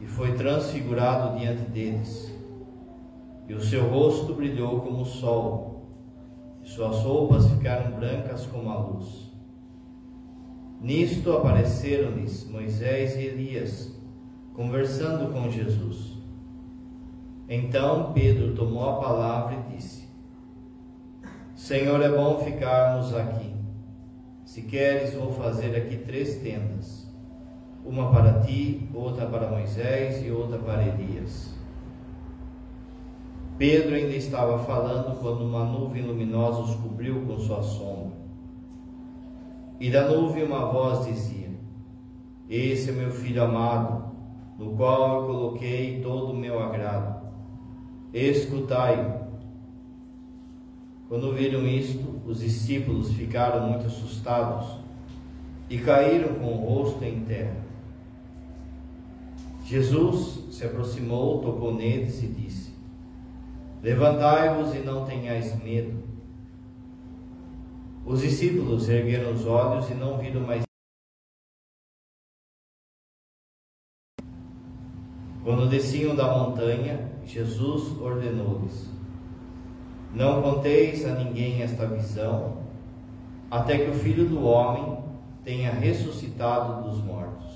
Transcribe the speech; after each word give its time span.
e 0.00 0.06
foi 0.06 0.34
transfigurado 0.34 1.38
diante 1.38 1.62
deles. 1.70 2.34
E 3.48 3.54
o 3.54 3.60
seu 3.60 3.88
rosto 3.88 4.34
brilhou 4.34 4.80
como 4.80 5.02
o 5.02 5.06
sol, 5.06 5.88
e 6.62 6.68
suas 6.68 6.98
roupas 7.00 7.46
ficaram 7.48 7.92
brancas 7.92 8.46
como 8.46 8.70
a 8.70 8.78
luz. 8.78 9.30
Nisto 10.80 11.32
apareceram-lhes 11.32 12.48
Moisés 12.48 13.14
e 13.16 13.24
Elias, 13.24 13.94
conversando 14.54 15.32
com 15.32 15.50
Jesus. 15.50 16.18
Então 17.48 18.12
Pedro 18.12 18.54
tomou 18.54 18.88
a 18.88 19.00
palavra 19.00 19.56
e 19.56 19.76
disse: 19.76 20.08
Senhor, 21.54 22.00
é 22.00 22.08
bom 22.08 22.38
ficarmos 22.38 23.14
aqui. 23.14 23.52
Se 24.44 24.62
queres, 24.62 25.14
vou 25.14 25.30
fazer 25.32 25.76
aqui 25.76 25.96
três 25.98 26.36
tendas: 26.36 26.99
uma 27.84 28.10
para 28.10 28.40
ti, 28.40 28.88
outra 28.94 29.26
para 29.26 29.50
Moisés 29.50 30.24
e 30.24 30.30
outra 30.30 30.58
para 30.58 30.86
Elias. 30.86 31.58
Pedro 33.58 33.94
ainda 33.94 34.16
estava 34.16 34.58
falando 34.60 35.20
quando 35.20 35.44
uma 35.44 35.64
nuvem 35.64 36.02
luminosa 36.02 36.60
os 36.60 36.74
cobriu 36.76 37.26
com 37.26 37.38
sua 37.38 37.62
sombra. 37.62 38.16
E 39.78 39.90
da 39.90 40.08
nuvem 40.08 40.44
uma 40.44 40.66
voz 40.66 41.06
dizia: 41.06 41.50
Esse 42.48 42.90
é 42.90 42.92
meu 42.92 43.10
filho 43.10 43.42
amado, 43.42 44.04
no 44.58 44.76
qual 44.76 45.20
eu 45.20 45.26
coloquei 45.26 46.00
todo 46.00 46.32
o 46.32 46.36
meu 46.36 46.58
agrado. 46.58 47.20
Escutai-o. 48.12 49.20
Quando 51.08 51.34
viram 51.34 51.66
isto, 51.66 52.20
os 52.26 52.40
discípulos 52.40 53.12
ficaram 53.12 53.66
muito 53.66 53.86
assustados 53.86 54.78
e 55.68 55.78
caíram 55.78 56.34
com 56.34 56.46
o 56.46 56.64
rosto 56.64 57.04
em 57.04 57.20
terra. 57.24 57.69
Jesus 59.70 60.52
se 60.52 60.64
aproximou, 60.64 61.40
tocou 61.40 61.72
neles 61.72 62.20
e 62.24 62.26
disse: 62.26 62.74
Levantai-vos 63.80 64.74
e 64.74 64.80
não 64.80 65.04
tenhais 65.04 65.62
medo. 65.62 66.02
Os 68.04 68.20
discípulos 68.20 68.88
ergueram 68.88 69.32
os 69.32 69.46
olhos 69.46 69.88
e 69.88 69.94
não 69.94 70.18
viram 70.18 70.40
mais. 70.40 70.64
Quando 75.44 75.70
desciam 75.70 76.16
da 76.16 76.36
montanha, 76.36 77.08
Jesus 77.24 77.96
ordenou-lhes: 78.00 78.90
Não 80.12 80.42
conteis 80.42 81.06
a 81.06 81.14
ninguém 81.14 81.62
esta 81.62 81.86
visão, 81.86 82.56
até 83.48 83.78
que 83.78 83.90
o 83.92 83.94
Filho 83.94 84.28
do 84.28 84.42
Homem 84.42 84.98
tenha 85.44 85.70
ressuscitado 85.70 86.82
dos 86.82 87.00
mortos. 87.04 87.49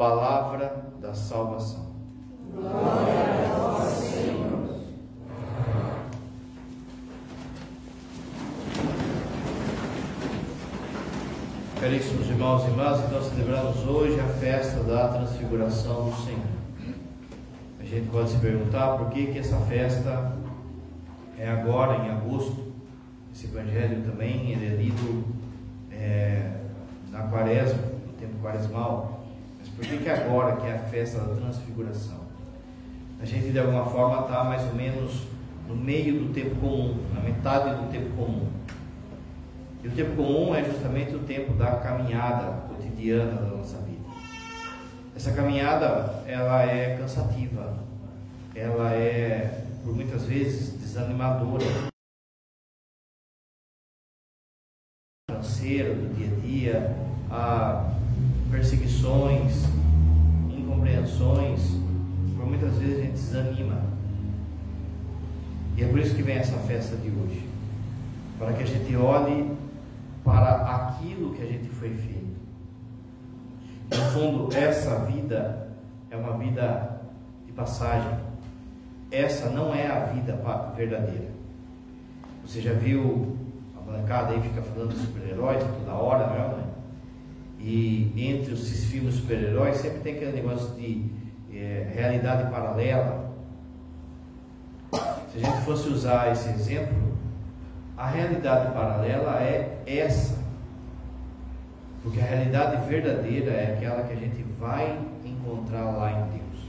Palavra 0.00 0.82
da 0.98 1.12
salvação. 1.12 1.90
Glória 2.54 2.72
a 2.74 3.58
vós, 3.58 3.92
Senhor. 3.98 4.80
Caríssimos 11.78 12.30
irmãos 12.30 12.64
e 12.64 12.68
irmãs, 12.68 13.04
então 13.04 13.22
celebramos 13.22 13.86
hoje 13.86 14.18
a 14.18 14.26
festa 14.26 14.82
da 14.84 15.08
transfiguração 15.08 16.08
do 16.08 16.16
Senhor. 16.24 16.40
A 17.78 17.84
gente 17.84 18.08
pode 18.08 18.30
se 18.30 18.38
perguntar 18.38 18.96
por 18.96 19.10
que, 19.10 19.26
que 19.26 19.38
essa 19.38 19.58
festa 19.66 20.32
é 21.38 21.46
agora, 21.46 22.06
em 22.06 22.10
agosto. 22.10 22.72
Esse 23.34 23.48
evangelho 23.48 24.02
também 24.10 24.52
ele 24.52 24.64
é 24.64 24.76
lido 24.82 25.24
é, 25.92 26.52
na 27.10 27.24
quaresma, 27.24 27.82
no 28.06 28.14
tempo 28.14 28.38
quaresmal. 28.40 29.19
Por 29.80 29.88
que, 29.88 29.96
que 29.96 30.10
agora 30.10 30.56
que 30.56 30.66
é 30.66 30.74
a 30.74 30.78
festa 30.78 31.20
da 31.20 31.34
transfiguração? 31.34 32.20
A 33.18 33.24
gente 33.24 33.50
de 33.50 33.58
alguma 33.58 33.86
forma 33.86 34.26
está 34.26 34.44
mais 34.44 34.62
ou 34.64 34.74
menos 34.74 35.26
no 35.66 35.74
meio 35.74 36.20
do 36.20 36.34
tempo 36.34 36.54
comum, 36.56 37.02
na 37.14 37.20
metade 37.20 37.82
do 37.82 37.90
tempo 37.90 38.14
comum. 38.14 38.46
E 39.82 39.88
o 39.88 39.90
tempo 39.90 40.16
comum 40.16 40.54
é 40.54 40.62
justamente 40.62 41.14
o 41.14 41.20
tempo 41.20 41.54
da 41.54 41.76
caminhada 41.76 42.68
cotidiana 42.68 43.40
da 43.40 43.56
nossa 43.56 43.78
vida. 43.78 44.04
Essa 45.16 45.32
caminhada, 45.32 46.22
ela 46.26 46.62
é 46.62 46.98
cansativa, 46.98 47.78
ela 48.54 48.92
é, 48.92 49.64
por 49.82 49.94
muitas 49.94 50.26
vezes, 50.26 50.78
desanimadora. 50.78 51.64
Financeira, 55.30 55.94
do 55.94 56.14
dia 56.14 56.36
a 56.36 56.40
dia, 56.40 56.96
a 57.30 58.00
perseguições, 58.50 59.69
por 62.36 62.46
muitas 62.46 62.74
vezes 62.76 62.98
a 62.98 63.02
gente 63.02 63.12
desanima. 63.12 63.82
E 65.76 65.82
é 65.82 65.88
por 65.88 65.98
isso 65.98 66.14
que 66.14 66.22
vem 66.22 66.36
essa 66.36 66.58
festa 66.58 66.96
de 66.96 67.08
hoje. 67.08 67.48
Para 68.38 68.52
que 68.52 68.62
a 68.62 68.66
gente 68.66 68.96
olhe 68.96 69.50
para 70.24 70.56
aquilo 70.76 71.34
que 71.34 71.42
a 71.42 71.46
gente 71.46 71.68
foi 71.68 71.90
feito. 71.90 72.20
No 73.90 73.96
fundo, 74.12 74.54
essa 74.54 75.04
vida 75.06 75.68
é 76.10 76.16
uma 76.16 76.36
vida 76.38 77.00
de 77.46 77.52
passagem. 77.52 78.18
Essa 79.10 79.50
não 79.50 79.74
é 79.74 79.86
a 79.86 80.04
vida 80.06 80.40
verdadeira. 80.76 81.30
Você 82.44 82.60
já 82.60 82.72
viu 82.72 83.36
a 83.76 83.80
bancada 83.80 84.32
aí 84.32 84.40
fica 84.40 84.62
falando 84.62 84.94
de 84.94 85.00
super-heróis 85.00 85.62
toda 85.62 85.92
hora, 85.92 86.26
não 86.26 86.58
é? 86.58 86.69
E 87.62 88.12
entre 88.16 88.54
esses 88.54 88.86
filmes 88.86 89.16
super-heróis 89.16 89.76
sempre 89.76 90.00
tem 90.00 90.14
aquele 90.14 90.32
negócio 90.32 90.74
de 90.76 91.04
é, 91.52 91.90
realidade 91.94 92.50
paralela. 92.50 93.30
Se 94.92 95.38
a 95.38 95.40
gente 95.40 95.64
fosse 95.64 95.88
usar 95.88 96.32
esse 96.32 96.48
exemplo, 96.48 97.12
a 97.96 98.06
realidade 98.08 98.72
paralela 98.72 99.42
é 99.42 99.82
essa. 99.86 100.38
Porque 102.02 102.18
a 102.18 102.24
realidade 102.24 102.88
verdadeira 102.88 103.50
é 103.50 103.74
aquela 103.74 104.04
que 104.04 104.14
a 104.14 104.16
gente 104.16 104.42
vai 104.58 104.98
encontrar 105.22 105.84
lá 105.90 106.10
em 106.12 106.30
Deus. 106.30 106.66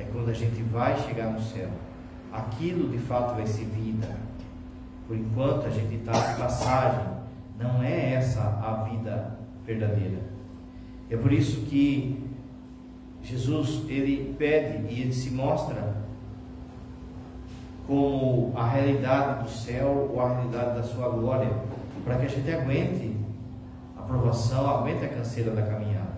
É 0.00 0.04
quando 0.12 0.30
a 0.30 0.34
gente 0.34 0.60
vai 0.64 0.98
chegar 0.98 1.30
no 1.30 1.40
céu. 1.40 1.68
Aquilo 2.32 2.90
de 2.90 2.98
fato 2.98 3.36
vai 3.36 3.46
ser 3.46 3.66
vida. 3.66 4.08
Por 5.06 5.16
enquanto 5.16 5.66
a 5.66 5.70
gente 5.70 5.94
está 5.94 6.12
de 6.12 6.40
passagem. 6.40 7.12
Não 7.56 7.80
é 7.82 8.14
essa 8.14 8.40
a 8.40 8.88
vida 8.88 9.38
verdadeira. 9.66 10.20
É 11.10 11.16
por 11.16 11.32
isso 11.32 11.62
que 11.66 12.22
Jesus 13.22 13.82
ele 13.88 14.34
pede 14.38 14.92
e 14.92 15.02
ele 15.02 15.12
se 15.12 15.30
mostra 15.30 16.02
como 17.86 18.52
a 18.56 18.66
realidade 18.66 19.44
do 19.44 19.50
céu 19.50 20.10
ou 20.12 20.20
a 20.20 20.34
realidade 20.34 20.76
da 20.76 20.82
sua 20.82 21.08
glória, 21.08 21.50
para 22.04 22.16
que 22.16 22.26
a 22.26 22.28
gente 22.28 22.50
aguente 22.50 23.16
a 23.96 24.02
provação, 24.02 24.68
aguente 24.68 25.04
a 25.04 25.08
canseira 25.08 25.50
da 25.50 25.62
caminhada. 25.62 26.12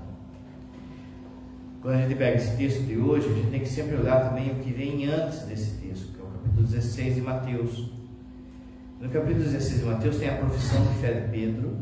Quando 1.83 1.97
a 1.97 2.03
gente 2.03 2.15
pega 2.15 2.37
esse 2.37 2.57
texto 2.57 2.83
de 2.83 2.97
hoje, 2.97 3.29
a 3.29 3.35
gente 3.35 3.51
tem 3.51 3.61
que 3.61 3.69
sempre 3.69 3.97
olhar 3.97 4.29
também 4.29 4.53
o 4.53 4.55
que 4.57 4.73
vem 4.73 5.07
antes 5.07 5.41
desse 5.41 5.73
texto, 5.79 6.13
que 6.13 6.21
é 6.21 6.25
o 6.25 6.29
capítulo 6.29 6.67
16 6.67 7.15
de 7.17 7.21
Mateus. 7.21 7.91
No 9.01 9.09
capítulo 9.11 9.45
16 9.45 9.81
de 9.81 9.87
Mateus 9.87 10.17
tem 10.17 10.31
a 10.31 10.37
profissão 10.37 10.83
de 10.87 10.95
fé 10.95 11.13
de 11.13 11.29
Pedro, 11.31 11.77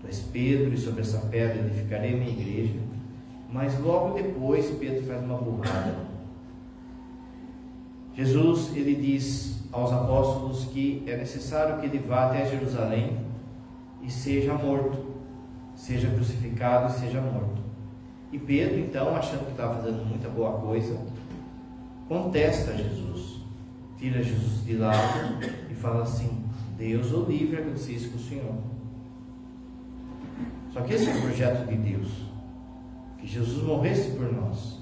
tu 0.00 0.06
és 0.06 0.20
Pedro, 0.20 0.72
e 0.74 0.78
sobre 0.78 1.02
essa 1.02 1.18
pedra 1.26 1.58
edificarei 1.58 2.14
minha 2.14 2.30
igreja. 2.30 2.78
Mas 3.52 3.78
logo 3.80 4.14
depois 4.14 4.70
Pedro 4.78 5.04
faz 5.06 5.22
uma 5.22 5.38
burrada 5.38 6.10
Jesus 8.14 8.76
ele 8.76 8.96
diz 8.96 9.60
aos 9.72 9.92
apóstolos 9.92 10.64
que 10.66 11.02
é 11.06 11.16
necessário 11.16 11.80
que 11.80 11.86
ele 11.86 11.98
vá 11.98 12.26
até 12.26 12.44
Jerusalém 12.44 13.18
e 14.02 14.10
seja 14.10 14.52
morto, 14.54 15.06
seja 15.74 16.10
crucificado 16.10 16.92
e 16.92 16.98
seja 16.98 17.20
morto. 17.20 17.62
E 18.32 18.38
Pedro, 18.38 18.78
então, 18.78 19.16
achando 19.16 19.46
que 19.46 19.52
estava 19.52 19.76
fazendo 19.76 20.04
muita 20.04 20.28
boa 20.28 20.60
coisa, 20.60 20.98
contesta 22.08 22.76
Jesus, 22.76 23.40
tira 23.98 24.22
Jesus 24.22 24.64
de 24.64 24.76
lado 24.76 25.44
e 25.70 25.74
fala 25.74 26.02
assim: 26.02 26.44
Deus 26.76 27.12
o 27.12 27.24
livre 27.24 27.62
isso 27.72 28.10
com 28.10 28.16
o 28.16 28.20
Senhor. 28.20 28.54
Só 30.72 30.80
que 30.82 30.94
esse 30.94 31.10
é 31.10 31.14
o 31.14 31.20
projeto 31.22 31.66
de 31.66 31.76
Deus, 31.76 32.08
que 33.18 33.26
Jesus 33.26 33.62
morresse 33.62 34.12
por 34.12 34.32
nós. 34.32 34.78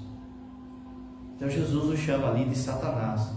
Então 1.35 1.49
Jesus 1.49 1.85
o 1.85 1.97
chama 1.97 2.29
ali 2.29 2.45
de 2.45 2.55
Satanás. 2.55 3.31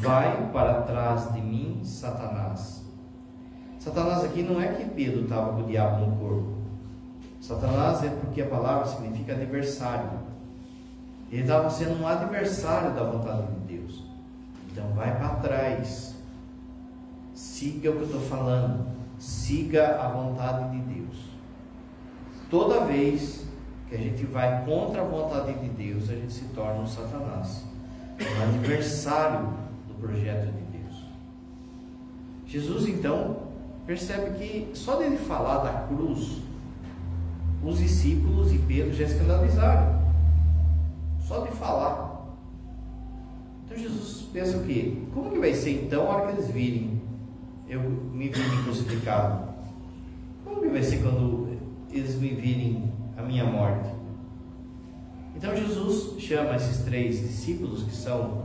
Vai 0.00 0.50
para 0.52 0.82
trás 0.82 1.32
de 1.34 1.40
mim, 1.40 1.80
Satanás. 1.84 2.84
Satanás 3.78 4.24
aqui 4.24 4.42
não 4.42 4.60
é 4.60 4.68
que 4.68 4.88
Pedro 4.90 5.24
estava 5.24 5.52
com 5.52 5.62
o 5.62 5.66
diabo 5.66 6.06
no 6.06 6.16
corpo. 6.16 6.54
Satanás 7.40 8.02
é 8.02 8.08
porque 8.08 8.40
a 8.40 8.46
palavra 8.46 8.86
significa 8.86 9.32
adversário. 9.32 10.08
Ele 11.30 11.42
estava 11.42 11.68
sendo 11.68 12.00
um 12.00 12.06
adversário 12.06 12.94
da 12.94 13.02
vontade 13.02 13.46
de 13.48 13.76
Deus. 13.76 14.04
Então 14.70 14.88
vai 14.94 15.14
para 15.18 15.36
trás. 15.36 16.14
Siga 17.34 17.90
o 17.90 17.96
que 17.96 17.98
eu 17.98 18.04
estou 18.04 18.20
falando. 18.22 18.86
Siga 19.18 20.00
a 20.00 20.08
vontade 20.08 20.70
de 20.70 20.78
Deus. 20.78 20.93
Toda 22.50 22.84
vez 22.84 23.44
que 23.88 23.94
a 23.94 23.98
gente 23.98 24.24
vai 24.26 24.64
contra 24.64 25.02
a 25.02 25.04
vontade 25.04 25.54
de 25.54 25.68
Deus, 25.68 26.10
a 26.10 26.14
gente 26.14 26.32
se 26.32 26.44
torna 26.54 26.80
um 26.80 26.86
Satanás, 26.86 27.64
um 28.20 28.42
adversário 28.42 29.48
do 29.88 29.94
projeto 30.00 30.46
de 30.46 30.78
Deus. 30.78 31.04
Jesus 32.46 32.88
então 32.88 33.36
percebe 33.86 34.38
que 34.38 34.70
só 34.74 34.96
dele 34.96 35.16
falar 35.16 35.58
da 35.58 35.72
cruz, 35.86 36.42
os 37.62 37.78
discípulos 37.78 38.52
e 38.52 38.58
Pedro 38.58 38.94
já 38.94 39.04
escandalizaram. 39.04 40.02
Só 41.26 41.40
de 41.40 41.52
falar. 41.52 42.26
Então 43.64 43.78
Jesus 43.78 44.28
pensa 44.32 44.58
o 44.58 44.64
quê? 44.64 44.98
Como 45.14 45.30
que 45.30 45.38
vai 45.38 45.54
ser 45.54 45.84
então 45.84 46.02
a 46.02 46.16
hora 46.16 46.26
que 46.26 46.38
eles 46.38 46.50
virem 46.50 47.02
eu 47.68 47.80
me 47.80 48.28
virem 48.28 48.62
crucificado? 48.62 49.48
Como 50.44 50.60
que 50.60 50.68
vai 50.68 50.82
ser 50.82 51.02
quando 51.02 51.43
eles 51.98 52.16
me 52.16 52.28
virem 52.28 52.92
a 53.16 53.22
minha 53.22 53.44
morte? 53.44 53.88
Então 55.36 55.54
Jesus 55.54 56.20
chama 56.20 56.56
esses 56.56 56.84
três 56.84 57.20
discípulos 57.20 57.82
que 57.82 57.94
são 57.94 58.44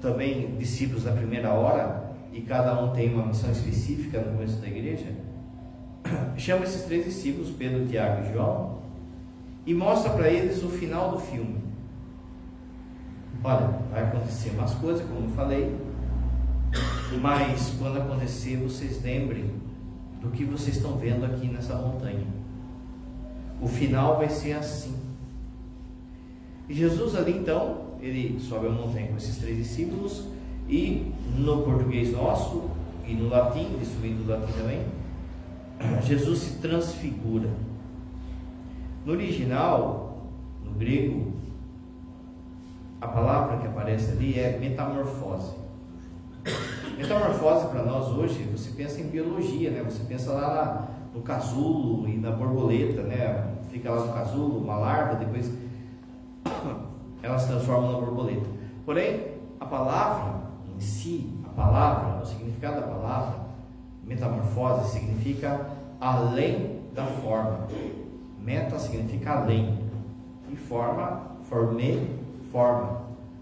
também 0.00 0.56
discípulos 0.56 1.04
da 1.04 1.12
primeira 1.12 1.52
hora 1.52 2.12
e 2.32 2.40
cada 2.40 2.78
um 2.82 2.92
tem 2.92 3.14
uma 3.14 3.26
missão 3.26 3.50
específica 3.50 4.20
no 4.20 4.32
começo 4.32 4.60
da 4.60 4.66
igreja. 4.66 5.06
Chama 6.36 6.64
esses 6.64 6.82
três 6.82 7.04
discípulos, 7.04 7.50
Pedro, 7.50 7.86
Tiago 7.86 8.26
e 8.26 8.32
João, 8.32 8.78
e 9.66 9.74
mostra 9.74 10.12
para 10.12 10.28
eles 10.28 10.62
o 10.62 10.68
final 10.68 11.12
do 11.12 11.20
filme. 11.20 11.62
Olha, 13.44 13.78
vai 13.90 14.02
acontecer 14.04 14.50
umas 14.50 14.74
coisas, 14.74 15.06
como 15.06 15.26
eu 15.26 15.30
falei, 15.30 15.76
mas 17.20 17.74
quando 17.78 17.98
acontecer, 17.98 18.56
vocês 18.56 19.02
lembrem 19.02 19.50
do 20.20 20.30
que 20.30 20.44
vocês 20.44 20.76
estão 20.76 20.96
vendo 20.96 21.24
aqui 21.24 21.48
nessa 21.48 21.74
montanha. 21.74 22.26
O 23.62 23.68
final 23.68 24.18
vai 24.18 24.28
ser 24.28 24.54
assim. 24.54 24.96
E 26.68 26.74
Jesus 26.74 27.14
ali 27.14 27.32
então, 27.32 27.92
ele 28.00 28.40
sobe 28.40 28.66
a 28.66 28.70
montanha 28.70 29.06
com 29.06 29.16
esses 29.16 29.38
três 29.38 29.56
discípulos 29.56 30.26
e 30.68 31.12
no 31.36 31.62
português 31.62 32.12
nosso 32.12 32.70
e 33.06 33.14
no 33.14 33.28
latim, 33.28 33.78
isso 33.80 33.96
vem 34.00 34.14
do 34.14 34.28
latim 34.28 34.52
também, 34.52 34.84
Jesus 36.02 36.38
se 36.38 36.58
transfigura. 36.58 37.50
No 39.04 39.12
original, 39.12 40.28
no 40.64 40.72
grego, 40.72 41.32
a 43.00 43.08
palavra 43.08 43.58
que 43.58 43.66
aparece 43.66 44.12
ali 44.12 44.38
é 44.38 44.58
metamorfose. 44.58 45.52
Metamorfose 46.96 47.66
para 47.68 47.82
nós 47.82 48.08
hoje, 48.08 48.44
você 48.44 48.70
pensa 48.70 49.00
em 49.00 49.08
biologia, 49.08 49.70
né? 49.70 49.82
Você 49.82 50.04
pensa 50.04 50.32
lá 50.32 50.88
no 51.12 51.20
casulo 51.20 52.08
e 52.08 52.16
na 52.16 52.30
borboleta, 52.30 53.02
né? 53.02 53.51
Fica 53.72 53.90
lá 53.90 54.04
no 54.04 54.12
casulo, 54.12 54.58
uma 54.58 54.76
larva, 54.76 55.16
depois 55.16 55.50
ela 57.22 57.38
se 57.38 57.48
transforma 57.48 57.90
na 57.90 57.98
borboleta. 57.98 58.46
Porém, 58.84 59.28
a 59.58 59.64
palavra 59.64 60.42
em 60.76 60.78
si, 60.78 61.32
a 61.42 61.48
palavra, 61.48 62.22
o 62.22 62.26
significado 62.26 62.82
da 62.82 62.86
palavra, 62.86 63.40
metamorfose 64.04 64.90
significa 64.90 65.70
além 65.98 66.82
da 66.94 67.06
forma. 67.06 67.66
Meta 68.38 68.78
significa 68.78 69.38
além. 69.38 69.78
E 70.50 70.56
forma, 70.56 71.22
formei, 71.48 72.20
forma. 72.52 73.00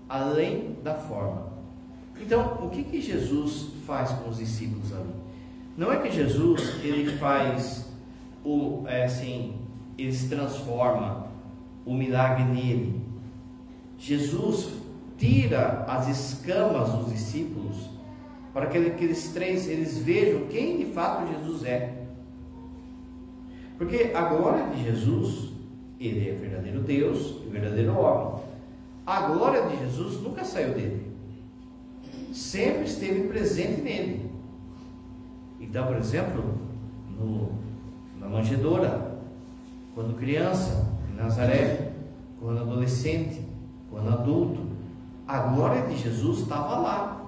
Além 0.08 0.76
da 0.84 0.94
forma. 0.94 1.50
Então, 2.20 2.58
o 2.62 2.70
que, 2.70 2.84
que 2.84 3.00
Jesus 3.00 3.72
faz 3.84 4.10
com 4.12 4.30
os 4.30 4.36
discípulos 4.36 4.92
ali? 4.92 5.14
Não 5.76 5.92
é 5.92 5.96
que 5.96 6.10
Jesus 6.12 6.84
ele 6.84 7.16
faz 7.16 7.90
o 8.44 8.84
é 8.86 9.04
assim, 9.04 9.59
ele 10.02 10.12
se 10.12 10.28
transforma 10.28 11.26
o 11.84 11.94
milagre 11.94 12.44
nele. 12.44 13.00
Jesus 13.98 14.70
tira 15.16 15.84
as 15.86 16.08
escamas 16.08 16.90
dos 16.92 17.12
discípulos 17.12 17.90
para 18.52 18.66
que 18.66 18.78
aqueles 18.78 19.32
três 19.32 19.68
eles 19.68 19.98
vejam 19.98 20.46
quem 20.48 20.78
de 20.78 20.86
fato 20.86 21.28
Jesus 21.32 21.64
é. 21.64 21.94
Porque 23.78 24.12
a 24.14 24.22
glória 24.22 24.66
de 24.68 24.84
Jesus, 24.84 25.52
ele 25.98 26.28
é 26.28 26.32
verdadeiro 26.32 26.80
Deus 26.80 27.36
e 27.46 27.48
verdadeiro 27.48 27.98
homem. 27.98 28.42
A 29.06 29.28
glória 29.28 29.62
de 29.62 29.78
Jesus 29.78 30.20
nunca 30.22 30.44
saiu 30.44 30.74
dele 30.74 31.10
sempre 32.32 32.84
esteve 32.84 33.28
presente 33.28 33.80
nele. 33.80 34.30
Então, 35.60 35.86
por 35.86 35.96
exemplo, 35.96 36.42
no, 37.18 37.52
na 38.18 38.28
manjedoura, 38.28 39.09
quando 40.00 40.16
criança, 40.16 40.86
em 41.12 41.16
Nazaré, 41.16 41.92
quando 42.40 42.60
adolescente, 42.60 43.42
quando 43.90 44.08
adulto, 44.08 44.60
a 45.28 45.40
glória 45.40 45.82
de 45.82 45.98
Jesus 45.98 46.40
estava 46.40 46.78
lá. 46.78 47.26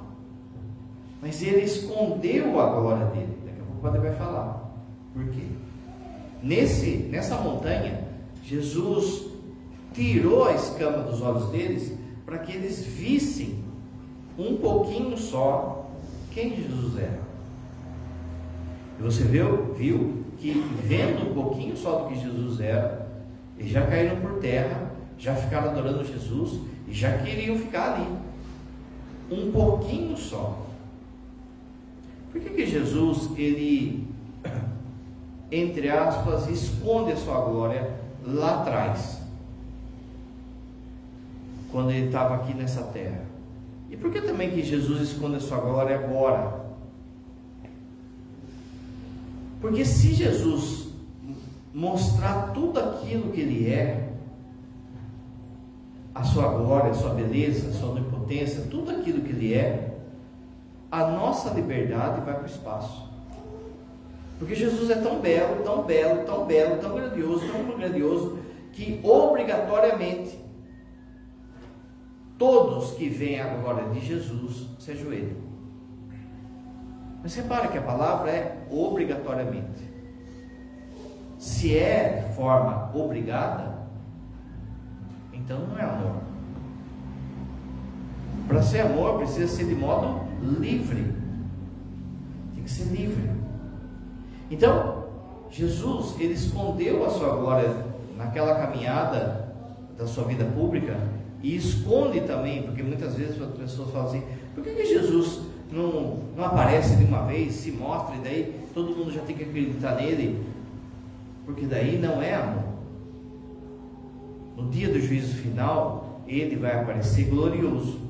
Mas 1.20 1.42
ele 1.42 1.60
escondeu 1.60 2.58
a 2.58 2.80
glória 2.80 3.06
dele. 3.06 3.36
Daqui 3.44 3.60
a 3.60 3.64
pouco 3.64 3.78
o 3.78 3.82
padre 3.82 4.00
vai 4.00 4.14
falar. 4.14 4.72
Por 5.12 5.28
quê? 5.28 5.42
Nesse, 6.42 7.08
nessa 7.10 7.36
montanha, 7.36 8.08
Jesus 8.42 9.26
tirou 9.92 10.44
a 10.44 10.54
escama 10.54 11.02
dos 11.04 11.20
olhos 11.20 11.50
deles 11.50 11.92
para 12.24 12.38
que 12.38 12.52
eles 12.52 12.84
vissem 12.84 13.62
um 14.38 14.56
pouquinho 14.56 15.16
só 15.18 15.90
quem 16.30 16.56
Jesus 16.56 16.96
era. 16.96 17.20
E 18.98 19.02
você 19.02 19.24
viu, 19.24 19.74
viu 19.74 20.21
que 20.42 20.52
vendo 20.82 21.30
um 21.30 21.34
pouquinho 21.34 21.76
só 21.76 22.00
do 22.00 22.08
que 22.08 22.20
Jesus 22.20 22.60
era, 22.60 23.08
eles 23.56 23.70
já 23.70 23.86
caíram 23.86 24.16
por 24.16 24.40
terra, 24.40 24.90
já 25.16 25.36
ficaram 25.36 25.70
adorando 25.70 26.04
Jesus 26.04 26.60
e 26.88 26.92
já 26.92 27.16
queriam 27.18 27.56
ficar 27.56 27.94
ali. 27.94 28.08
Um 29.30 29.52
pouquinho 29.52 30.16
só. 30.16 30.66
Por 32.32 32.40
que, 32.40 32.50
que 32.50 32.66
Jesus, 32.66 33.30
ele, 33.38 34.08
entre 35.52 35.88
aspas, 35.88 36.48
esconde 36.48 37.12
a 37.12 37.16
sua 37.16 37.40
glória 37.42 37.92
lá 38.26 38.62
atrás? 38.62 39.22
Quando 41.70 41.92
ele 41.92 42.06
estava 42.06 42.34
aqui 42.34 42.52
nessa 42.52 42.82
terra. 42.82 43.22
E 43.88 43.96
por 43.96 44.10
que 44.10 44.20
também 44.20 44.50
que 44.50 44.62
Jesus 44.62 45.00
esconde 45.02 45.36
a 45.36 45.40
sua 45.40 45.58
glória 45.58 45.94
agora? 45.94 46.61
Porque 49.62 49.84
se 49.84 50.12
Jesus 50.12 50.88
mostrar 51.72 52.52
tudo 52.52 52.80
aquilo 52.80 53.30
que 53.30 53.40
ele 53.40 53.72
é, 53.72 54.12
a 56.12 56.24
sua 56.24 56.48
glória, 56.48 56.90
a 56.90 56.94
sua 56.94 57.14
beleza, 57.14 57.70
a 57.70 57.72
sua 57.72 57.90
onipotência, 57.90 58.66
tudo 58.68 58.90
aquilo 58.90 59.22
que 59.22 59.30
ele 59.30 59.54
é, 59.54 59.98
a 60.90 61.06
nossa 61.06 61.50
liberdade 61.50 62.20
vai 62.22 62.34
para 62.34 62.42
o 62.42 62.46
espaço. 62.46 63.08
Porque 64.36 64.56
Jesus 64.56 64.90
é 64.90 64.96
tão 64.96 65.20
belo, 65.20 65.62
tão 65.62 65.84
belo, 65.84 66.24
tão 66.24 66.44
belo, 66.44 66.80
tão 66.80 66.96
grandioso, 66.96 67.44
tão 67.46 67.78
grandioso, 67.78 68.38
que 68.72 69.00
obrigatoriamente 69.04 70.40
todos 72.36 72.90
que 72.94 73.08
veem 73.08 73.40
a 73.40 73.54
glória 73.54 73.88
de 73.90 74.00
Jesus 74.00 74.66
se 74.80 74.90
ajoelham. 74.90 75.51
Mas 77.22 77.34
repara 77.34 77.68
que 77.68 77.78
a 77.78 77.82
palavra 77.82 78.30
é 78.30 78.66
obrigatoriamente. 78.70 79.90
Se 81.38 81.76
é 81.76 82.26
de 82.26 82.34
forma 82.34 82.90
obrigada, 82.94 83.72
então 85.32 85.60
não 85.66 85.78
é 85.78 85.82
amor. 85.82 86.22
Para 88.48 88.62
ser 88.62 88.80
amor, 88.80 89.18
precisa 89.18 89.46
ser 89.46 89.66
de 89.66 89.74
modo 89.74 90.22
livre. 90.40 91.14
Tem 92.54 92.64
que 92.64 92.70
ser 92.70 92.84
livre. 92.84 93.30
Então, 94.50 95.04
Jesus, 95.50 96.18
ele 96.18 96.34
escondeu 96.34 97.04
a 97.04 97.10
sua 97.10 97.36
glória 97.36 97.74
naquela 98.16 98.54
caminhada 98.56 99.54
da 99.96 100.06
sua 100.06 100.24
vida 100.24 100.44
pública 100.44 100.96
e 101.42 101.56
esconde 101.56 102.20
também, 102.22 102.62
porque 102.62 102.82
muitas 102.82 103.14
vezes 103.14 103.40
as 103.40 103.50
pessoas 103.56 103.90
falam 103.90 104.08
assim: 104.08 104.22
por 104.54 104.62
que, 104.62 104.70
que 104.70 104.86
Jesus 104.86 105.40
não, 105.72 106.18
não 106.36 106.44
aparece 106.44 106.96
de 106.96 107.04
uma 107.04 107.26
vez, 107.26 107.54
se 107.54 107.72
mostra, 107.72 108.16
e 108.16 108.20
daí 108.20 108.66
todo 108.74 108.96
mundo 108.96 109.10
já 109.10 109.22
tem 109.22 109.36
que 109.36 109.44
acreditar 109.44 109.96
nele? 109.96 110.44
Porque 111.44 111.66
daí 111.66 111.98
não 111.98 112.22
é 112.22 112.34
amor. 112.34 112.64
No 114.56 114.68
dia 114.68 114.88
do 114.92 115.00
juízo 115.00 115.34
final, 115.36 116.22
ele 116.26 116.56
vai 116.56 116.80
aparecer 116.80 117.24
glorioso, 117.28 118.00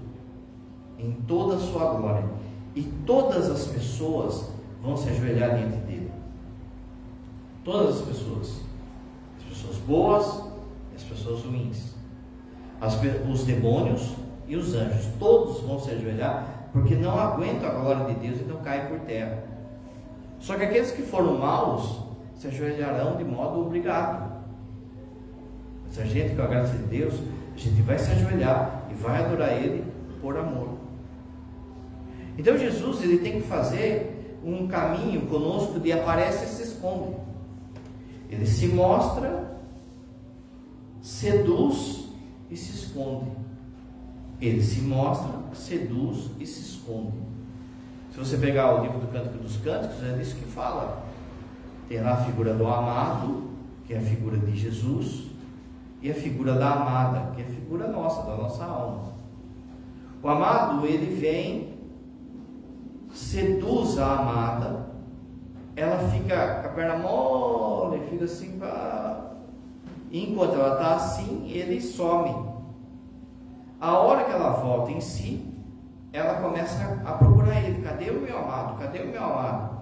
em 0.98 1.12
toda 1.26 1.56
a 1.56 1.58
sua 1.58 1.94
glória, 1.94 2.28
e 2.74 2.82
todas 3.06 3.50
as 3.50 3.66
pessoas 3.66 4.50
vão 4.82 4.96
se 4.96 5.08
ajoelhar 5.08 5.56
diante 5.56 5.76
dele. 5.78 6.10
Todas 7.64 8.00
as 8.00 8.02
pessoas, 8.02 8.60
as 9.38 9.44
pessoas 9.44 9.76
boas 9.78 10.44
e 10.92 10.96
as 10.96 11.02
pessoas 11.02 11.42
ruins 11.42 11.92
as, 12.82 12.98
os 13.30 13.44
demônios 13.44 14.10
e 14.48 14.56
os 14.56 14.74
anjos, 14.74 15.06
todos 15.20 15.60
vão 15.60 15.78
se 15.78 15.92
ajoelhar, 15.92 16.51
porque 16.72 16.94
não 16.94 17.18
aguentam 17.18 17.68
a 17.68 17.74
glória 17.74 18.14
de 18.14 18.20
Deus, 18.20 18.40
então 18.40 18.56
caem 18.58 18.86
por 18.86 19.00
terra. 19.00 19.44
Só 20.38 20.56
que 20.56 20.64
aqueles 20.64 20.90
que 20.90 21.02
foram 21.02 21.38
maus 21.38 22.00
se 22.34 22.48
ajoelharão 22.48 23.16
de 23.16 23.24
modo 23.24 23.60
obrigado. 23.60 24.32
Se 25.90 26.00
a 26.00 26.04
gente, 26.04 26.34
com 26.34 26.42
a 26.42 26.46
graça 26.46 26.76
de 26.76 26.84
Deus, 26.84 27.14
a 27.54 27.58
gente 27.58 27.82
vai 27.82 27.98
se 27.98 28.10
ajoelhar 28.10 28.84
e 28.90 28.94
vai 28.94 29.22
adorar 29.22 29.52
Ele 29.52 29.84
por 30.20 30.36
amor. 30.36 30.70
Então 32.38 32.56
Jesus 32.56 33.02
ele 33.02 33.18
tem 33.18 33.40
que 33.40 33.46
fazer 33.46 34.38
um 34.44 34.66
caminho 34.66 35.26
conosco 35.26 35.78
de 35.78 35.92
aparece 35.92 36.44
e 36.44 36.48
se 36.48 36.62
esconde. 36.62 37.16
Ele 38.30 38.46
se 38.46 38.68
mostra, 38.68 39.58
seduz 41.02 42.08
e 42.50 42.56
se 42.56 42.74
esconde. 42.74 43.41
Ele 44.42 44.60
se 44.60 44.80
mostra, 44.80 45.30
seduz 45.54 46.32
e 46.40 46.44
se 46.44 46.62
esconde. 46.62 47.16
Se 48.10 48.18
você 48.18 48.36
pegar 48.36 48.74
o 48.74 48.82
livro 48.82 48.98
do 48.98 49.06
Cântico 49.06 49.38
dos 49.38 49.56
Cânticos, 49.58 50.02
é 50.02 50.16
disso 50.18 50.34
que 50.34 50.44
fala. 50.46 51.04
Tem 51.88 52.00
lá 52.00 52.14
a 52.14 52.24
figura 52.24 52.52
do 52.52 52.66
amado, 52.66 53.50
que 53.86 53.94
é 53.94 53.98
a 53.98 54.02
figura 54.02 54.36
de 54.36 54.56
Jesus, 54.56 55.28
e 56.02 56.10
a 56.10 56.14
figura 56.14 56.54
da 56.54 56.72
amada, 56.72 57.30
que 57.36 57.42
é 57.42 57.44
a 57.44 57.48
figura 57.48 57.86
nossa, 57.86 58.22
da 58.22 58.36
nossa 58.36 58.64
alma. 58.64 59.12
O 60.20 60.28
amado, 60.28 60.84
ele 60.86 61.14
vem, 61.14 61.74
seduz 63.14 63.96
a 63.96 64.18
amada, 64.18 64.86
ela 65.76 65.98
fica 66.08 66.62
com 66.62 66.66
a 66.66 66.70
perna 66.72 66.96
mole, 66.96 68.02
fica 68.10 68.24
assim, 68.24 68.58
pá. 68.58 69.34
enquanto 70.10 70.54
ela 70.54 70.74
está 70.74 70.96
assim, 70.96 71.48
ele 71.48 71.80
some. 71.80 72.51
A 73.82 73.98
hora 73.98 74.22
que 74.22 74.30
ela 74.30 74.50
volta 74.50 74.92
em 74.92 75.00
si, 75.00 75.44
ela 76.12 76.34
começa 76.34 77.02
a 77.04 77.12
procurar 77.14 77.60
ele: 77.64 77.82
cadê 77.82 78.10
o 78.10 78.20
meu 78.20 78.38
amado? 78.38 78.78
Cadê 78.78 79.00
o 79.00 79.08
meu 79.08 79.24
amado? 79.24 79.80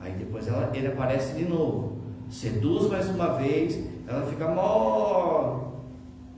Aí 0.00 0.12
depois 0.12 0.48
ela, 0.48 0.70
ele 0.74 0.86
aparece 0.86 1.34
de 1.34 1.44
novo, 1.44 1.98
seduz 2.30 2.88
mais 2.90 3.06
uma 3.10 3.34
vez, 3.34 3.86
ela 4.06 4.24
fica 4.24 4.48
mole 4.48 5.60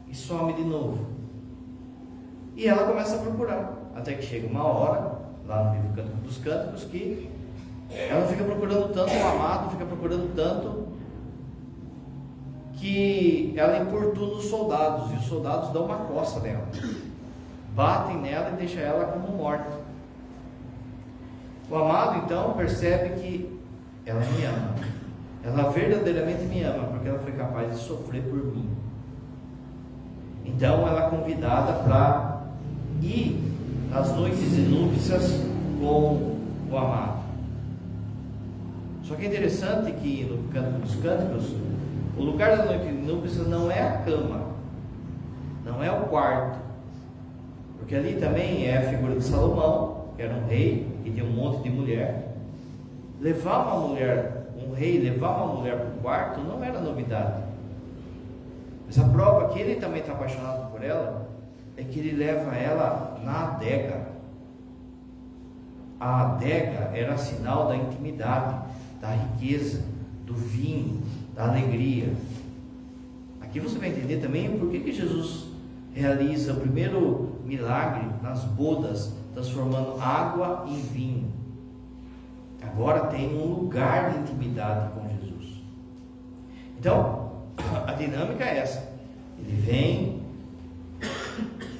e 0.09 0.17
some 0.17 0.53
de 0.53 0.65
novo. 0.65 1.07
E 2.57 2.67
ela 2.67 2.85
começa 2.89 3.15
a 3.15 3.19
procurar, 3.21 3.73
até 3.95 4.15
que 4.15 4.23
chega 4.23 4.49
uma 4.49 4.65
hora, 4.65 5.21
lá 5.47 5.63
no 5.63 5.75
livro 5.77 5.95
Cântico 5.95 6.17
dos 6.17 6.39
Cânticos, 6.39 6.83
que 6.83 7.31
ela 7.89 8.27
fica 8.27 8.43
procurando 8.43 8.93
tanto 8.93 9.15
o 9.15 9.29
amado, 9.29 9.71
fica 9.71 9.85
procurando 9.85 10.35
tanto, 10.35 10.80
que 12.81 13.53
ela 13.57 13.79
importuna 13.79 14.33
os 14.33 14.47
soldados, 14.47 15.13
e 15.13 15.17
os 15.17 15.27
soldados 15.27 15.69
dão 15.71 15.85
uma 15.85 15.99
coça 15.99 16.41
nela, 16.41 16.67
batem 17.75 18.17
nela 18.17 18.51
e 18.51 18.57
deixam 18.57 18.83
ela 18.83 19.05
como 19.05 19.37
morta. 19.37 19.71
O 21.71 21.77
amado 21.77 22.23
então 22.25 22.55
percebe 22.55 23.21
que 23.21 23.61
ela 24.07 24.21
me 24.21 24.45
ama, 24.45 24.75
ela 25.45 25.71
verdadeiramente 25.71 26.45
me 26.45 26.63
ama, 26.63 26.85
porque 26.85 27.07
ela 27.07 27.19
foi 27.19 27.33
capaz 27.33 27.71
de 27.71 27.77
sofrer 27.77 28.23
por 28.23 28.43
mim. 28.47 28.71
Então 30.47 30.89
ela 30.89 31.07
é 31.07 31.11
convidada 31.11 31.85
para 31.85 32.45
ir 33.03 33.39
às 33.93 34.11
noites 34.17 34.57
de 34.57 34.63
núpcias 34.63 35.39
com 35.79 36.39
o 36.71 36.77
amado. 36.77 37.21
Só 39.03 39.15
que 39.17 39.27
é 39.27 39.29
interessante 39.29 39.93
que 39.93 40.25
no 40.25 40.51
Cântico 40.53 40.79
dos 40.81 40.95
Cânticos, 40.97 41.55
o 42.17 42.23
lugar 42.23 42.57
da 42.57 42.65
noite 42.65 42.87
núpcias 42.87 43.47
não 43.47 43.71
é 43.71 43.81
a 43.81 43.99
cama, 43.99 44.47
não 45.65 45.83
é 45.83 45.91
o 45.91 46.07
quarto, 46.07 46.59
porque 47.79 47.95
ali 47.95 48.15
também 48.15 48.67
é 48.67 48.79
a 48.79 48.83
figura 48.91 49.17
de 49.17 49.25
Salomão, 49.25 50.07
que 50.17 50.23
era 50.23 50.35
um 50.35 50.47
rei, 50.47 50.87
que 51.03 51.11
tinha 51.11 51.25
um 51.25 51.33
monte 51.33 51.63
de 51.63 51.71
mulher. 51.71 52.35
Levar 53.21 53.67
uma 53.67 53.89
mulher, 53.89 54.47
um 54.57 54.73
rei, 54.73 54.99
levar 54.99 55.43
uma 55.43 55.55
mulher 55.57 55.77
para 55.77 55.89
o 55.89 56.01
quarto 56.01 56.41
não 56.41 56.63
era 56.63 56.81
novidade. 56.81 57.43
Mas 58.87 58.99
a 58.99 59.09
prova 59.09 59.49
que 59.49 59.61
ele 59.61 59.81
também 59.81 60.01
está 60.01 60.13
apaixonado 60.13 60.71
por 60.71 60.83
ela 60.83 61.29
é 61.77 61.85
que 61.85 61.99
ele 61.99 62.17
leva 62.17 62.55
ela 62.55 63.21
na 63.25 63.55
adega. 63.55 64.09
A 65.99 66.23
adega 66.23 66.91
era 66.95 67.17
sinal 67.17 67.69
da 67.69 67.77
intimidade, 67.77 68.57
da 69.01 69.09
riqueza, 69.09 69.83
do 70.31 70.37
vinho, 70.37 71.03
da 71.35 71.49
alegria. 71.49 72.15
Aqui 73.41 73.59
você 73.59 73.79
vai 73.79 73.89
entender 73.89 74.19
também 74.19 74.57
por 74.57 74.71
que, 74.71 74.79
que 74.79 74.93
Jesus 74.93 75.49
realiza 75.93 76.53
o 76.53 76.61
primeiro 76.61 77.41
milagre 77.45 78.07
nas 78.23 78.45
bodas, 78.45 79.13
transformando 79.35 80.01
água 80.01 80.65
em 80.69 80.81
vinho. 80.81 81.33
Agora 82.63 83.07
tem 83.07 83.37
um 83.37 83.55
lugar 83.55 84.13
de 84.13 84.19
intimidade 84.21 84.93
com 84.93 85.09
Jesus. 85.09 85.63
Então, 86.79 87.33
a 87.87 87.93
dinâmica 87.93 88.45
é 88.45 88.59
essa. 88.59 88.89
Ele 89.37 89.61
vem, 89.61 90.23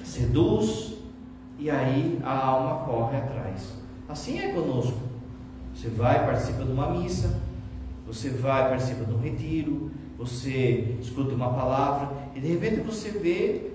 seduz 0.03 0.95
e 1.57 1.71
aí 1.71 2.19
a 2.25 2.47
alma 2.47 2.85
corre 2.85 3.17
atrás. 3.17 3.75
Assim 4.09 4.41
é 4.41 4.53
conosco. 4.53 4.99
Você 5.73 5.89
vai, 5.89 6.27
participa 6.27 6.65
de 6.65 6.73
uma 6.73 6.91
missa, 6.91 7.41
você 8.13 8.31
vai, 8.31 8.69
participa 8.69 9.05
de 9.05 9.13
um 9.13 9.21
retiro, 9.21 9.91
você 10.19 10.97
escuta 11.01 11.35
uma 11.35 11.53
palavra 11.53 12.11
e 12.35 12.41
de 12.41 12.49
repente 12.49 12.81
você 12.81 13.11
vê 13.11 13.71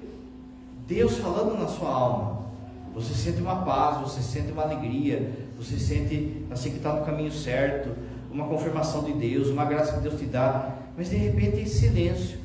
Deus 0.87 1.17
falando 1.17 1.57
na 1.59 1.67
sua 1.67 1.89
alma. 1.89 2.45
Você 2.93 3.13
sente 3.13 3.41
uma 3.41 3.63
paz, 3.63 3.99
você 3.99 4.21
sente 4.21 4.51
uma 4.51 4.63
alegria, 4.63 5.49
você 5.57 5.77
sente 5.77 6.45
assim 6.49 6.71
que 6.71 6.77
está 6.77 6.93
no 6.93 7.05
caminho 7.05 7.31
certo, 7.31 7.95
uma 8.31 8.47
confirmação 8.47 9.03
de 9.03 9.13
Deus, 9.13 9.47
uma 9.49 9.65
graça 9.65 9.93
que 9.93 10.01
Deus 10.01 10.19
te 10.19 10.25
dá 10.25 10.75
mas 10.97 11.09
de 11.09 11.17
repente 11.17 11.59
em 11.59 11.65
silêncio. 11.65 12.39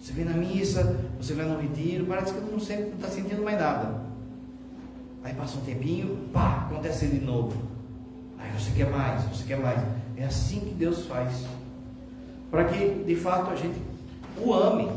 Você 0.00 0.12
vem 0.12 0.24
na 0.24 0.32
missa, 0.32 0.98
você 1.20 1.34
vai 1.34 1.46
no 1.46 1.60
retiro, 1.60 2.06
parece 2.06 2.32
que 2.32 2.40
não 2.40 2.56
está 2.56 3.08
sentindo 3.08 3.42
mais 3.42 3.58
nada. 3.58 4.00
Aí 5.22 5.34
passa 5.34 5.58
um 5.58 5.60
tempinho, 5.60 6.28
pá, 6.32 6.66
acontece 6.68 7.06
de 7.06 7.20
novo. 7.20 7.54
Aí 8.38 8.50
você 8.52 8.70
quer 8.70 8.90
mais, 8.90 9.22
você 9.24 9.44
quer 9.44 9.58
mais. 9.58 9.78
É 10.20 10.26
assim 10.26 10.60
que 10.60 10.74
Deus 10.74 11.06
faz. 11.06 11.46
Para 12.50 12.64
que 12.64 13.04
de 13.04 13.16
fato 13.16 13.50
a 13.50 13.56
gente 13.56 13.80
o 14.36 14.52
ame. 14.52 14.90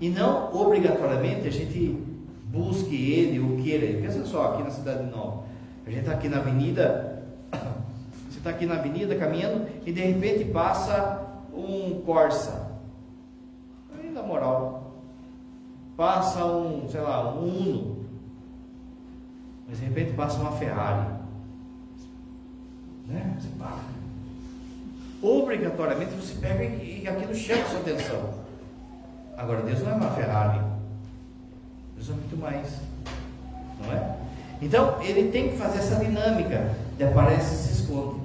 E 0.00 0.08
não 0.08 0.54
obrigatoriamente 0.54 1.48
a 1.48 1.50
gente 1.50 1.98
busque 2.46 2.94
ele 2.94 3.40
ou 3.40 3.60
queira 3.60 3.84
ele. 3.84 4.02
Pensa 4.02 4.24
só, 4.24 4.52
aqui 4.52 4.62
na 4.62 4.70
Cidade 4.70 5.10
Nova. 5.10 5.42
A 5.84 5.90
gente 5.90 6.02
está 6.02 6.12
aqui 6.12 6.28
na 6.28 6.36
avenida 6.36 7.24
está 8.30 8.50
aqui 8.50 8.66
na 8.66 8.74
avenida 8.74 9.16
caminhando 9.16 9.66
e 9.84 9.92
de 9.92 10.00
repente 10.00 10.44
passa 10.44 11.20
um 11.52 12.02
Corsa. 12.06 12.70
Aí 13.98 14.10
na 14.12 14.22
moral, 14.22 14.92
passa 15.96 16.44
um, 16.44 16.88
sei 16.88 17.00
lá, 17.00 17.34
um 17.34 17.46
Uno. 17.46 18.04
Mas 19.68 19.80
de 19.80 19.86
repente 19.86 20.12
passa 20.12 20.38
uma 20.40 20.52
Ferrari. 20.52 21.13
Né? 23.06 23.36
Você 23.38 23.48
para. 23.58 23.94
Obrigatoriamente 25.22 26.12
você 26.12 26.34
pega 26.34 26.64
e, 26.64 27.06
aquilo 27.06 27.34
chama 27.34 27.64
sua 27.66 27.80
atenção. 27.80 28.34
Agora 29.36 29.62
Deus 29.62 29.82
não 29.82 29.92
é 29.92 29.94
uma 29.94 30.10
Ferrari. 30.10 30.60
Deus 31.96 32.10
é 32.10 32.12
muito 32.12 32.36
mais. 32.36 32.68
Não 33.80 33.92
é? 33.92 34.16
Então 34.60 35.00
ele 35.02 35.30
tem 35.30 35.50
que 35.50 35.56
fazer 35.56 35.78
essa 35.78 35.96
dinâmica 35.96 36.74
de 36.96 37.04
aparece 37.04 37.54
e 37.54 37.58
se 37.58 37.82
esconde. 37.82 38.20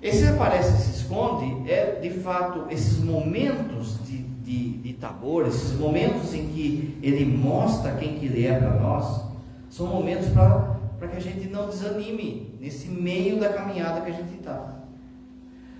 Esse 0.00 0.26
aparece 0.26 0.74
e 0.74 0.78
se 0.78 1.00
esconde 1.02 1.70
é 1.70 1.98
de 2.00 2.10
fato 2.10 2.66
esses 2.70 2.98
momentos 2.98 3.98
de, 4.06 4.18
de, 4.18 4.78
de 4.78 4.92
tabor, 4.94 5.46
esses 5.46 5.78
momentos 5.78 6.34
em 6.34 6.48
que 6.48 6.98
ele 7.02 7.24
mostra 7.24 7.92
quem 7.92 8.18
que 8.18 8.26
ele 8.26 8.46
é 8.46 8.58
para 8.58 8.74
nós, 8.80 9.22
são 9.70 9.86
momentos 9.86 10.28
para 10.28 10.71
que 11.08 11.16
a 11.16 11.20
gente 11.20 11.48
não 11.48 11.68
desanime 11.68 12.54
nesse 12.60 12.88
meio 12.88 13.38
da 13.38 13.48
caminhada 13.50 14.00
que 14.00 14.10
a 14.10 14.14
gente 14.14 14.34
está. 14.34 14.76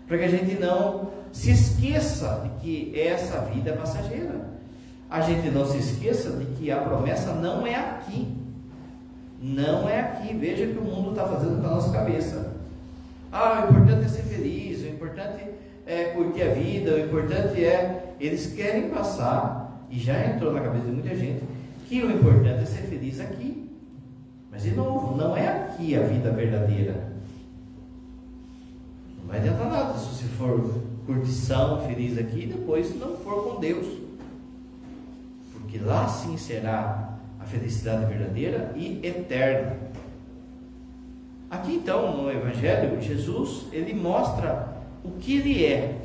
Para 0.07 0.19
que 0.19 0.25
a 0.25 0.29
gente 0.29 0.59
não 0.59 1.11
se 1.33 1.51
esqueça 1.51 2.43
de 2.45 2.61
que 2.61 3.01
essa 3.01 3.41
vida 3.41 3.71
é 3.71 3.77
passageira. 3.77 4.53
A 5.09 5.21
gente 5.21 5.51
não 5.51 5.67
se 5.67 5.79
esqueça 5.79 6.31
de 6.31 6.47
que 6.55 6.71
a 6.71 6.79
promessa 6.79 7.33
não 7.35 7.67
é 7.67 7.75
aqui. 7.75 8.35
Não 9.41 9.89
é 9.89 10.01
aqui. 10.01 10.35
Veja 10.35 10.67
que 10.67 10.79
o 10.79 10.83
mundo 10.83 11.11
está 11.11 11.27
fazendo 11.27 11.61
com 11.61 11.67
a 11.67 11.71
nossa 11.71 11.93
cabeça. 11.93 12.53
Ah, 13.31 13.67
o 13.67 13.71
importante 13.71 14.05
é 14.05 14.09
ser 14.09 14.23
feliz, 14.23 14.83
o 14.83 14.89
importante 14.89 15.45
é 15.87 16.05
curtir 16.05 16.43
a 16.43 16.55
vida, 16.55 16.95
o 16.95 17.01
importante 17.01 17.65
é. 17.65 18.15
Eles 18.21 18.53
querem 18.53 18.91
passar, 18.91 19.87
e 19.91 19.99
já 19.99 20.27
entrou 20.27 20.53
na 20.53 20.61
cabeça 20.61 20.85
de 20.85 20.93
muita 20.93 21.15
gente, 21.15 21.43
que 21.89 22.03
o 22.03 22.11
importante 22.11 22.63
é 22.63 22.67
ser 22.67 22.83
feliz 22.83 23.21
aqui. 23.21 23.62
Mas, 24.53 24.65
de 24.65 24.73
novo, 24.73 25.17
não 25.17 25.35
é 25.35 25.49
aqui 25.49 25.97
a 25.97 26.03
vida 26.03 26.31
verdadeira. 26.31 27.11
Não 29.19 29.27
vai 29.27 29.39
adiantar 29.39 29.71
nada 29.71 29.99
se 29.99 30.15
você 30.15 30.25
for 30.37 30.83
curtição, 31.07 31.81
feliz 31.87 32.19
aqui, 32.19 32.43
e 32.43 32.47
depois 32.47 32.95
não 32.95 33.17
for 33.17 33.49
com 33.49 33.61
Deus. 33.61 33.87
Porque 35.55 35.79
lá 35.79 36.07
sim 36.07 36.37
será 36.37 37.15
a 37.41 37.45
felicidade 37.47 38.05
verdadeira 38.05 38.75
e 38.77 39.01
eterna. 39.05 39.79
Aqui 41.51 41.75
então, 41.75 42.17
no 42.17 42.31
Evangelho, 42.31 43.01
Jesus, 43.01 43.67
ele 43.73 43.95
mostra 43.95 44.77
o 45.03 45.13
que 45.13 45.39
ele 45.39 45.65
é. 45.65 45.99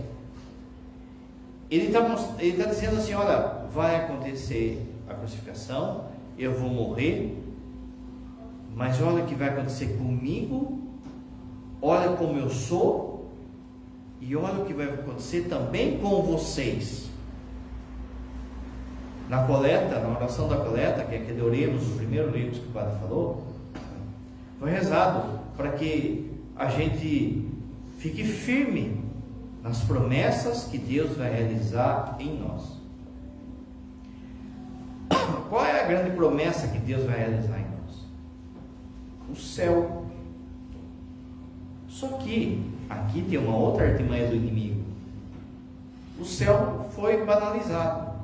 ele 1.70 1.88
está 1.88 2.00
ele 2.40 2.64
tá 2.64 2.70
dizendo 2.70 2.98
assim: 2.98 3.14
olha, 3.14 3.66
vai 3.72 3.98
acontecer 3.98 4.86
a 5.08 5.14
crucificação, 5.14 6.06
eu 6.38 6.54
vou 6.54 6.70
morrer, 6.70 7.38
mas 8.78 9.02
olha 9.02 9.24
o 9.24 9.26
que 9.26 9.34
vai 9.34 9.50
acontecer 9.50 9.98
comigo, 9.98 10.80
olha 11.82 12.16
como 12.16 12.40
eu 12.40 12.48
sou, 12.48 13.32
e 14.22 14.36
olha 14.36 14.62
o 14.62 14.66
que 14.66 14.74
vai 14.74 14.86
acontecer 14.86 15.48
também 15.50 15.98
com 15.98 16.22
vocês. 16.22 17.10
Na 19.28 19.46
coleta, 19.46 20.00
na 20.00 20.10
oração 20.10 20.48
da 20.48 20.58
coleta, 20.58 21.04
que 21.04 21.16
é 21.16 21.18
aquele 21.18 21.42
oremos, 21.42 21.88
o 21.88 21.98
primeiro 21.98 22.30
oremos 22.30 22.60
que 22.60 22.68
o 22.68 22.72
padre 22.72 23.00
falou, 23.00 23.44
foi 24.60 24.70
rezado 24.70 25.40
para 25.58 25.72
que 25.72 26.32
a 26.56 26.68
gente 26.68 27.50
fique 27.98 28.24
firme 28.24 29.04
nas 29.64 29.82
promessas 29.82 30.66
que 30.66 30.78
Deus 30.78 31.18
vai 31.18 31.34
realizar 31.34 32.16
em 32.20 32.40
nós. 32.40 32.78
Qual 35.50 35.66
é 35.66 35.82
a 35.82 35.88
grande 35.88 36.12
promessa 36.12 36.68
que 36.68 36.78
Deus 36.78 37.04
vai 37.06 37.18
realizar 37.18 37.58
em 37.58 37.62
nós? 37.64 37.77
O 39.30 39.36
céu. 39.36 40.06
Só 41.88 42.18
que 42.18 42.64
aqui 42.90 43.22
tem 43.24 43.38
uma 43.38 43.56
outra 43.56 43.90
artimanha 43.90 44.28
do 44.28 44.36
inimigo. 44.36 44.84
O 46.20 46.26
céu 46.26 46.90
foi 46.94 47.24
banalizado. 47.26 48.18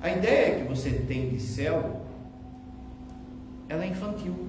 A 0.00 0.10
ideia 0.10 0.60
que 0.60 0.68
você 0.68 0.90
tem 0.90 1.30
de 1.30 1.40
céu, 1.40 2.02
ela 3.68 3.84
é 3.84 3.88
infantil. 3.88 4.48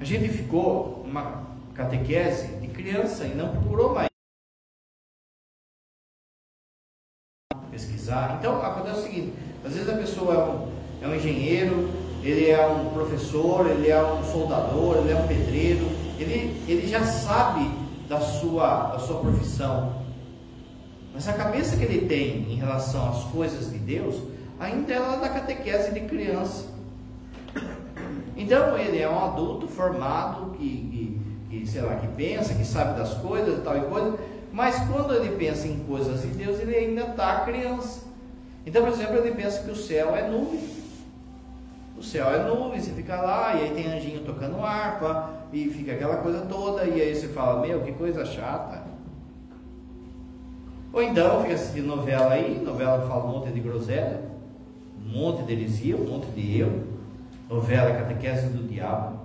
A 0.00 0.04
gente 0.04 0.28
ficou 0.28 1.04
uma 1.06 1.44
catequese 1.74 2.56
de 2.56 2.68
criança 2.68 3.24
e 3.24 3.34
não 3.34 3.50
procurou 3.50 3.94
mais 3.94 4.08
pesquisar. 7.70 8.36
Então 8.38 8.60
acontece 8.60 9.00
o 9.00 9.02
seguinte: 9.02 9.32
às 9.64 9.74
vezes 9.74 9.88
a 9.88 9.96
pessoa 9.96 10.34
é 10.34 10.38
um, 10.38 11.04
é 11.04 11.08
um 11.08 11.14
engenheiro, 11.14 11.90
ele 12.22 12.50
é 12.50 12.66
um 12.66 12.90
professor, 12.90 13.68
ele 13.68 13.90
é 13.90 14.02
um 14.02 14.24
soldador, 14.24 14.98
ele 14.98 15.12
é 15.12 15.16
um 15.16 15.26
pedreiro, 15.26 15.86
ele, 16.18 16.62
ele 16.68 16.86
já 16.86 17.04
sabe 17.04 17.68
da 18.08 18.20
sua, 18.20 18.92
da 18.92 18.98
sua 19.00 19.20
profissão. 19.20 20.02
Mas 21.12 21.28
a 21.28 21.32
cabeça 21.32 21.76
que 21.76 21.84
ele 21.84 22.06
tem 22.06 22.52
em 22.52 22.54
relação 22.54 23.10
às 23.10 23.24
coisas 23.24 23.70
de 23.70 23.78
Deus 23.78 24.16
ainda 24.58 24.92
é 24.92 24.98
lá 24.98 25.16
da 25.16 25.28
catequese 25.28 25.92
de 25.92 26.00
criança. 26.00 26.66
Então 28.36 28.78
ele 28.78 28.98
é 28.98 29.08
um 29.08 29.24
adulto 29.24 29.66
formado 29.66 30.52
que, 30.56 31.20
que, 31.48 31.58
que, 31.60 31.66
sei 31.66 31.82
lá, 31.82 31.96
que 31.96 32.06
pensa, 32.08 32.54
que 32.54 32.64
sabe 32.64 32.98
das 32.98 33.14
coisas 33.14 33.58
e 33.58 33.60
tal 33.62 33.76
e 33.76 33.82
coisa, 33.82 34.18
mas 34.52 34.76
quando 34.88 35.14
ele 35.14 35.36
pensa 35.36 35.66
em 35.66 35.78
coisas 35.80 36.22
de 36.22 36.28
Deus, 36.28 36.60
ele 36.60 36.74
ainda 36.76 37.02
está 37.02 37.40
criança. 37.40 38.02
Então, 38.64 38.84
por 38.84 38.92
exemplo, 38.92 39.16
ele 39.16 39.32
pensa 39.32 39.62
que 39.62 39.70
o 39.70 39.76
céu 39.76 40.14
é 40.14 40.28
nuvem. 40.28 40.81
O 42.02 42.04
céu 42.04 42.34
é 42.34 42.42
nuvem, 42.42 42.80
você 42.80 42.90
fica 42.90 43.14
lá, 43.22 43.54
e 43.54 43.62
aí 43.62 43.70
tem 43.70 43.86
anjinho 43.86 44.24
tocando 44.24 44.60
harpa, 44.60 45.30
e 45.52 45.68
fica 45.68 45.92
aquela 45.92 46.16
coisa 46.16 46.40
toda, 46.46 46.84
e 46.84 47.00
aí 47.00 47.14
você 47.14 47.28
fala, 47.28 47.64
meu, 47.64 47.80
que 47.82 47.92
coisa 47.92 48.24
chata. 48.24 48.82
Ou 50.92 51.00
então 51.00 51.42
fica 51.42 51.54
assistindo 51.54 51.86
novela 51.86 52.32
aí, 52.32 52.60
novela 52.60 53.06
fala 53.06 53.24
um 53.26 53.28
monte 53.28 53.52
de 53.52 53.60
groselha, 53.60 54.20
um 55.00 55.16
monte 55.16 55.44
de 55.44 55.52
heresia, 55.52 55.96
um 55.96 56.04
monte 56.04 56.26
de 56.32 56.58
eu, 56.58 56.82
novela 57.48 57.92
catequese 57.92 58.48
do 58.48 58.66
diabo. 58.66 59.20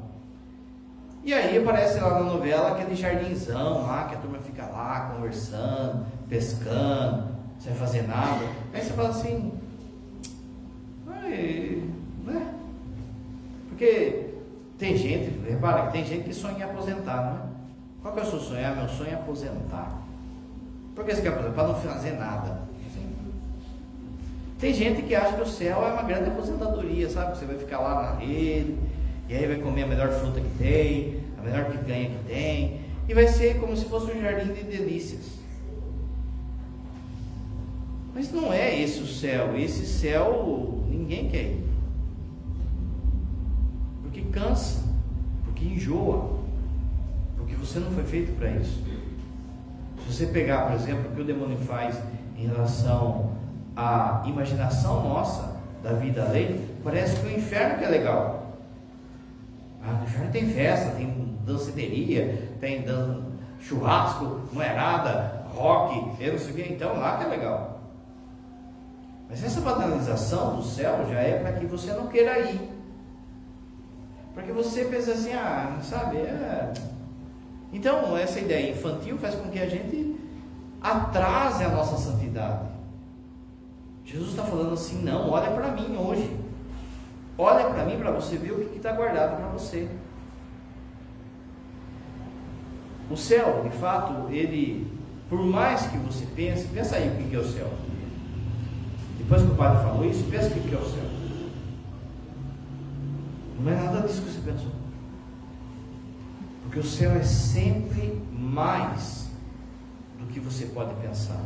E 1.24 1.34
aí 1.34 1.58
aparece 1.58 2.00
lá 2.00 2.20
na 2.20 2.26
novela 2.32 2.74
aquele 2.74 2.94
jardinzão 2.94 3.88
lá, 3.88 4.04
que 4.04 4.14
a 4.14 4.20
turma 4.20 4.38
fica 4.38 4.68
lá 4.68 5.14
conversando, 5.16 6.06
pescando, 6.30 7.30
sem 7.58 7.74
fazer 7.74 8.04
nada. 8.04 8.46
Aí 8.72 8.82
você 8.82 8.94
fala 8.94 9.10
assim, 9.10 9.52
né? 11.08 11.87
Porque 13.78 14.30
tem 14.80 14.98
gente, 14.98 15.40
repara 15.48 15.86
que 15.86 15.92
tem 15.92 16.04
gente 16.04 16.24
que 16.24 16.34
sonha 16.34 16.58
em 16.58 16.64
aposentar, 16.64 17.22
não 17.22 17.34
é? 17.38 17.58
Qual 18.02 18.12
que 18.16 18.20
é 18.22 18.24
o 18.24 18.26
seu 18.26 18.40
sonho? 18.40 18.66
Ah, 18.66 18.72
meu 18.72 18.90
sonho 18.90 19.12
é 19.12 19.14
aposentar. 19.14 20.02
Por 20.96 21.06
que 21.06 21.14
você 21.14 21.22
quer 21.22 21.28
aposentar? 21.28 21.54
Para 21.54 21.68
não 21.68 21.76
fazer 21.76 22.14
nada. 22.14 22.62
Tem 24.60 24.74
gente 24.74 25.04
que 25.04 25.14
acha 25.14 25.34
que 25.34 25.44
o 25.44 25.46
céu 25.46 25.86
é 25.86 25.94
uma 25.94 26.02
grande 26.02 26.30
aposentadoria, 26.32 27.08
sabe? 27.08 27.38
Você 27.38 27.46
vai 27.46 27.56
ficar 27.60 27.78
lá 27.78 28.02
na 28.02 28.20
rede, 28.20 28.76
e 29.30 29.36
aí 29.36 29.46
vai 29.46 29.58
comer 29.58 29.84
a 29.84 29.88
melhor 29.88 30.10
fruta 30.10 30.42
que 30.42 30.58
tem, 30.58 31.20
a 31.38 31.44
melhor 31.44 31.66
picanha 31.66 32.10
que 32.10 32.24
tem, 32.28 32.82
e 33.08 33.14
vai 33.14 33.28
ser 33.28 33.60
como 33.60 33.78
se 33.78 33.86
fosse 33.86 34.12
um 34.12 34.20
jardim 34.20 34.54
de 34.54 34.64
delícias. 34.64 35.38
Mas 38.16 38.32
não 38.32 38.52
é 38.52 38.82
esse 38.82 39.02
o 39.02 39.06
céu. 39.06 39.56
Esse 39.56 39.86
céu 39.86 40.84
ninguém 40.90 41.30
quer 41.30 41.44
ir. 41.44 41.67
Porque 44.18 44.40
cansa, 44.40 44.80
porque 45.44 45.66
enjoa, 45.66 46.40
porque 47.38 47.54
você 47.56 47.80
não 47.80 47.92
foi 47.92 48.04
feito 48.04 48.36
para 48.38 48.50
isso. 48.50 48.84
Se 50.00 50.14
você 50.14 50.26
pegar, 50.28 50.66
por 50.68 50.74
exemplo, 50.74 51.12
o 51.12 51.16
que 51.16 51.22
o 51.22 51.24
demônio 51.24 51.58
faz 51.60 52.00
em 52.36 52.48
relação 52.48 53.32
à 53.76 54.24
imaginação 54.26 55.04
nossa 55.08 55.58
da 55.84 55.94
vida 55.94 56.24
além, 56.24 56.66
parece 56.84 57.20
que 57.20 57.28
o 57.28 57.32
inferno 57.32 57.78
que 57.78 57.86
é 57.86 57.90
legal. 57.90 58.58
Ah, 59.84 59.94
no 59.94 60.04
inferno 60.04 60.32
tem 60.32 60.50
festa, 60.50 60.96
tem 60.96 61.38
danceteria, 61.46 62.52
tem 62.60 62.82
dan... 62.82 63.22
churrasco, 63.60 64.42
moerada, 64.52 65.46
rock, 65.54 66.24
eu 66.24 66.34
não 66.34 66.40
sei 66.40 66.52
o 66.52 66.56
que, 66.56 66.74
então 66.74 66.98
lá 66.98 67.18
que 67.18 67.26
é 67.26 67.28
legal. 67.28 67.82
Mas 69.30 69.44
essa 69.44 69.62
banalização 69.62 70.56
do 70.56 70.64
céu 70.64 71.06
já 71.08 71.20
é 71.20 71.40
para 71.40 71.54
que 71.54 71.66
você 71.68 71.92
não 71.92 72.08
queira 72.08 72.40
ir. 72.40 72.77
Para 74.38 74.46
que 74.46 74.52
você 74.52 74.86
pense 74.86 75.10
assim, 75.10 75.34
ah, 75.34 75.80
sabe, 75.82 76.18
é... 76.18 76.72
Então, 77.74 78.16
essa 78.16 78.40
ideia 78.40 78.70
infantil 78.70 79.18
faz 79.18 79.34
com 79.34 79.50
que 79.50 79.58
a 79.58 79.68
gente 79.68 80.16
atrase 80.80 81.64
a 81.64 81.70
nossa 81.70 81.98
santidade. 81.98 82.68
Jesus 84.06 84.30
está 84.30 84.44
falando 84.44 84.74
assim, 84.76 85.02
não, 85.02 85.32
olha 85.32 85.50
para 85.50 85.72
mim 85.72 85.98
hoje. 85.98 86.40
Olha 87.36 87.66
para 87.66 87.84
mim 87.84 87.98
para 87.98 88.12
você 88.12 88.38
ver 88.38 88.52
o 88.52 88.64
que 88.70 88.78
está 88.78 88.92
guardado 88.92 89.38
para 89.38 89.48
você. 89.48 89.90
O 93.10 93.18
céu, 93.18 93.64
de 93.64 93.76
fato, 93.76 94.32
ele, 94.32 94.86
por 95.32 95.40
mais 95.40 95.88
que 95.88 95.98
você 95.98 96.28
pense, 96.36 96.68
pensa 96.68 96.98
aí 96.98 97.10
o 97.10 97.28
que 97.28 97.36
é 97.36 97.40
o 97.40 97.44
céu. 97.44 97.74
Depois 99.18 99.42
que 99.42 99.48
o 99.48 99.56
padre 99.56 99.82
falou 99.82 100.06
isso, 100.06 100.24
pensa 100.30 100.50
o 100.50 100.52
que 100.52 100.76
é 100.76 100.78
o 100.78 100.86
céu. 100.86 101.17
Não 103.60 103.72
é 103.72 103.76
nada 103.76 104.08
disso 104.08 104.22
que 104.22 104.30
você 104.30 104.52
pensou. 104.52 104.72
Porque 106.64 106.80
o 106.80 106.84
céu 106.84 107.12
é 107.12 107.24
sempre 107.24 108.22
mais 108.32 109.30
do 110.20 110.28
que 110.28 110.40
você 110.40 110.66
pode 110.68 110.94
pensar. 110.96 111.42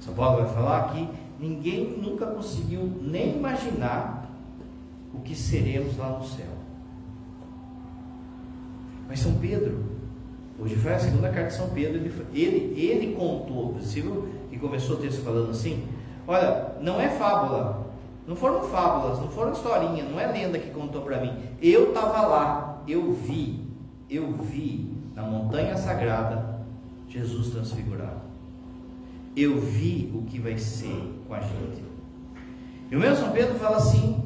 São 0.00 0.14
Paulo 0.14 0.44
vai 0.44 0.54
falar 0.54 0.92
que 0.92 1.08
ninguém 1.38 1.96
nunca 1.98 2.26
conseguiu 2.26 2.92
nem 3.00 3.36
imaginar 3.36 4.30
o 5.12 5.20
que 5.20 5.34
seremos 5.34 5.96
lá 5.96 6.10
no 6.10 6.24
céu. 6.24 6.50
Mas 9.08 9.20
São 9.20 9.34
Pedro, 9.34 9.84
hoje 10.58 10.76
foi 10.76 10.94
a 10.94 10.98
segunda 10.98 11.30
carta 11.30 11.50
de 11.50 11.54
São 11.54 11.70
Pedro, 11.70 11.96
ele, 11.96 12.12
ele, 12.32 12.80
ele 12.80 13.14
contou, 13.14 13.74
viu 13.78 14.28
que 14.50 14.58
começou 14.58 14.96
o 14.96 15.00
texto 15.00 15.22
falando 15.22 15.50
assim? 15.50 15.86
Olha, 16.26 16.74
não 16.80 17.00
é 17.00 17.08
fábula, 17.08 17.86
não 18.26 18.34
foram 18.34 18.62
fábulas, 18.62 19.18
não 19.18 19.28
foram 19.28 19.52
historinha, 19.52 20.04
não 20.04 20.18
é 20.18 20.26
lenda 20.26 20.58
que 20.58 20.70
contou 20.70 21.02
para 21.02 21.20
mim. 21.20 21.36
Eu 21.60 21.88
estava 21.88 22.26
lá, 22.26 22.82
eu 22.88 23.12
vi, 23.12 23.66
eu 24.08 24.32
vi 24.32 24.96
na 25.14 25.22
montanha 25.22 25.76
sagrada 25.76 26.60
Jesus 27.08 27.50
transfigurado. 27.50 28.22
Eu 29.36 29.60
vi 29.60 30.10
o 30.14 30.22
que 30.22 30.38
vai 30.38 30.56
ser 30.56 31.22
com 31.28 31.34
a 31.34 31.40
gente. 31.40 31.84
E 32.90 32.96
o 32.96 32.98
meu 32.98 33.14
São 33.14 33.30
Pedro 33.32 33.58
fala 33.58 33.76
assim, 33.76 34.24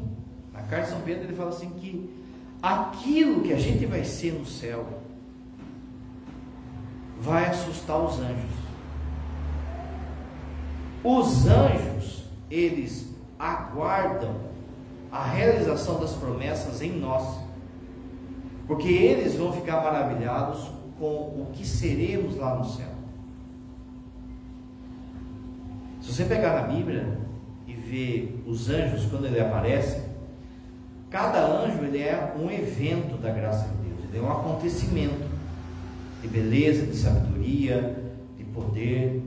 na 0.53 0.63
carta 0.63 0.87
de 0.87 0.93
São 0.93 1.01
Pedro 1.01 1.25
ele 1.25 1.35
fala 1.35 1.51
assim 1.51 1.71
que 1.71 2.09
aquilo 2.63 3.43
que 3.43 3.53
a 3.53 3.59
gente 3.59 3.85
vai 3.87 4.05
ser 4.05 4.33
no 4.33 4.47
céu 4.47 4.87
vai 7.21 7.47
assustar 7.47 7.99
os 7.99 8.21
anjos. 8.21 8.59
Os 11.03 11.47
anjos, 11.47 12.25
eles 12.51 13.18
aguardam 13.39 14.35
a 15.11 15.25
realização 15.25 16.01
das 16.01 16.13
promessas 16.13 16.83
em 16.83 16.99
nós, 16.99 17.39
porque 18.67 18.89
eles 18.89 19.37
vão 19.37 19.53
ficar 19.53 19.83
maravilhados 19.83 20.71
com 20.99 21.07
o 21.07 21.49
que 21.53 21.67
seremos 21.67 22.37
lá 22.37 22.57
no 22.57 22.65
céu. 22.65 22.89
Se 26.01 26.13
você 26.13 26.25
pegar 26.25 26.63
na 26.63 26.69
Bíblia 26.69 27.19
e 27.67 27.73
ver 27.73 28.43
os 28.47 28.69
anjos 28.69 29.07
quando 29.07 29.27
ele 29.27 29.41
aparece, 29.41 30.03
cada 31.09 31.47
anjo 31.47 31.85
ele 31.85 32.03
é 32.03 32.35
um 32.39 32.51
evento 32.51 33.17
da 33.19 33.31
graça 33.31 33.69
de 33.69 33.89
Deus, 33.89 34.09
ele 34.09 34.19
é 34.19 34.23
um 34.23 34.33
acontecimento 34.33 35.29
de 36.21 36.29
beleza, 36.29 36.87
de 36.87 36.97
sabedoria, 36.97 37.97
de 38.37 38.45
poder. 38.45 39.23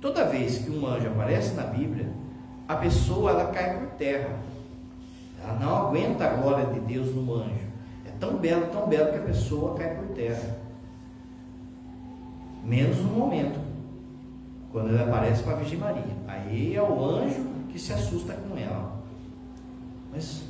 Toda 0.00 0.24
vez 0.24 0.58
que 0.58 0.70
um 0.70 0.86
anjo 0.86 1.08
aparece 1.08 1.54
na 1.54 1.64
Bíblia, 1.64 2.17
a 2.68 2.76
pessoa 2.76 3.30
ela 3.30 3.46
cai 3.46 3.78
por 3.78 3.88
terra. 3.96 4.28
Ela 5.42 5.54
não 5.54 5.88
aguenta 5.88 6.24
a 6.24 6.34
glória 6.34 6.66
de 6.66 6.80
Deus 6.80 7.14
no 7.14 7.34
anjo. 7.34 7.66
É 8.06 8.10
tão 8.20 8.36
belo, 8.36 8.66
tão 8.66 8.86
belo 8.86 9.10
que 9.10 9.18
a 9.18 9.22
pessoa 9.22 9.74
cai 9.74 9.94
por 9.94 10.08
terra. 10.08 10.58
Menos 12.62 12.98
no 12.98 13.10
momento, 13.10 13.58
quando 14.70 14.90
ele 14.90 15.02
aparece 15.02 15.42
para 15.42 15.54
a 15.54 15.56
Virgem 15.56 15.78
Maria. 15.78 16.16
Aí 16.26 16.76
é 16.76 16.82
o 16.82 17.02
anjo 17.02 17.46
que 17.70 17.78
se 17.78 17.92
assusta 17.94 18.34
com 18.34 18.58
ela. 18.58 18.98
Mas 20.12 20.42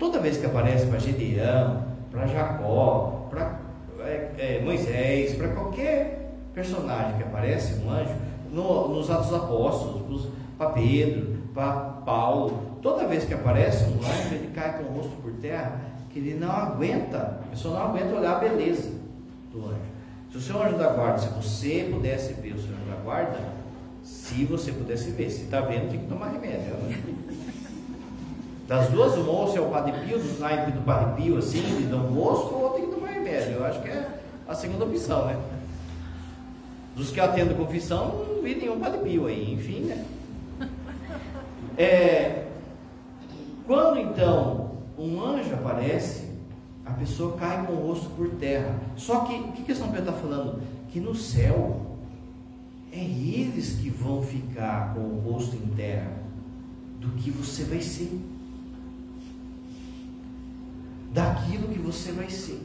toda 0.00 0.18
vez 0.18 0.36
que 0.38 0.46
aparece 0.46 0.86
para 0.86 0.98
Gedeão, 0.98 1.84
para 2.10 2.26
Jacó, 2.26 3.28
para 3.30 3.60
é, 4.00 4.30
é, 4.38 4.62
Moisés, 4.64 5.36
para 5.36 5.48
qualquer 5.48 6.34
personagem 6.52 7.18
que 7.18 7.22
aparece, 7.22 7.80
um 7.84 7.90
anjo, 7.90 8.14
no, 8.50 8.88
nos 8.88 9.10
Atos 9.10 9.32
Apóstolos, 9.32 10.28
para 10.58 10.70
Pedro, 10.70 11.38
para 11.54 11.72
Paulo, 12.04 12.78
toda 12.82 13.06
vez 13.06 13.24
que 13.24 13.32
aparece 13.32 13.84
um 13.84 13.98
anjo, 13.98 14.34
ele 14.34 14.50
cai 14.52 14.76
com 14.76 14.84
o 14.84 14.96
rosto 14.96 15.16
por 15.22 15.32
terra, 15.34 15.80
que 16.10 16.18
ele 16.18 16.34
não 16.34 16.50
aguenta, 16.50 17.18
a 17.18 17.50
pessoa 17.50 17.78
não 17.78 17.86
aguenta 17.86 18.16
olhar 18.16 18.36
a 18.36 18.38
beleza 18.40 18.90
do 19.52 19.64
anjo. 19.66 19.78
Se 20.32 20.36
o 20.36 20.40
seu 20.40 20.62
anjo 20.62 20.76
da 20.76 20.88
guarda, 20.88 21.18
se 21.18 21.28
você 21.28 21.88
pudesse 21.90 22.32
ver 22.34 22.54
o 22.54 22.58
seu 22.58 22.74
anjo 22.74 22.90
da 22.90 22.96
guarda, 23.02 23.38
se 24.02 24.44
você 24.44 24.72
pudesse 24.72 25.10
ver, 25.12 25.30
se 25.30 25.44
está 25.44 25.60
vendo, 25.60 25.90
tem 25.90 26.00
que 26.00 26.06
tomar 26.06 26.30
remédio. 26.30 26.74
Né? 26.74 27.02
Das 28.66 28.88
duas, 28.88 29.14
uma 29.14 29.30
ou 29.30 29.48
se 29.50 29.56
é 29.56 29.60
o 29.60 29.70
Padre 29.70 29.92
Pio, 30.04 30.18
do 30.18 30.38
naipe 30.40 30.72
do 30.72 30.82
Padre 30.82 31.22
Pio, 31.22 31.38
assim, 31.38 31.62
de 31.62 31.84
Dom 31.84 32.12
Bosco, 32.12 32.54
ou 32.54 32.70
tem 32.70 32.86
que 32.86 32.94
tomar 32.94 33.12
remédio. 33.12 33.52
Eu 33.52 33.64
acho 33.64 33.80
que 33.80 33.88
é 33.88 34.08
a 34.46 34.54
segunda 34.54 34.84
opção, 34.84 35.26
né? 35.26 35.38
Dos 36.94 37.10
que 37.10 37.20
atendem 37.20 37.56
confissão, 37.56 38.26
não 38.28 38.42
vi 38.42 38.56
nenhum 38.56 38.78
Padre 38.78 38.98
Pio 39.00 39.26
aí, 39.26 39.54
enfim, 39.54 39.80
né? 39.82 40.04
É, 41.78 42.48
quando 43.64 44.00
então 44.00 44.78
um 44.98 45.22
anjo 45.22 45.54
aparece, 45.54 46.26
a 46.84 46.90
pessoa 46.90 47.36
cai 47.36 47.64
com 47.64 47.74
o 47.74 47.86
rosto 47.86 48.10
por 48.10 48.30
terra. 48.30 48.74
Só 48.96 49.20
que, 49.20 49.34
o 49.34 49.52
que, 49.52 49.62
que 49.62 49.74
São 49.74 49.92
Pedro 49.92 50.10
está 50.10 50.20
falando? 50.20 50.60
Que 50.88 50.98
no 50.98 51.14
céu, 51.14 51.96
é 52.90 52.98
eles 52.98 53.76
que 53.80 53.90
vão 53.90 54.22
ficar 54.22 54.92
com 54.94 55.00
o 55.00 55.20
rosto 55.20 55.54
em 55.54 55.68
terra 55.76 56.10
do 56.98 57.10
que 57.10 57.30
você 57.30 57.62
vai 57.62 57.80
ser. 57.80 58.10
Daquilo 61.12 61.68
que 61.68 61.78
você 61.78 62.10
vai 62.10 62.28
ser. 62.28 62.60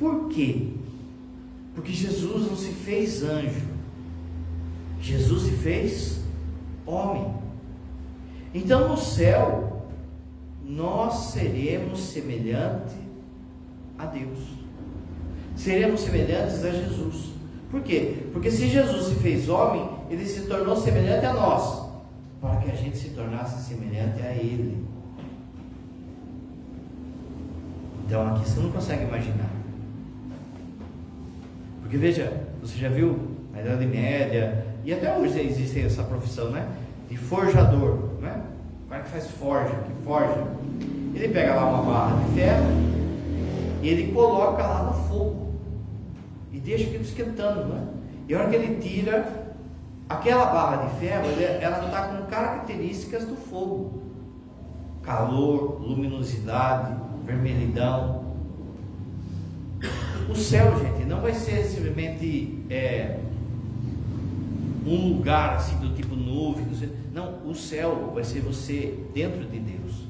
Por 0.00 0.28
quê? 0.30 0.72
Porque 1.76 1.92
Jesus 1.92 2.50
não 2.50 2.56
se 2.56 2.72
fez 2.72 3.22
anjo. 3.22 3.68
Jesus 5.00 5.42
se 5.44 5.52
fez 5.52 6.20
homem. 6.84 7.47
Então 8.54 8.88
no 8.88 8.96
céu, 8.96 9.82
nós 10.64 11.32
seremos 11.32 12.00
semelhantes 12.00 12.94
a 13.98 14.06
Deus. 14.06 14.38
Seremos 15.56 16.00
semelhantes 16.00 16.64
a 16.64 16.70
Jesus. 16.70 17.32
Por 17.70 17.82
quê? 17.82 18.28
Porque 18.32 18.50
se 18.50 18.68
Jesus 18.68 19.06
se 19.06 19.14
fez 19.16 19.48
homem, 19.48 19.88
ele 20.08 20.24
se 20.24 20.42
tornou 20.42 20.76
semelhante 20.76 21.26
a 21.26 21.32
nós, 21.32 21.88
para 22.40 22.56
que 22.56 22.70
a 22.70 22.74
gente 22.74 22.96
se 22.96 23.10
tornasse 23.10 23.68
semelhante 23.68 24.22
a 24.22 24.30
Ele. 24.32 24.86
Então 28.06 28.26
aqui 28.28 28.48
você 28.48 28.60
não 28.60 28.70
consegue 28.70 29.04
imaginar. 29.04 29.50
Porque 31.82 31.96
veja, 31.96 32.46
você 32.60 32.78
já 32.78 32.88
viu 32.88 33.18
na 33.52 33.60
Idade 33.60 33.86
Média, 33.86 34.64
e 34.84 34.94
até 34.94 35.14
hoje 35.18 35.40
existe 35.40 35.80
essa 35.80 36.02
profissão, 36.02 36.50
né? 36.50 36.66
De 37.10 37.16
forjador, 37.16 38.07
né? 38.20 38.42
O 38.86 38.88
cara 38.88 39.02
que 39.02 39.10
faz 39.10 39.30
forja, 39.30 39.74
que 39.86 40.04
forja. 40.04 40.46
Ele 41.14 41.28
pega 41.28 41.54
lá 41.54 41.66
uma 41.66 41.82
barra 41.82 42.16
de 42.24 42.34
ferro 42.34 42.66
e 43.82 43.88
ele 43.88 44.12
coloca 44.12 44.62
lá 44.62 44.82
no 44.84 44.92
fogo 45.08 45.54
e 46.52 46.58
deixa 46.58 46.84
aquilo 46.84 47.02
esquentando, 47.02 47.64
né? 47.66 47.86
E 48.28 48.34
a 48.34 48.38
hora 48.38 48.50
que 48.50 48.56
ele 48.56 48.80
tira 48.80 49.48
aquela 50.08 50.46
barra 50.46 50.86
de 50.86 51.00
ferro, 51.00 51.26
ela 51.60 51.84
está 51.86 52.08
com 52.08 52.26
características 52.26 53.24
do 53.24 53.36
fogo: 53.36 54.02
calor, 55.02 55.80
luminosidade, 55.80 56.94
vermelhidão. 57.24 58.26
O 60.28 60.34
céu, 60.34 60.78
gente, 60.78 61.06
não 61.06 61.20
vai 61.20 61.32
ser 61.32 61.64
simplesmente 61.64 62.64
é, 62.68 63.18
um 64.88 65.14
lugar 65.14 65.56
assim 65.56 65.76
do 65.76 65.94
tipo 65.94 66.16
nuvem. 66.16 66.66
Não, 67.12 67.46
o 67.46 67.54
céu 67.54 68.10
vai 68.14 68.24
ser 68.24 68.40
você 68.40 68.98
dentro 69.14 69.44
de 69.44 69.58
Deus. 69.58 70.06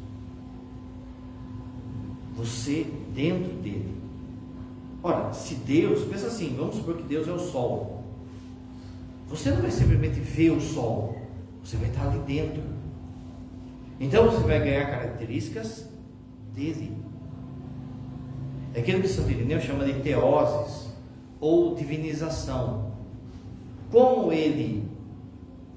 Você 2.36 2.86
dentro 3.14 3.52
dele. 3.54 3.96
Ora, 5.02 5.32
se 5.32 5.54
Deus, 5.56 6.04
pensa 6.04 6.26
assim, 6.26 6.54
vamos 6.56 6.76
supor 6.76 6.96
que 6.96 7.02
Deus 7.02 7.26
é 7.26 7.32
o 7.32 7.38
sol. 7.38 8.02
Você 9.28 9.50
não 9.50 9.60
vai 9.60 9.70
simplesmente 9.70 10.18
ver 10.20 10.50
o 10.50 10.60
sol, 10.60 11.20
você 11.62 11.76
vai 11.76 11.88
estar 11.88 12.08
ali 12.08 12.18
dentro. 12.20 12.62
Então 14.00 14.30
você 14.30 14.46
vai 14.46 14.58
ganhar 14.60 14.86
características 14.86 15.88
dele. 16.54 16.96
É 18.74 18.80
aquilo 18.80 19.00
que 19.00 19.08
Santo 19.08 19.30
Irineu 19.30 19.60
chama 19.60 19.84
de 19.84 20.00
teoses 20.00 20.88
ou 21.40 21.74
divinização. 21.74 22.87
Como 23.90 24.32
ele 24.32 24.88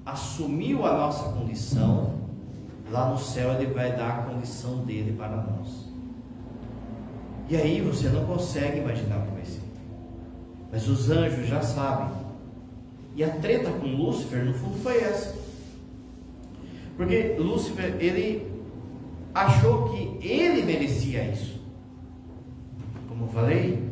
assumiu 0.06 0.86
a 0.86 0.94
nossa 0.98 1.32
condição, 1.32 2.16
lá 2.90 3.10
no 3.10 3.18
céu 3.18 3.54
ele 3.54 3.74
vai 3.74 3.96
dar 3.96 4.10
a 4.10 4.22
condição 4.24 4.80
dele 4.80 5.16
para 5.18 5.38
nós. 5.38 5.90
E 7.50 7.56
aí 7.56 7.82
você 7.82 8.10
não 8.10 8.26
consegue 8.26 8.80
imaginar 8.80 9.20
como 9.20 9.36
vai 9.36 9.46
ser. 9.46 9.62
Mas 10.72 10.88
os 10.88 11.10
anjos 11.10 11.48
já 11.48 11.62
sabem. 11.62 12.22
E 13.16 13.24
a 13.24 13.30
treta 13.30 13.72
com 13.72 13.86
Lúcifer, 13.88 14.46
no 14.46 14.54
fundo, 14.54 14.78
foi 14.82 15.00
essa. 15.00 15.36
Porque 16.96 17.36
Lúcifer, 17.38 17.96
ele 18.00 18.50
achou 19.34 19.90
que 19.90 20.26
ele 20.26 20.64
merecia 20.64 21.24
isso. 21.30 21.60
Como 23.08 23.26
eu 23.26 23.30
falei, 23.30 23.92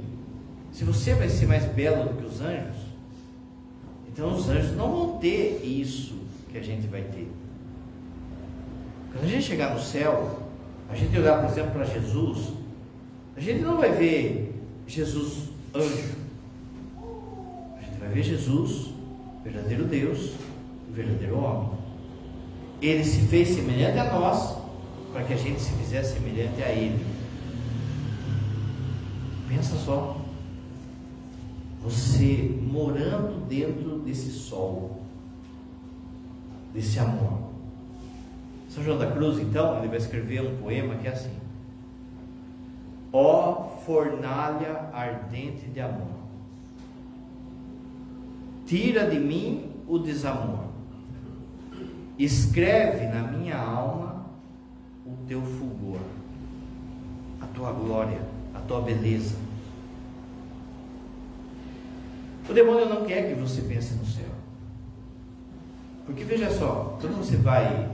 se 0.72 0.84
você 0.86 1.14
vai 1.14 1.28
ser 1.28 1.48
mais 1.48 1.66
belo 1.66 2.10
do 2.10 2.16
que 2.16 2.26
os 2.26 2.40
anjos, 2.40 2.79
então 4.20 4.36
os 4.36 4.50
anjos 4.50 4.76
não 4.76 4.92
vão 4.92 5.18
ter 5.18 5.62
isso 5.64 6.14
que 6.52 6.58
a 6.58 6.62
gente 6.62 6.86
vai 6.88 7.04
ter. 7.04 7.32
Quando 9.14 9.24
a 9.24 9.28
gente 9.30 9.44
chegar 9.46 9.74
no 9.74 9.80
céu, 9.80 10.42
a 10.90 10.94
gente 10.94 11.18
olhar, 11.18 11.42
por 11.42 11.50
exemplo, 11.50 11.72
para 11.72 11.86
Jesus, 11.86 12.50
a 13.38 13.40
gente 13.40 13.62
não 13.62 13.78
vai 13.78 13.94
ver 13.94 14.62
Jesus 14.86 15.44
anjo. 15.74 16.16
A 17.78 17.82
gente 17.82 17.98
vai 17.98 18.10
ver 18.10 18.24
Jesus, 18.24 18.90
verdadeiro 19.42 19.86
Deus, 19.86 20.34
verdadeiro 20.94 21.38
homem. 21.38 21.70
Ele 22.82 23.06
se 23.06 23.22
fez 23.22 23.48
semelhante 23.48 24.00
a 24.00 24.12
nós 24.12 24.58
para 25.14 25.24
que 25.24 25.34
a 25.34 25.38
gente 25.38 25.62
se 25.62 25.72
fizesse 25.76 26.16
semelhante 26.16 26.62
a 26.62 26.70
Ele. 26.70 27.06
Pensa 29.48 29.78
só. 29.78 30.19
Você 31.82 32.60
morando 32.62 33.46
dentro 33.48 34.00
desse 34.00 34.32
sol, 34.32 35.02
desse 36.74 37.00
amor. 37.00 37.50
São 38.70 38.84
João 38.84 38.98
da 38.98 39.10
Cruz, 39.10 39.40
então, 39.40 39.78
ele 39.80 39.88
vai 39.88 39.98
escrever 39.98 40.42
um 40.42 40.58
poema 40.58 40.96
que 40.96 41.08
é 41.08 41.12
assim: 41.12 41.32
Ó 43.12 43.70
fornalha 43.86 44.90
ardente 44.94 45.66
de 45.68 45.80
amor, 45.80 46.20
tira 48.66 49.10
de 49.10 49.18
mim 49.18 49.72
o 49.88 49.98
desamor, 49.98 50.66
escreve 52.18 53.08
na 53.08 53.24
minha 53.24 53.58
alma 53.58 54.26
o 55.06 55.16
teu 55.28 55.42
fulgor, 55.42 56.02
a 57.42 57.48
tua 57.48 57.72
glória, 57.72 58.22
a 58.54 58.60
tua 58.60 58.82
beleza. 58.82 59.49
O 62.50 62.54
demônio 62.54 62.90
não 62.90 63.06
quer 63.06 63.28
que 63.28 63.36
você 63.36 63.62
pense 63.62 63.94
no 63.94 64.06
céu. 64.06 64.26
Porque 66.04 66.24
veja 66.24 66.50
só, 66.50 66.98
quando 67.00 67.18
você 67.18 67.38
vai 67.38 67.88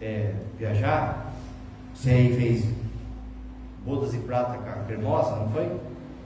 é, 0.00 0.32
viajar, 0.58 1.34
você 1.94 2.10
aí 2.10 2.34
fez 2.34 2.64
bodas 3.84 4.12
de 4.12 4.18
prata 4.20 4.56
cremosa, 4.86 5.36
não 5.36 5.50
foi? 5.50 5.70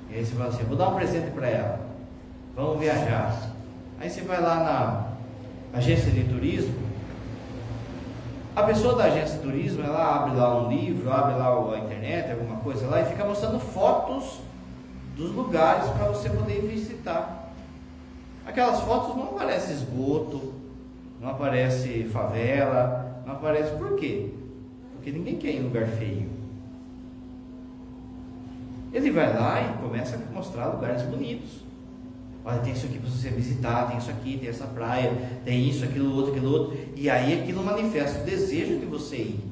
E 0.09 0.15
aí 0.15 0.25
você 0.25 0.37
fala 0.37 0.51
assim, 0.51 0.63
vou 0.63 0.77
dar 0.77 0.91
um 0.91 0.95
presente 0.95 1.33
para 1.33 1.49
ela. 1.49 1.81
Vamos 2.55 2.79
viajar. 2.79 3.51
Aí 3.99 4.09
você 4.09 4.21
vai 4.21 4.41
lá 4.41 5.17
na 5.73 5.79
agência 5.79 6.13
de 6.13 6.23
turismo. 6.23 6.75
A 8.55 8.63
pessoa 8.63 8.95
da 8.95 9.05
agência 9.05 9.39
de 9.39 9.43
turismo, 9.43 9.83
ela 9.83 10.17
abre 10.17 10.37
lá 10.37 10.63
um 10.63 10.69
livro, 10.69 11.11
abre 11.11 11.35
lá 11.35 11.75
a 11.75 11.79
internet, 11.79 12.31
alguma 12.31 12.61
coisa 12.61 12.87
lá, 12.87 13.01
e 13.01 13.07
fica 13.07 13.25
mostrando 13.25 13.59
fotos 13.59 14.39
dos 15.17 15.31
lugares 15.31 15.89
para 15.91 16.09
você 16.09 16.31
poder 16.31 16.63
visitar. 16.63 17.53
Aquelas 18.47 18.81
fotos 18.81 19.17
não 19.17 19.25
aparece 19.25 19.73
esgoto, 19.73 20.53
não 21.21 21.31
aparece 21.31 22.05
favela, 22.05 23.23
não 23.25 23.35
aparece 23.35 23.77
por 23.77 23.97
quê? 23.97 24.31
Porque 24.95 25.13
ninguém 25.13 25.37
quer 25.37 25.51
ir 25.51 25.59
em 25.59 25.63
lugar 25.63 25.87
feio. 25.87 26.31
Ele 28.93 29.11
vai 29.11 29.33
lá 29.33 29.63
e 29.63 29.83
começa 29.83 30.17
a 30.17 30.35
mostrar 30.35 30.67
lugares 30.67 31.03
bonitos. 31.03 31.63
Olha, 32.45 32.59
tem 32.59 32.73
isso 32.73 32.87
aqui 32.87 32.99
para 32.99 33.09
você 33.09 33.31
visitar, 33.31 33.89
tem 33.89 33.99
isso 33.99 34.11
aqui, 34.11 34.37
tem 34.37 34.49
essa 34.49 34.67
praia, 34.67 35.13
tem 35.45 35.69
isso, 35.69 35.85
aquilo, 35.85 36.15
outro, 36.15 36.33
aquilo 36.33 36.51
outro. 36.51 36.79
E 36.97 37.09
aí 37.09 37.41
aquilo 37.41 37.63
manifesta 37.63 38.21
o 38.21 38.25
desejo 38.25 38.81
de 38.81 38.87
você 38.87 39.17
ir. 39.17 39.45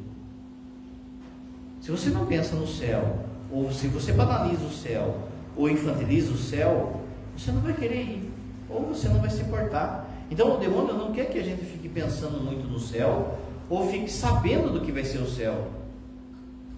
Se 1.81 1.91
você 1.91 2.11
não 2.11 2.27
pensa 2.27 2.57
no 2.57 2.67
céu, 2.67 3.21
ou 3.51 3.73
se 3.73 3.87
você 3.89 4.13
banaliza 4.13 4.65
o 4.65 4.71
céu, 4.71 5.30
ou 5.61 5.69
infantiliza 5.69 6.33
o 6.33 6.39
céu, 6.39 7.03
você 7.37 7.53
não 7.53 7.61
vai 7.61 7.75
querer 7.75 8.01
ir, 8.01 8.33
ou 8.67 8.87
você 8.87 9.09
não 9.09 9.21
vai 9.21 9.29
se 9.29 9.43
importar. 9.43 10.09
Então 10.31 10.57
o 10.57 10.59
demônio 10.59 10.95
não 10.95 11.13
quer 11.13 11.27
que 11.27 11.39
a 11.39 11.43
gente 11.43 11.63
fique 11.67 11.87
pensando 11.87 12.43
muito 12.43 12.67
no 12.67 12.81
céu, 12.81 13.39
ou 13.69 13.87
fique 13.91 14.11
sabendo 14.11 14.73
do 14.73 14.81
que 14.81 14.91
vai 14.91 15.05
ser 15.05 15.19
o 15.19 15.29
céu, 15.29 15.69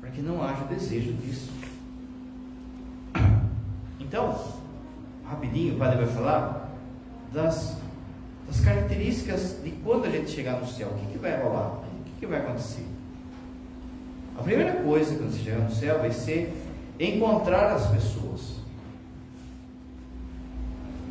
para 0.01 0.11
que 0.11 0.21
não 0.21 0.43
haja 0.43 0.65
desejo 0.65 1.13
disso. 1.13 1.49
Então, 4.01 4.37
rapidinho, 5.25 5.77
o 5.77 5.79
padre 5.79 6.05
vai 6.05 6.13
falar 6.13 6.69
das, 7.33 7.79
das 8.49 8.61
características 8.61 9.59
de 9.63 9.71
quando 9.85 10.07
a 10.07 10.11
gente 10.11 10.29
chegar 10.29 10.59
no 10.59 10.67
céu. 10.67 10.89
O 10.89 10.99
que, 10.99 11.13
que 11.13 11.19
vai 11.19 11.41
rolar? 11.41 11.69
O 11.69 12.05
que, 12.05 12.11
que 12.19 12.27
vai 12.27 12.41
acontecer? 12.41 12.85
A 14.37 14.43
primeira 14.43 14.83
coisa 14.83 15.15
quando 15.15 15.31
você 15.31 15.45
chegar 15.45 15.61
no 15.61 15.71
céu 15.71 16.01
vai 16.01 16.11
ser 16.11 16.53
encontrar 16.99 17.75
as 17.75 17.87
pessoas. 17.87 18.52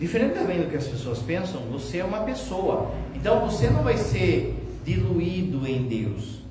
Diferente 0.01 0.33
também 0.33 0.59
do 0.59 0.67
que 0.67 0.75
as 0.75 0.87
pessoas 0.87 1.19
pensam, 1.19 1.61
você 1.71 1.99
é 1.99 2.03
uma 2.03 2.21
pessoa. 2.21 2.91
Então 3.13 3.47
você 3.47 3.69
não 3.69 3.83
vai 3.83 3.97
ser 3.97 4.55
diluído 4.83 5.67
em 5.67 5.87
Deus. 5.87 6.41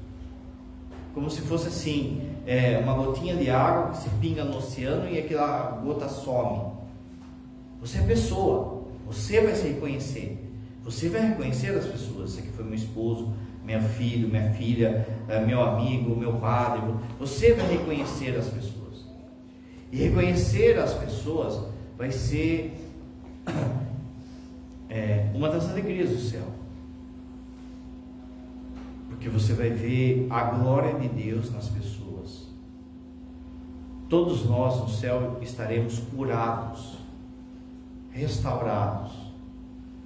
Como 1.12 1.28
se 1.28 1.40
fosse 1.40 1.66
assim, 1.66 2.22
é, 2.46 2.78
uma 2.78 2.94
gotinha 2.94 3.34
de 3.34 3.50
água 3.50 3.90
que 3.90 4.04
se 4.04 4.08
pinga 4.20 4.44
no 4.44 4.58
oceano 4.58 5.10
e 5.10 5.18
aquela 5.18 5.80
gota 5.84 6.08
some. 6.08 6.74
Você 7.80 7.98
é 7.98 8.02
pessoa. 8.02 8.84
Você 9.08 9.40
vai 9.40 9.56
se 9.56 9.66
reconhecer. 9.66 10.38
Você 10.84 11.08
vai 11.08 11.30
reconhecer 11.30 11.70
as 11.70 11.86
pessoas. 11.86 12.30
Esse 12.30 12.42
aqui 12.42 12.50
foi 12.52 12.64
meu 12.64 12.74
esposo, 12.74 13.34
meu 13.64 13.80
filho, 13.80 14.28
minha 14.28 14.52
filha, 14.52 15.04
eh, 15.28 15.44
meu 15.44 15.60
amigo, 15.60 16.14
meu 16.14 16.34
padre. 16.34 16.82
Você 17.18 17.52
vai 17.54 17.68
reconhecer 17.68 18.36
as 18.36 18.46
pessoas. 18.46 19.08
E 19.90 19.96
reconhecer 19.96 20.78
as 20.78 20.94
pessoas 20.94 21.60
vai 21.98 22.12
ser 22.12 22.79
é, 24.88 25.30
uma 25.34 25.48
das 25.48 25.68
alegrias 25.68 26.10
do 26.10 26.18
céu. 26.18 26.46
Porque 29.08 29.28
você 29.28 29.52
vai 29.52 29.70
ver 29.70 30.26
a 30.30 30.44
glória 30.44 30.94
de 30.94 31.08
Deus 31.08 31.52
nas 31.52 31.68
pessoas. 31.68 32.48
Todos 34.08 34.44
nós 34.46 34.80
no 34.80 34.88
céu 34.88 35.38
estaremos 35.40 35.98
curados 36.14 37.00
restaurados. 38.10 39.12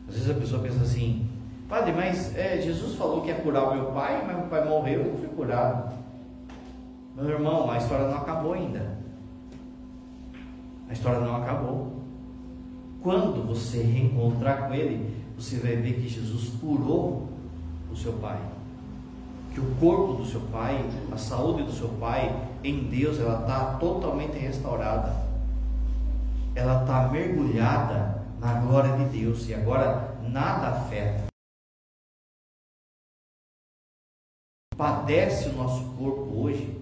Às 0.09 0.15
vezes 0.15 0.31
a 0.31 0.35
pessoa 0.35 0.63
pensa 0.63 0.83
assim, 0.83 1.29
padre, 1.69 1.93
mas 1.93 2.37
é, 2.37 2.61
Jesus 2.61 2.97
falou 2.97 3.23
que 3.23 3.29
ia 3.29 3.37
curar 3.37 3.65
o 3.65 3.75
meu 3.75 3.87
pai, 3.93 4.23
mas 4.27 4.37
meu 4.37 4.47
pai 4.47 4.69
morreu 4.69 5.03
e 5.03 5.09
eu 5.09 5.17
fui 5.17 5.29
curado. 5.29 5.95
Meu 7.17 7.31
irmão, 7.31 7.71
a 7.71 7.79
história 7.79 8.09
não 8.09 8.19
acabou 8.19 8.53
ainda. 8.53 8.99
A 10.89 10.93
história 10.93 11.21
não 11.21 11.37
acabou. 11.37 12.04
Quando 13.05 13.47
você 13.47 13.81
reencontrar 13.83 14.67
com 14.67 14.75
ele, 14.75 15.15
você 15.39 15.59
vai 15.59 15.77
ver 15.77 15.95
que 16.01 16.09
Jesus 16.09 16.49
curou 16.61 17.29
o 17.93 17.95
seu 17.95 18.15
pai. 18.15 18.41
Que 19.53 19.61
o 19.61 19.75
corpo 19.77 20.15
do 20.15 20.27
seu 20.27 20.41
pai, 20.41 20.85
a 21.13 21.17
saúde 21.17 21.63
do 21.63 21.73
seu 21.73 21.91
pai, 22.01 22.35
em 22.65 22.89
Deus, 22.89 23.21
ela 23.21 23.43
está 23.43 23.77
totalmente 23.77 24.37
restaurada 24.37 25.25
ela 26.55 26.83
está 26.83 27.09
mergulhada 27.09 28.23
na 28.39 28.61
glória 28.61 28.97
de 28.97 29.19
Deus 29.19 29.49
e 29.49 29.55
agora 29.55 30.17
nada 30.23 30.69
afeta. 30.69 31.25
Padece 34.77 35.49
o 35.49 35.53
nosso 35.53 35.85
corpo 35.97 36.43
hoje, 36.43 36.81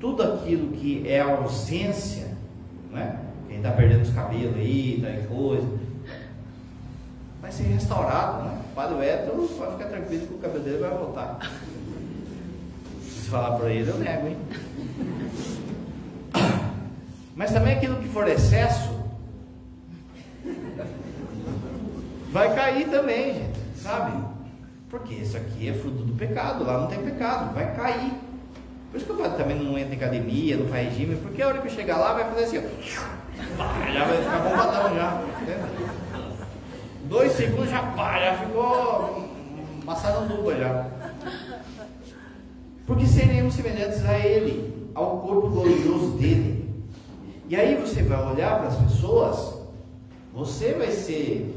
tudo 0.00 0.22
aquilo 0.22 0.72
que 0.76 1.08
é 1.08 1.20
ausência, 1.20 2.36
né? 2.90 3.31
Quem 3.52 3.58
está 3.58 3.70
perdendo 3.72 4.00
os 4.00 4.10
cabelos 4.10 4.56
aí, 4.56 5.02
tá 5.02 5.34
coisa, 5.34 5.68
vai 7.42 7.52
ser 7.52 7.64
restaurado, 7.64 8.44
né? 8.44 8.58
O 8.70 8.74
padre 8.74 9.06
Hétero 9.06 9.46
pode 9.58 9.72
ficar 9.72 9.88
tranquilo 9.90 10.26
que 10.26 10.34
o 10.34 10.38
cabelo 10.38 10.64
dele 10.64 10.78
vai 10.78 10.90
voltar. 10.90 11.38
Se 13.02 13.28
falar 13.28 13.58
para 13.58 13.68
ele, 13.68 13.90
eu 13.90 13.98
nego, 13.98 14.28
hein? 14.28 14.36
Mas 17.36 17.52
também 17.52 17.74
aquilo 17.74 17.96
que 17.96 18.08
for 18.08 18.26
excesso 18.26 18.90
vai 22.30 22.54
cair 22.54 22.88
também, 22.88 23.34
gente, 23.34 23.58
sabe? 23.76 24.12
Porque 24.88 25.14
isso 25.14 25.36
aqui 25.36 25.68
é 25.68 25.74
fruto 25.74 26.04
do 26.04 26.14
pecado, 26.14 26.64
lá 26.64 26.78
não 26.80 26.86
tem 26.86 27.02
pecado, 27.02 27.52
vai 27.54 27.74
cair. 27.74 28.12
Por 28.90 28.96
isso 28.96 29.06
que 29.06 29.12
o 29.12 29.16
padre 29.16 29.36
também 29.36 29.62
não 29.62 29.78
entra 29.78 29.94
em 29.94 29.98
academia, 29.98 30.56
não 30.56 30.68
faz 30.68 30.88
regime, 30.88 31.16
porque 31.16 31.42
a 31.42 31.48
hora 31.48 31.58
que 31.58 31.68
eu 31.68 31.72
chegar 31.72 31.98
lá 31.98 32.14
vai 32.14 32.24
fazer 32.24 32.44
assim, 32.44 32.58
ó, 32.58 33.21
já 33.92 34.04
vai 34.04 34.16
ficar 34.18 34.38
bombadão 34.38 34.94
já. 34.94 35.22
Dois 37.04 37.32
segundos 37.32 37.70
já 37.70 37.82
pá, 37.82 38.18
já 38.20 38.38
ficou 38.38 39.28
dupla 40.28 40.56
já. 40.56 40.86
Porque 42.86 43.06
seremos 43.06 43.54
semelhantes 43.54 44.04
a 44.04 44.18
Ele, 44.18 44.90
ao 44.94 45.20
corpo 45.20 45.48
glorioso 45.48 46.12
dele. 46.18 46.68
E 47.48 47.56
aí 47.56 47.76
você 47.76 48.02
vai 48.02 48.32
olhar 48.32 48.58
para 48.58 48.68
as 48.68 48.76
pessoas, 48.76 49.60
você 50.32 50.72
vai 50.72 50.90
ser 50.90 51.54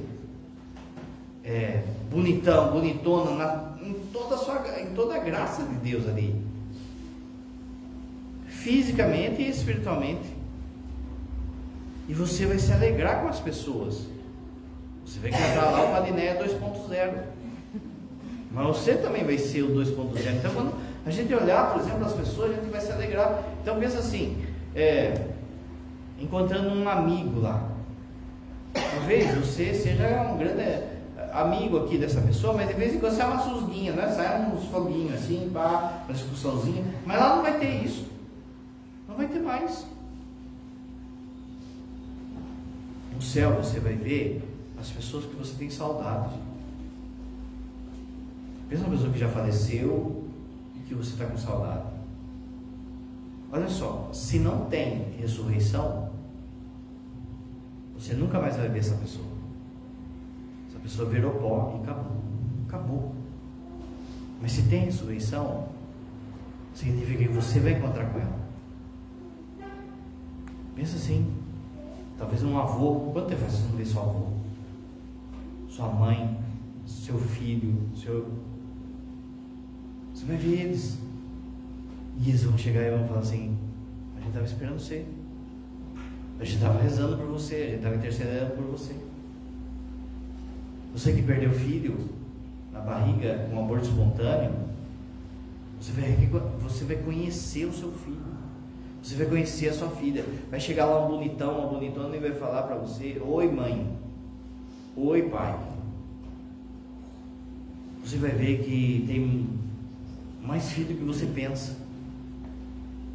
é, 1.43 1.83
bonitão, 2.11 2.71
bonitona 2.71 3.31
na, 3.31 3.77
em, 3.81 3.93
toda 4.11 4.37
sua, 4.37 4.61
em 4.81 4.93
toda 4.93 5.15
a 5.15 5.19
graça 5.19 5.63
de 5.63 5.75
Deus 5.75 6.07
ali. 6.07 6.35
Fisicamente 8.47 9.41
e 9.41 9.49
espiritualmente. 9.49 10.34
E 12.07 12.13
você 12.13 12.45
vai 12.45 12.59
se 12.59 12.71
alegrar 12.71 13.21
com 13.21 13.27
as 13.27 13.39
pessoas. 13.39 14.05
Você 15.05 15.19
vai 15.19 15.31
cantar 15.31 15.71
lá 15.71 15.83
o 15.85 15.91
Madiné 15.93 16.35
2.0. 16.35 17.13
Mas 18.51 18.67
você 18.67 18.95
também 18.95 19.23
vai 19.23 19.37
ser 19.37 19.63
o 19.63 19.75
2.0. 19.75 20.37
Então 20.37 20.53
quando 20.53 20.73
a 21.05 21.09
gente 21.11 21.33
olhar, 21.33 21.71
por 21.71 21.81
exemplo, 21.81 22.05
as 22.05 22.13
pessoas, 22.13 22.51
a 22.51 22.53
gente 22.55 22.71
vai 22.71 22.81
se 22.81 22.91
alegrar. 22.91 23.43
Então 23.61 23.79
pensa 23.79 23.99
assim, 23.99 24.45
é, 24.75 25.27
encontrando 26.19 26.69
um 26.69 26.87
amigo 26.87 27.41
lá. 27.41 27.69
Talvez 28.73 29.33
você 29.35 29.73
seja 29.73 30.21
um 30.23 30.37
grande 30.37 30.61
eh, 30.61 30.89
amigo 31.31 31.77
aqui 31.77 31.97
dessa 31.97 32.21
pessoa, 32.21 32.53
mas 32.53 32.67
de 32.67 32.73
vez 32.73 32.93
em 32.93 32.99
quando 32.99 33.15
sai 33.15 33.27
uma 33.27 33.41
susguinha, 33.41 33.93
né? 33.93 34.09
Sai 34.09 34.41
uns 34.51 34.65
foguinhos 34.65 35.13
assim, 35.13 35.49
pá, 35.53 36.03
uma 36.05 36.13
discussãozinha. 36.13 36.83
Mas 37.05 37.19
lá 37.19 37.35
não 37.35 37.41
vai 37.41 37.57
ter 37.57 37.83
isso. 37.85 38.05
Não 39.07 39.15
vai 39.15 39.27
ter 39.27 39.39
mais. 39.39 39.85
No 43.15 43.21
céu 43.21 43.53
você 43.53 43.79
vai 43.79 43.95
ver 43.95 44.43
as 44.77 44.89
pessoas 44.89 45.25
que 45.25 45.35
você 45.35 45.55
tem 45.55 45.69
saudade. 45.69 46.35
Pensa 48.67 48.83
uma 48.83 48.91
pessoa 48.91 49.11
que 49.11 49.19
já 49.19 49.29
faleceu 49.29 50.27
e 50.75 50.79
que 50.79 50.93
você 50.93 51.11
está 51.11 51.25
com 51.25 51.37
saudade. 51.37 51.95
Olha 53.51 53.69
só, 53.69 54.09
se 54.11 54.37
não 54.37 54.65
tem 54.65 55.13
ressurreição, 55.17 56.09
você 57.97 58.13
nunca 58.13 58.37
mais 58.37 58.57
vai 58.57 58.67
ver 58.67 58.79
essa 58.79 58.95
pessoa. 58.95 59.27
Essa 60.69 60.79
pessoa 60.79 61.09
virou 61.09 61.31
pó 61.35 61.79
e 61.79 61.83
acabou. 61.83 62.17
Acabou. 62.67 63.15
Mas 64.41 64.51
se 64.51 64.63
tem 64.63 64.81
ressurreição, 64.81 65.69
significa 66.73 67.23
que 67.23 67.29
você 67.29 67.61
vai 67.61 67.73
encontrar 67.73 68.11
com 68.11 68.19
ela. 68.19 68.39
Pensa 70.75 70.97
assim. 70.97 71.44
Talvez 72.17 72.43
um 72.43 72.57
avô. 72.57 73.11
Quanto 73.11 73.27
tempo 73.27 73.41
você 73.41 73.63
não 73.63 73.77
vê 73.77 73.85
seu 73.85 74.01
avô? 74.01 74.27
Sua 75.69 75.89
mãe, 75.89 76.37
seu 76.85 77.17
filho, 77.17 77.75
seu. 77.95 78.31
Você 80.13 80.25
vai 80.25 80.37
ver 80.37 80.61
eles. 80.61 80.97
E 82.17 82.29
eles 82.29 82.43
vão 82.43 82.57
chegar 82.57 82.81
e 82.81 82.91
vão 82.91 83.07
falar 83.07 83.19
assim: 83.19 83.57
a 84.15 84.19
gente 84.19 84.29
estava 84.29 84.45
esperando 84.45 84.79
você. 84.79 85.05
A 86.39 86.43
gente 86.43 86.55
estava 86.55 86.81
rezando 86.81 87.17
por 87.17 87.27
você, 87.27 87.55
a 87.55 87.59
gente 87.59 87.75
estava 87.75 87.95
intercedendo 87.95 88.55
por 88.55 88.65
você. 88.65 88.95
Você 90.93 91.13
que 91.13 91.21
perdeu 91.21 91.51
filho 91.51 92.09
na 92.71 92.79
barriga 92.79 93.47
com 93.49 93.55
um 93.55 93.65
aborto 93.65 93.85
espontâneo, 93.85 94.53
você 95.79 95.91
vai, 95.93 96.11
você 96.61 96.85
vai 96.85 96.95
conhecer 96.97 97.65
o 97.65 97.73
seu 97.73 97.91
filho. 97.91 98.34
Você 99.05 99.13
vai 99.17 99.27
conhecer 99.27 99.69
a 99.69 99.73
sua 99.73 99.89
filha. 99.91 100.25
Vai 100.49 100.59
chegar 100.59 100.87
lá 100.87 101.05
um 101.05 101.09
bonitão, 101.09 101.59
uma 101.59 101.67
bonitona 101.67 102.17
e 102.17 102.19
vai 102.19 102.31
falar 102.31 102.63
para 102.63 102.75
você: 102.75 103.21
Oi, 103.23 103.51
mãe. 103.51 103.87
Oi, 104.97 105.29
pai. 105.29 105.59
Você 108.03 108.17
vai 108.17 108.31
ver 108.31 108.63
que 108.63 109.05
tem 109.05 109.47
mais 110.41 110.71
filho 110.71 110.97
que 110.97 111.03
você 111.03 111.27
pensa. 111.27 111.77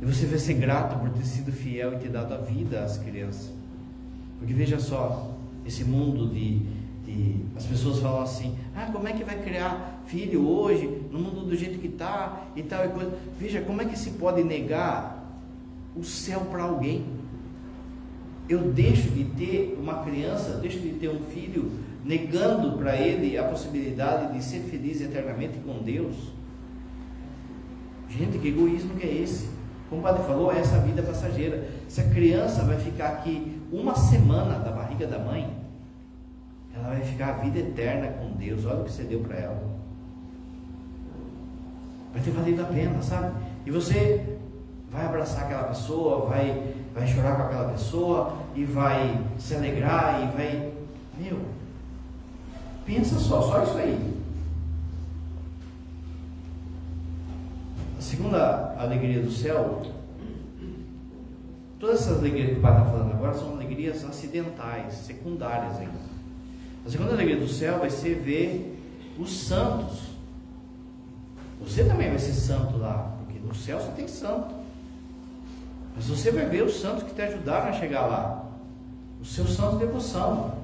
E 0.01 0.05
você 0.05 0.27
vai 0.27 0.39
ser 0.39 0.55
grato 0.55 0.97
por 1.01 1.11
ter 1.11 1.25
sido 1.25 1.51
fiel 1.51 1.95
e 1.95 1.97
ter 1.97 2.09
dado 2.09 2.35
a 2.35 2.37
vida 2.37 2.85
às 2.85 2.97
crianças. 2.97 3.53
Porque 4.39 4.55
veja 4.55 4.79
só, 4.79 5.35
esse 5.67 5.83
mundo 5.83 6.33
de, 6.33 6.61
de, 7.05 7.45
As 7.57 7.67
pessoas 7.67 7.99
falam 7.99 8.23
assim: 8.23 8.57
ah, 8.77 8.89
como 8.93 9.09
é 9.09 9.13
que 9.13 9.25
vai 9.25 9.43
criar 9.43 10.01
filho 10.07 10.47
hoje, 10.47 10.87
no 11.11 11.19
mundo 11.19 11.47
do 11.47 11.57
jeito 11.57 11.81
que 11.81 11.89
está 11.89 12.47
e 12.55 12.63
tal 12.63 12.85
e 12.85 12.91
coisa. 12.91 13.13
Veja, 13.37 13.61
como 13.63 13.83
é 13.83 13.87
que 13.87 13.99
se 13.99 14.13
pode 14.13 14.45
negar 14.45 15.20
o 15.97 16.05
céu 16.05 16.41
para 16.51 16.63
alguém? 16.63 17.07
Eu 18.49 18.73
deixo 18.73 19.11
de 19.11 19.25
ter 19.25 19.79
uma 19.81 20.03
criança, 20.03 20.59
deixo 20.59 20.81
de 20.81 20.91
ter 20.91 21.09
um 21.09 21.21
filho, 21.25 21.71
negando 22.05 22.77
para 22.79 22.97
ele 22.97 23.39
a 23.39 23.45
possibilidade 23.45 24.33
de 24.33 24.43
ser 24.43 24.61
feliz 24.61 25.01
eternamente 25.01 25.59
com 25.59 25.79
Deus. 25.83 26.17
Gente, 28.09 28.39
que 28.39 28.49
egoísmo 28.49 28.97
que 28.97 29.07
é 29.07 29.15
esse? 29.23 29.49
Como 29.89 30.01
o 30.01 30.05
padre 30.05 30.23
falou, 30.25 30.53
é 30.53 30.59
essa 30.59 30.79
vida 30.81 31.03
passageira. 31.03 31.69
Se 31.89 32.01
a 32.01 32.11
criança 32.11 32.65
vai 32.65 32.79
ficar 32.79 33.09
aqui 33.09 33.61
uma 33.73 33.95
semana 33.95 34.59
da 34.59 34.71
barriga 34.71 35.07
da 35.07 35.19
mãe, 35.19 35.49
ela 36.75 36.89
vai 36.89 37.03
ficar 37.03 37.29
a 37.29 37.33
vida 37.39 37.59
eterna 37.59 38.09
com 38.09 38.33
Deus. 38.33 38.65
Olha 38.65 38.81
o 38.81 38.85
que 38.85 38.93
você 38.93 39.05
deu 39.05 39.21
para 39.21 39.37
ela. 39.37 39.63
Vai 42.13 42.23
ter 42.23 42.31
valido 42.31 42.63
a 42.63 42.67
pena, 42.67 43.01
sabe? 43.03 43.33
E 43.65 43.71
você 43.71 44.39
vai 44.91 45.07
abraçar 45.07 45.45
aquela 45.45 45.65
pessoa, 45.65 46.27
vai, 46.27 46.75
vai 46.95 47.07
chorar 47.07 47.37
com 47.37 47.43
aquela 47.45 47.73
pessoa, 47.73 48.37
e 48.55 48.65
vai 48.65 49.21
se 49.39 49.55
alegrar, 49.55 50.23
e 50.23 50.37
vai. 50.37 50.73
Meu, 51.19 51.39
pensa 52.85 53.19
só, 53.19 53.43
só 53.43 53.63
isso 53.63 53.77
aí. 53.77 54.21
segunda 58.11 58.75
alegria 58.77 59.23
do 59.23 59.31
céu, 59.31 59.83
todas 61.79 62.01
essas 62.01 62.19
alegrias 62.19 62.51
que 62.51 62.59
o 62.59 62.61
Pai 62.61 62.73
está 62.73 62.85
falando 62.85 63.13
agora 63.13 63.35
são 63.35 63.53
alegrias 63.53 64.05
acidentais, 64.05 64.95
secundárias 64.95 65.79
ainda. 65.79 66.11
A 66.85 66.91
segunda 66.91 67.13
alegria 67.13 67.39
do 67.39 67.47
céu 67.47 67.79
vai 67.79 67.89
ser 67.89 68.17
ver 68.17 68.79
os 69.19 69.31
santos. 69.31 70.11
Você 71.61 71.85
também 71.85 72.09
vai 72.09 72.19
ser 72.19 72.33
santo 72.33 72.79
lá, 72.79 73.17
porque 73.19 73.39
no 73.39 73.55
céu 73.55 73.81
só 73.81 73.93
tem 73.93 74.09
santo. 74.09 74.60
Mas 76.01 76.09
você 76.09 76.31
vai 76.31 76.47
ver 76.47 76.63
os 76.63 76.81
santos 76.81 77.03
que 77.03 77.13
te 77.13 77.21
ajudaram 77.21 77.69
a 77.69 77.73
chegar 77.75 78.07
lá. 78.07 78.51
Os 79.21 79.35
seus 79.35 79.51
santos 79.51 79.79
de 79.79 79.85
devoção. 79.85 80.55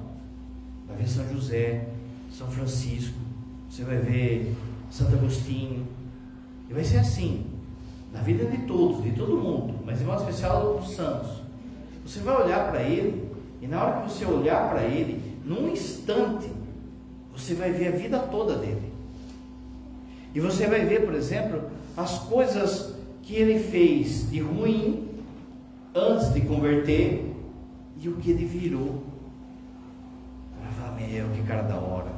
Vai 0.87 0.97
ver 0.97 1.07
São 1.07 1.29
José, 1.31 1.89
São 2.31 2.47
Francisco, 2.47 3.19
você 3.69 3.83
vai 3.83 3.97
ver 3.97 4.55
Santo 4.89 5.13
Agostinho, 5.13 5.85
e 6.67 6.73
vai 6.73 6.83
ser 6.83 6.97
assim, 6.97 7.45
na 8.11 8.21
vida 8.21 8.45
de 8.45 8.57
todos, 8.65 9.03
de 9.03 9.11
todo 9.11 9.37
mundo, 9.37 9.75
mas 9.85 10.01
em 10.01 10.05
modo 10.05 10.21
especial 10.21 10.79
dos 10.79 10.95
santos. 10.95 11.29
Você 12.03 12.19
vai 12.21 12.43
olhar 12.43 12.71
para 12.71 12.81
ele, 12.81 13.31
e 13.61 13.67
na 13.67 13.83
hora 13.83 14.01
que 14.01 14.11
você 14.11 14.25
olhar 14.25 14.67
para 14.69 14.85
ele, 14.85 15.21
num 15.45 15.69
instante, 15.69 16.49
você 17.31 17.53
vai 17.53 17.71
ver 17.71 17.89
a 17.89 17.91
vida 17.91 18.17
toda 18.17 18.55
dele. 18.55 18.91
E 20.33 20.39
você 20.39 20.65
vai 20.65 20.83
ver, 20.83 21.05
por 21.05 21.13
exemplo, 21.13 21.69
as 21.95 22.17
coisas 22.17 22.95
que 23.21 23.35
ele 23.35 23.59
fez 23.59 24.31
de 24.31 24.39
ruim 24.39 25.06
antes 25.93 26.33
de 26.33 26.41
converter 26.41 27.33
e 28.01 28.09
o 28.09 28.15
que 28.17 28.31
ele 28.31 28.45
virou. 28.45 29.03
Falar, 30.77 30.95
meu, 30.95 31.29
que 31.29 31.41
cara 31.43 31.63
da 31.63 31.75
hora. 31.75 32.17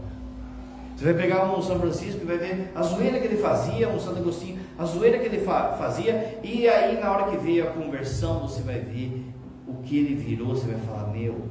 Você 1.00 1.06
vai 1.06 1.14
pegar 1.14 1.46
um 1.46 1.62
São 1.62 1.80
Francisco 1.80 2.20
e 2.22 2.26
vai 2.26 2.38
ver 2.38 2.72
a 2.76 2.84
zoeira 2.84 3.20
que 3.20 3.28
ele 3.28 3.38
fazia, 3.38 3.88
um 3.88 3.98
Santo 3.98 4.20
Agostinho, 4.20 4.60
a 4.78 4.84
zoeira 4.84 5.18
que 5.18 5.28
ele 5.28 5.40
fazia, 5.40 6.40
e 6.44 6.68
aí 6.68 7.00
na 7.00 7.10
hora 7.10 7.32
que 7.32 7.38
veio 7.38 7.70
a 7.70 7.72
conversão, 7.72 8.42
você 8.42 8.62
vai 8.62 8.82
ver 8.82 9.24
o 9.66 9.76
que 9.76 9.98
ele 9.98 10.16
virou, 10.16 10.50
você 10.50 10.68
vai 10.68 10.78
falar, 10.82 11.08
meu, 11.08 11.46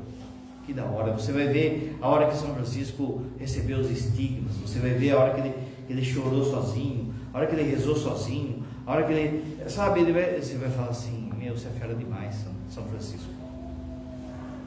que 0.67 0.75
da 0.75 0.85
hora. 0.85 1.13
Você 1.13 1.33
vai 1.33 1.47
ver 1.47 1.97
a 1.99 2.09
hora 2.09 2.27
que 2.27 2.37
São 2.37 2.55
Francisco 2.55 3.23
recebeu 3.39 3.79
os 3.79 3.91
estigmas, 3.91 4.55
você 4.57 4.79
vai 4.81 4.91
ver 4.91 5.13
a 5.13 5.19
hora 5.19 5.33
que 5.33 5.41
ele, 5.41 5.55
que 5.87 5.93
ele 5.95 6.05
chorou 6.05 6.45
sozinho, 6.45 7.15
a 7.33 7.39
hora 7.39 7.47
que 7.47 7.55
ele 7.55 7.71
rezou 7.71 7.97
sozinho, 7.97 8.63
a 8.85 8.93
hora 8.93 9.05
que 9.05 9.13
ele, 9.13 9.57
sabe, 9.67 10.01
ele 10.01 10.13
vai, 10.13 10.39
você 10.39 10.57
vai 10.59 10.69
falar 10.69 10.89
assim, 10.89 11.28
meu, 11.39 11.57
você 11.57 11.69
é 11.69 11.71
fera 11.71 11.95
demais, 11.95 12.45
São 12.69 12.85
Francisco. 12.85 13.31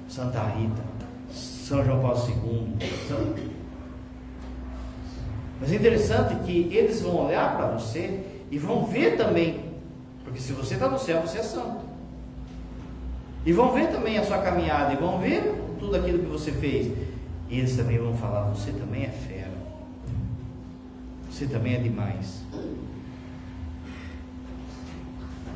Santa 0.07 0.43
Rita, 0.43 0.81
São 1.31 1.83
João 1.83 2.01
Paulo 2.01 2.17
II, 2.27 2.87
São... 3.07 3.33
Mas 5.59 5.71
é 5.71 5.75
interessante 5.75 6.43
que 6.43 6.73
eles 6.75 7.01
vão 7.01 7.27
olhar 7.27 7.55
para 7.55 7.67
você 7.67 8.23
e 8.49 8.57
vão 8.57 8.85
ver 8.85 9.15
também, 9.15 9.63
porque 10.23 10.39
se 10.39 10.53
você 10.53 10.73
está 10.73 10.89
no 10.89 10.97
céu, 10.97 11.21
você 11.21 11.37
é 11.37 11.43
santo. 11.43 11.85
E 13.45 13.53
vão 13.53 13.71
ver 13.73 13.91
também 13.91 14.17
a 14.17 14.23
sua 14.23 14.39
caminhada, 14.39 14.93
e 14.93 14.97
vão 14.97 15.19
ver 15.19 15.55
tudo 15.79 15.95
aquilo 15.95 16.19
que 16.19 16.25
você 16.25 16.51
fez. 16.51 16.91
E 17.49 17.59
eles 17.59 17.75
também 17.75 17.97
vão 17.97 18.15
falar: 18.15 18.49
você 18.49 18.71
também 18.71 19.03
é 19.03 19.09
fera, 19.09 19.51
você 21.29 21.45
também 21.45 21.75
é 21.75 21.79
demais. 21.79 22.43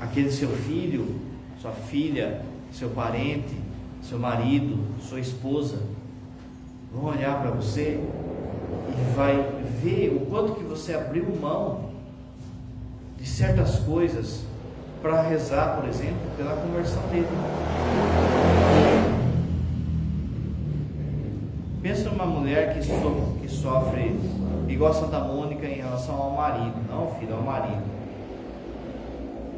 Aquele 0.02 0.32
seu 0.32 0.50
filho, 0.50 1.16
sua 1.62 1.72
filha, 1.72 2.42
seu 2.72 2.90
parente, 2.90 3.56
seu 4.02 4.20
marido, 4.20 4.78
sua 5.02 5.20
esposa, 5.20 5.80
vão 6.94 7.06
olhar 7.06 7.42
para 7.42 7.52
você 7.52 8.00
e 8.90 9.16
vai 9.16 9.36
ver 9.82 10.16
o 10.16 10.26
quanto 10.28 10.56
que 10.56 10.64
você 10.64 10.94
abriu 10.94 11.26
mão 11.42 11.90
de 13.18 13.28
certas 13.28 13.80
coisas 13.80 14.44
para 15.02 15.22
rezar, 15.22 15.78
por 15.78 15.88
exemplo, 15.90 16.20
pela 16.38 16.56
conversão 16.56 17.02
dele. 17.08 17.28
Pensa 21.82 22.10
numa 22.10 22.26
mulher 22.26 22.74
que, 22.74 22.84
so, 22.84 23.38
que 23.42 23.48
sofre 23.48 24.20
igual 24.68 24.92
a 24.92 24.94
Santa 24.94 25.20
Mônica 25.20 25.68
em 25.68 25.76
relação 25.76 26.16
ao 26.16 26.32
marido, 26.32 26.76
não 26.90 27.14
filho, 27.20 27.36
ao 27.36 27.44
marido. 27.44 27.95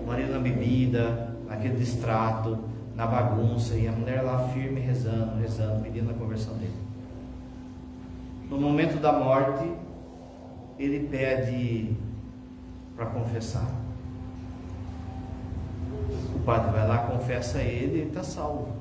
Marido 0.07 0.31
na 0.31 0.39
bebida, 0.39 1.35
naquele 1.47 1.75
distrato, 1.75 2.57
na 2.95 3.05
bagunça, 3.05 3.75
e 3.75 3.87
a 3.87 3.91
mulher 3.91 4.21
lá 4.21 4.47
firme 4.49 4.79
rezando, 4.79 5.39
rezando, 5.39 5.83
pedindo 5.83 6.09
a 6.09 6.13
conversão 6.13 6.53
dele 6.55 6.87
no 8.49 8.59
momento 8.59 8.99
da 8.99 9.11
morte, 9.11 9.69
ele 10.79 11.07
pede 11.07 11.95
para 12.95 13.07
confessar. 13.07 13.69
O 16.35 16.39
padre 16.39 16.71
vai 16.71 16.87
lá, 16.87 16.99
confessa 16.99 17.59
ele 17.59 18.03
e 18.03 18.07
está 18.07 18.23
salvo. 18.23 18.75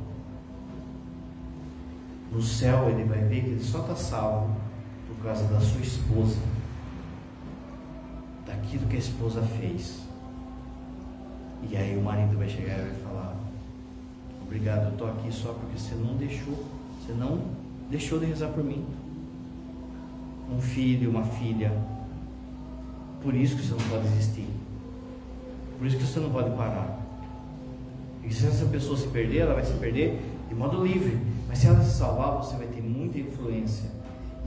No 2.30 2.40
céu 2.40 2.88
ele 2.88 3.04
vai 3.04 3.20
ver 3.20 3.42
que 3.42 3.50
ele 3.50 3.64
só 3.64 3.80
está 3.80 3.96
salvo 3.96 4.54
por 5.08 5.24
causa 5.24 5.44
da 5.44 5.60
sua 5.60 5.80
esposa, 5.80 6.38
daquilo 8.46 8.86
que 8.86 8.96
a 8.96 9.00
esposa 9.00 9.42
fez. 9.42 10.05
E 11.70 11.76
aí 11.76 11.96
o 11.96 12.02
marido 12.02 12.36
vai 12.38 12.48
chegar 12.48 12.78
e 12.78 12.82
vai 12.82 12.94
falar: 13.02 13.36
Obrigado, 14.42 14.86
eu 14.86 14.92
estou 14.92 15.08
aqui 15.08 15.32
só 15.32 15.52
porque 15.52 15.78
você 15.78 15.94
não 15.94 16.16
deixou, 16.16 16.64
você 17.00 17.12
não 17.12 17.40
deixou 17.90 18.18
de 18.18 18.26
rezar 18.26 18.48
por 18.48 18.64
mim 18.64 18.84
um 20.50 20.60
filho, 20.60 21.10
uma 21.10 21.24
filha. 21.24 21.72
Por 23.22 23.34
isso 23.34 23.56
que 23.56 23.62
você 23.62 23.72
não 23.72 23.90
pode 23.90 24.06
existir. 24.06 24.48
Por 25.78 25.86
isso 25.86 25.96
que 25.96 26.04
você 26.04 26.20
não 26.20 26.30
pode 26.30 26.50
parar. 26.50 27.00
E 28.22 28.32
se 28.32 28.46
essa 28.46 28.66
pessoa 28.66 28.96
se 28.96 29.08
perder, 29.08 29.38
ela 29.38 29.54
vai 29.54 29.64
se 29.64 29.72
perder 29.74 30.20
de 30.48 30.54
modo 30.54 30.84
livre. 30.84 31.18
Mas 31.48 31.58
se 31.58 31.66
ela 31.66 31.82
se 31.82 31.96
salvar, 31.98 32.36
você 32.36 32.56
vai 32.56 32.66
ter 32.66 32.82
muita 32.82 33.18
influência. 33.18 33.90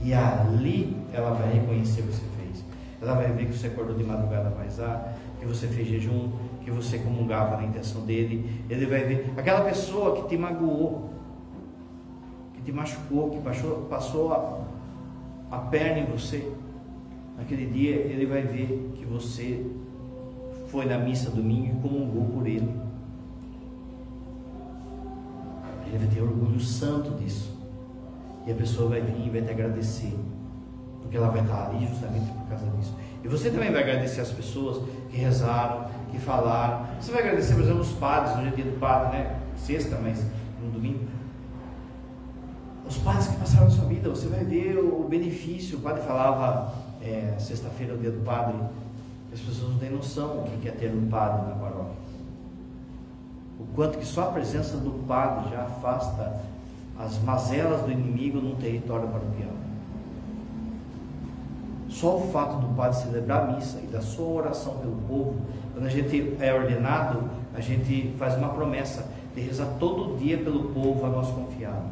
E 0.02 0.14
ali 0.14 0.96
ela 1.12 1.30
vai 1.32 1.52
reconhecer 1.52 2.00
o 2.00 2.04
que 2.04 2.12
você 2.12 2.24
fez. 2.38 2.64
Ela 3.00 3.14
vai 3.14 3.32
ver 3.32 3.46
que 3.46 3.56
você 3.56 3.66
acordou 3.66 3.96
de 3.96 4.04
madrugada 4.04 4.50
mais 4.50 4.76
rezar, 4.76 5.16
que 5.38 5.46
você 5.46 5.66
fez 5.66 5.88
jejum, 5.88 6.30
que 6.60 6.70
você 6.70 6.98
comungava 6.98 7.56
na 7.56 7.64
intenção 7.64 8.02
dele. 8.02 8.62
Ele 8.68 8.86
vai 8.86 9.04
ver 9.04 9.32
aquela 9.36 9.62
pessoa 9.62 10.16
que 10.16 10.28
te 10.28 10.36
magoou, 10.36 11.10
que 12.54 12.62
te 12.62 12.72
machucou, 12.72 13.30
que 13.30 13.40
passou, 13.40 13.86
passou 13.88 14.32
a, 14.32 15.56
a 15.56 15.58
perna 15.58 16.00
em 16.00 16.06
você, 16.06 16.52
naquele 17.36 17.66
dia 17.66 17.96
ele 17.96 18.26
vai 18.26 18.42
ver 18.42 18.92
que 18.94 19.04
você 19.04 19.66
foi 20.68 20.84
na 20.86 20.98
missa 20.98 21.30
domingo 21.30 21.76
e 21.76 21.80
comungou 21.80 22.26
por 22.26 22.46
ele. 22.46 22.70
Ele 25.86 25.98
vai 25.98 26.06
ter 26.06 26.20
orgulho 26.20 26.60
santo 26.60 27.10
disso. 27.16 27.58
E 28.46 28.52
a 28.52 28.54
pessoa 28.54 28.90
vai 28.90 29.00
vir 29.00 29.26
e 29.26 29.30
vai 29.30 29.42
te 29.42 29.50
agradecer. 29.50 30.16
Porque 31.02 31.16
ela 31.16 31.28
vai 31.28 31.42
estar 31.42 31.66
ali 31.66 31.86
justamente 31.86 32.30
por 32.30 32.48
causa 32.48 32.66
disso. 32.76 32.94
E 33.24 33.28
você 33.28 33.50
também 33.50 33.72
vai 33.72 33.82
agradecer 33.82 34.20
as 34.20 34.30
pessoas 34.30 34.82
que 35.10 35.16
rezaram, 35.16 35.86
que 36.10 36.18
falaram. 36.18 36.86
Você 37.00 37.12
vai 37.12 37.22
agradecer, 37.22 37.54
por 37.54 37.62
exemplo, 37.62 37.80
os 37.80 37.92
padres, 37.92 38.36
hoje 38.36 38.48
é 38.48 38.50
dia 38.50 38.64
do 38.64 38.78
padre, 38.78 39.18
né? 39.18 39.36
Sexta, 39.56 39.98
mas 40.02 40.24
no 40.62 40.70
domingo. 40.70 41.04
Os 42.86 42.98
padres 42.98 43.28
que 43.28 43.36
passaram 43.36 43.66
passar 43.66 43.76
na 43.76 43.82
sua 43.82 43.88
vida, 43.88 44.08
você 44.08 44.28
vai 44.28 44.44
ver 44.44 44.78
o 44.78 45.06
benefício. 45.08 45.78
O 45.78 45.80
padre 45.80 46.02
falava, 46.02 46.74
é, 47.00 47.34
sexta-feira, 47.38 47.94
o 47.94 47.98
dia 47.98 48.10
do 48.10 48.24
padre, 48.24 48.56
as 49.32 49.40
pessoas 49.40 49.70
não 49.70 49.78
têm 49.78 49.90
noção 49.90 50.44
o 50.44 50.58
que 50.60 50.68
é 50.68 50.72
ter 50.72 50.92
um 50.92 51.08
padre 51.08 51.48
na 51.48 51.54
paróquia. 51.54 52.00
O 53.60 53.64
quanto 53.74 53.98
que 53.98 54.04
só 54.04 54.28
a 54.28 54.32
presença 54.32 54.76
do 54.78 54.90
padre 55.06 55.50
já 55.50 55.62
afasta 55.62 56.40
as 56.98 57.18
mazelas 57.22 57.82
do 57.82 57.92
inimigo 57.92 58.40
num 58.40 58.56
território 58.56 59.08
paroquial. 59.08 59.59
Só 61.90 62.16
o 62.16 62.30
fato 62.30 62.56
do 62.58 62.68
padre 62.74 62.98
celebrar 62.98 63.42
a 63.42 63.52
missa 63.52 63.80
e 63.82 63.86
da 63.88 64.00
sua 64.00 64.26
oração 64.26 64.78
pelo 64.78 64.96
povo, 65.08 65.36
quando 65.74 65.86
a 65.86 65.90
gente 65.90 66.36
é 66.40 66.54
ordenado, 66.54 67.28
a 67.52 67.60
gente 67.60 68.14
faz 68.16 68.36
uma 68.36 68.50
promessa 68.50 69.06
de 69.34 69.40
rezar 69.40 69.66
todo 69.80 70.16
dia 70.16 70.38
pelo 70.38 70.68
povo 70.72 71.04
a 71.04 71.08
nós 71.08 71.28
confiado. 71.28 71.84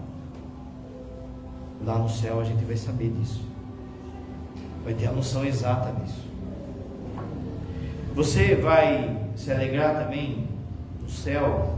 Lá 1.84 1.98
no 1.98 2.08
céu 2.08 2.40
a 2.40 2.44
gente 2.44 2.64
vai 2.64 2.76
saber 2.76 3.10
disso. 3.10 3.42
Vai 4.84 4.94
ter 4.94 5.08
a 5.08 5.12
noção 5.12 5.44
exata 5.44 5.92
disso. 6.00 6.26
Você 8.14 8.54
vai 8.54 9.16
se 9.36 9.50
alegrar 9.50 10.04
também 10.04 10.48
no 11.00 11.08
céu 11.08 11.74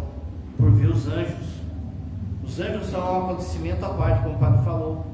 por 0.59 0.71
ver 0.73 0.89
os 0.89 1.09
anjos. 1.09 1.61
Os 2.45 2.61
anjos 2.61 2.87
são 2.91 3.01
um 3.01 3.25
acontecimento 3.25 3.85
à 3.85 3.89
parte, 3.91 4.23
como 4.23 4.35
o 4.35 4.39
padre 4.39 4.65
falou. 4.65 5.10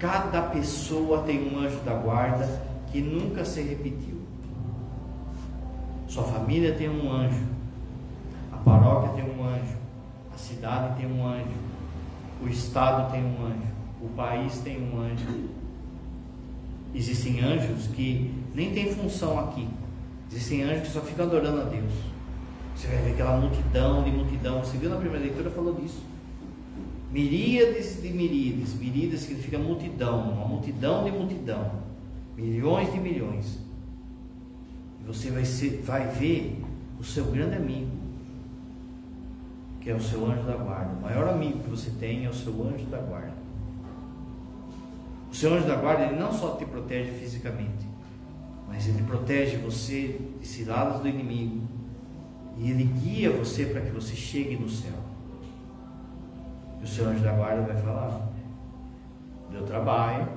Cada 0.00 0.40
pessoa 0.44 1.24
tem 1.24 1.54
um 1.54 1.58
anjo 1.58 1.78
da 1.80 1.92
guarda 1.92 2.62
que 2.90 3.02
nunca 3.02 3.44
se 3.44 3.60
repetiu. 3.60 4.18
Sua 6.08 6.24
família 6.24 6.74
tem 6.74 6.88
um 6.88 7.12
anjo, 7.12 7.44
a 8.50 8.56
paróquia 8.56 9.22
tem 9.22 9.30
um 9.30 9.44
anjo, 9.44 9.76
a 10.34 10.38
cidade 10.38 10.96
tem 10.96 11.06
um 11.06 11.26
anjo, 11.26 11.52
o 12.42 12.48
estado 12.48 13.12
tem 13.12 13.22
um 13.22 13.44
anjo, 13.44 13.68
o 14.00 14.08
país 14.16 14.58
tem 14.60 14.82
um 14.82 15.02
anjo. 15.02 15.50
Existem 16.94 17.44
anjos 17.44 17.86
que 17.88 18.34
nem 18.54 18.72
têm 18.72 18.94
função 18.94 19.38
aqui. 19.38 19.68
Existem 20.30 20.62
anjos 20.62 20.88
que 20.88 20.94
só 20.94 21.00
ficam 21.02 21.26
adorando 21.26 21.60
a 21.60 21.64
Deus. 21.64 21.92
Você 22.74 22.88
vai 22.88 22.96
ver 23.02 23.12
aquela 23.12 23.36
multidão 23.36 24.02
de 24.02 24.10
multidão. 24.10 24.64
Você 24.64 24.78
viu 24.78 24.88
na 24.88 24.96
primeira 24.96 25.26
leitura 25.26 25.50
falou 25.50 25.74
disso. 25.74 26.09
Miríades 27.10 28.00
de 28.00 28.08
miríades. 28.10 28.74
Miríades 28.74 29.20
significa 29.22 29.58
multidão. 29.58 30.32
Uma 30.32 30.46
multidão 30.46 31.04
de 31.04 31.10
multidão. 31.10 31.72
Milhões 32.36 32.92
de 32.92 33.00
milhões. 33.00 33.58
E 35.00 35.04
você 35.04 35.30
vai, 35.30 35.44
ser, 35.44 35.82
vai 35.82 36.06
ver 36.08 36.62
o 36.98 37.04
seu 37.04 37.24
grande 37.26 37.56
amigo. 37.56 37.90
Que 39.80 39.90
é 39.90 39.94
o 39.94 40.00
seu 40.00 40.24
anjo 40.24 40.42
da 40.42 40.56
guarda. 40.56 40.92
O 40.94 41.02
maior 41.02 41.28
amigo 41.28 41.58
que 41.60 41.70
você 41.70 41.90
tem 41.98 42.24
é 42.24 42.28
o 42.28 42.34
seu 42.34 42.52
anjo 42.62 42.84
da 42.86 42.98
guarda. 42.98 43.40
O 45.30 45.34
seu 45.34 45.54
anjo 45.54 45.66
da 45.66 45.76
guarda, 45.76 46.04
ele 46.04 46.16
não 46.16 46.32
só 46.32 46.56
te 46.56 46.64
protege 46.64 47.12
fisicamente, 47.12 47.86
mas 48.66 48.88
ele 48.88 49.02
protege 49.04 49.56
você 49.58 50.20
de 50.40 50.46
ciladas 50.46 51.00
do 51.00 51.08
inimigo 51.08 51.60
e 52.58 52.68
ele 52.70 52.84
guia 52.84 53.30
você 53.30 53.64
para 53.66 53.80
que 53.80 53.90
você 53.90 54.14
chegue 54.16 54.56
no 54.56 54.68
céu. 54.68 55.09
O 56.82 56.86
seu 56.86 57.06
anjo 57.08 57.22
da 57.22 57.32
guarda 57.32 57.62
vai 57.62 57.76
falar: 57.82 58.28
deu 59.50 59.64
trabalho, 59.66 60.28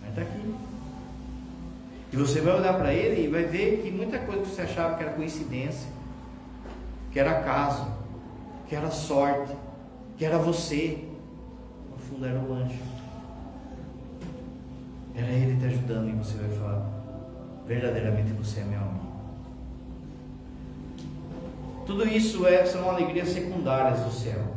mas 0.00 0.10
está 0.10 0.22
aqui. 0.22 0.54
E 2.12 2.16
você 2.16 2.40
vai 2.40 2.54
olhar 2.54 2.74
para 2.74 2.92
ele 2.92 3.24
e 3.24 3.28
vai 3.28 3.44
ver 3.44 3.82
que 3.82 3.90
muita 3.90 4.18
coisa 4.20 4.42
que 4.42 4.48
você 4.48 4.62
achava 4.62 4.96
que 4.96 5.02
era 5.02 5.12
coincidência, 5.14 5.88
que 7.10 7.18
era 7.18 7.38
acaso, 7.38 7.86
que 8.68 8.76
era 8.76 8.90
sorte, 8.90 9.52
que 10.16 10.24
era 10.24 10.38
você, 10.38 11.08
no 11.90 11.98
fundo 11.98 12.26
era 12.26 12.38
o 12.38 12.52
anjo. 12.52 12.78
Era 15.16 15.26
Ele 15.28 15.58
te 15.58 15.66
ajudando 15.66 16.08
e 16.08 16.12
você 16.12 16.36
vai 16.36 16.50
falar: 16.56 16.88
verdadeiramente 17.66 18.32
você 18.32 18.60
é 18.60 18.64
meu 18.64 18.80
amigo. 18.80 19.04
Tudo 21.86 22.08
isso 22.08 22.46
é, 22.46 22.64
são 22.64 22.88
alegrias 22.88 23.28
secundárias 23.28 24.00
do 24.00 24.10
céu. 24.10 24.53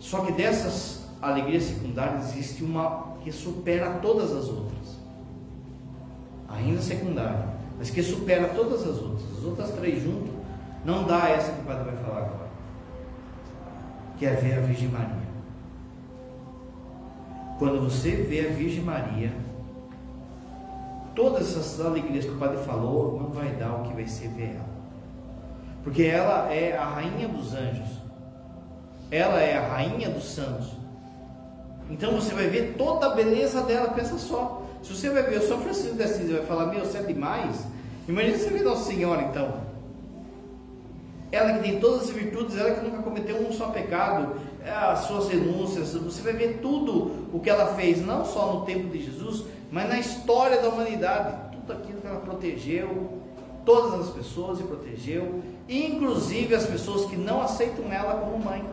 Só 0.00 0.24
que 0.24 0.32
dessas 0.32 1.04
alegrias 1.22 1.64
secundárias 1.64 2.30
existe 2.30 2.64
uma 2.64 3.14
que 3.22 3.30
supera 3.30 3.98
todas 4.00 4.32
as 4.32 4.48
outras. 4.48 4.98
Ainda 6.48 6.80
secundária, 6.80 7.46
mas 7.78 7.90
que 7.90 8.02
supera 8.02 8.48
todas 8.48 8.82
as 8.82 9.00
outras. 9.00 9.38
As 9.38 9.44
outras 9.44 9.70
três 9.72 10.02
juntas 10.02 10.34
não 10.84 11.04
dá 11.04 11.28
essa 11.28 11.52
que 11.52 11.60
o 11.60 11.64
Padre 11.64 11.84
vai 11.84 11.96
falar 12.02 12.18
agora. 12.18 12.50
Que 14.18 14.26
é 14.26 14.34
ver 14.34 14.58
a 14.58 14.60
Virgem 14.60 14.88
Maria. 14.88 15.30
Quando 17.58 17.82
você 17.82 18.10
vê 18.10 18.48
a 18.48 18.52
Virgem 18.52 18.82
Maria, 18.82 19.32
todas 21.14 21.42
essas 21.42 21.84
alegrias 21.84 22.24
que 22.24 22.30
o 22.30 22.38
padre 22.38 22.56
falou, 22.64 23.20
não 23.20 23.28
vai 23.30 23.50
dar 23.50 23.74
o 23.74 23.82
que 23.82 23.92
vai 23.92 24.06
ser 24.06 24.28
ver 24.28 24.54
ela. 24.54 24.70
Porque 25.84 26.02
ela 26.04 26.50
é 26.50 26.74
a 26.74 26.84
rainha 26.86 27.28
dos 27.28 27.52
anjos. 27.52 27.99
Ela 29.10 29.40
é 29.40 29.56
a 29.56 29.66
rainha 29.66 30.08
dos 30.10 30.24
santos. 30.24 30.68
Então 31.90 32.12
você 32.12 32.32
vai 32.32 32.46
ver 32.46 32.74
toda 32.78 33.06
a 33.06 33.14
beleza 33.14 33.62
dela, 33.62 33.90
pensa 33.90 34.16
só. 34.18 34.62
Se 34.82 34.94
você 34.94 35.10
vai 35.10 35.24
ver 35.24 35.40
o 35.40 35.48
São 35.48 35.60
Francisco 35.60 35.96
de 35.96 36.02
Assis 36.02 36.28
e 36.28 36.32
vai 36.32 36.46
falar, 36.46 36.66
meu, 36.66 36.84
você 36.84 36.98
é 36.98 37.02
demais. 37.02 37.66
Imagina 38.08 38.38
você 38.38 38.50
ver 38.50 38.62
Nossa 38.62 38.84
Senhora 38.84 39.22
então. 39.22 39.70
Ela 41.32 41.52
que 41.54 41.60
tem 41.60 41.78
todas 41.78 42.02
as 42.02 42.10
virtudes, 42.10 42.56
ela 42.56 42.72
que 42.72 42.84
nunca 42.84 43.02
cometeu 43.02 43.36
um 43.36 43.52
só 43.52 43.68
pecado, 43.68 44.34
as 44.64 45.00
suas 45.00 45.28
renúncias, 45.28 45.94
você 45.94 46.22
vai 46.22 46.32
ver 46.32 46.58
tudo 46.60 47.28
o 47.32 47.38
que 47.40 47.48
ela 47.48 47.74
fez, 47.74 48.04
não 48.04 48.24
só 48.24 48.52
no 48.52 48.64
tempo 48.64 48.88
de 48.88 49.04
Jesus, 49.04 49.44
mas 49.70 49.88
na 49.88 49.98
história 49.98 50.60
da 50.60 50.68
humanidade, 50.68 51.36
tudo 51.52 51.72
aquilo 51.72 52.00
que 52.00 52.06
ela 52.06 52.20
protegeu, 52.20 53.20
todas 53.64 54.00
as 54.00 54.10
pessoas 54.10 54.58
e 54.58 54.64
protegeu, 54.64 55.40
inclusive 55.68 56.54
as 56.54 56.66
pessoas 56.66 57.08
que 57.08 57.16
não 57.16 57.42
aceitam 57.42 57.92
ela 57.92 58.14
como 58.14 58.38
mãe. 58.44 58.64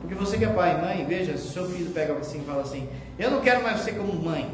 Porque 0.00 0.14
você 0.14 0.38
que 0.38 0.44
é 0.44 0.48
pai 0.48 0.76
e 0.76 0.80
mãe, 0.80 1.06
veja, 1.06 1.36
se 1.36 1.48
seu 1.48 1.68
filho 1.68 1.90
pega 1.90 2.14
assim 2.14 2.40
e 2.40 2.44
fala 2.44 2.62
assim, 2.62 2.88
eu 3.18 3.30
não 3.30 3.40
quero 3.40 3.62
mais 3.62 3.80
você 3.80 3.92
como 3.92 4.12
mãe, 4.14 4.50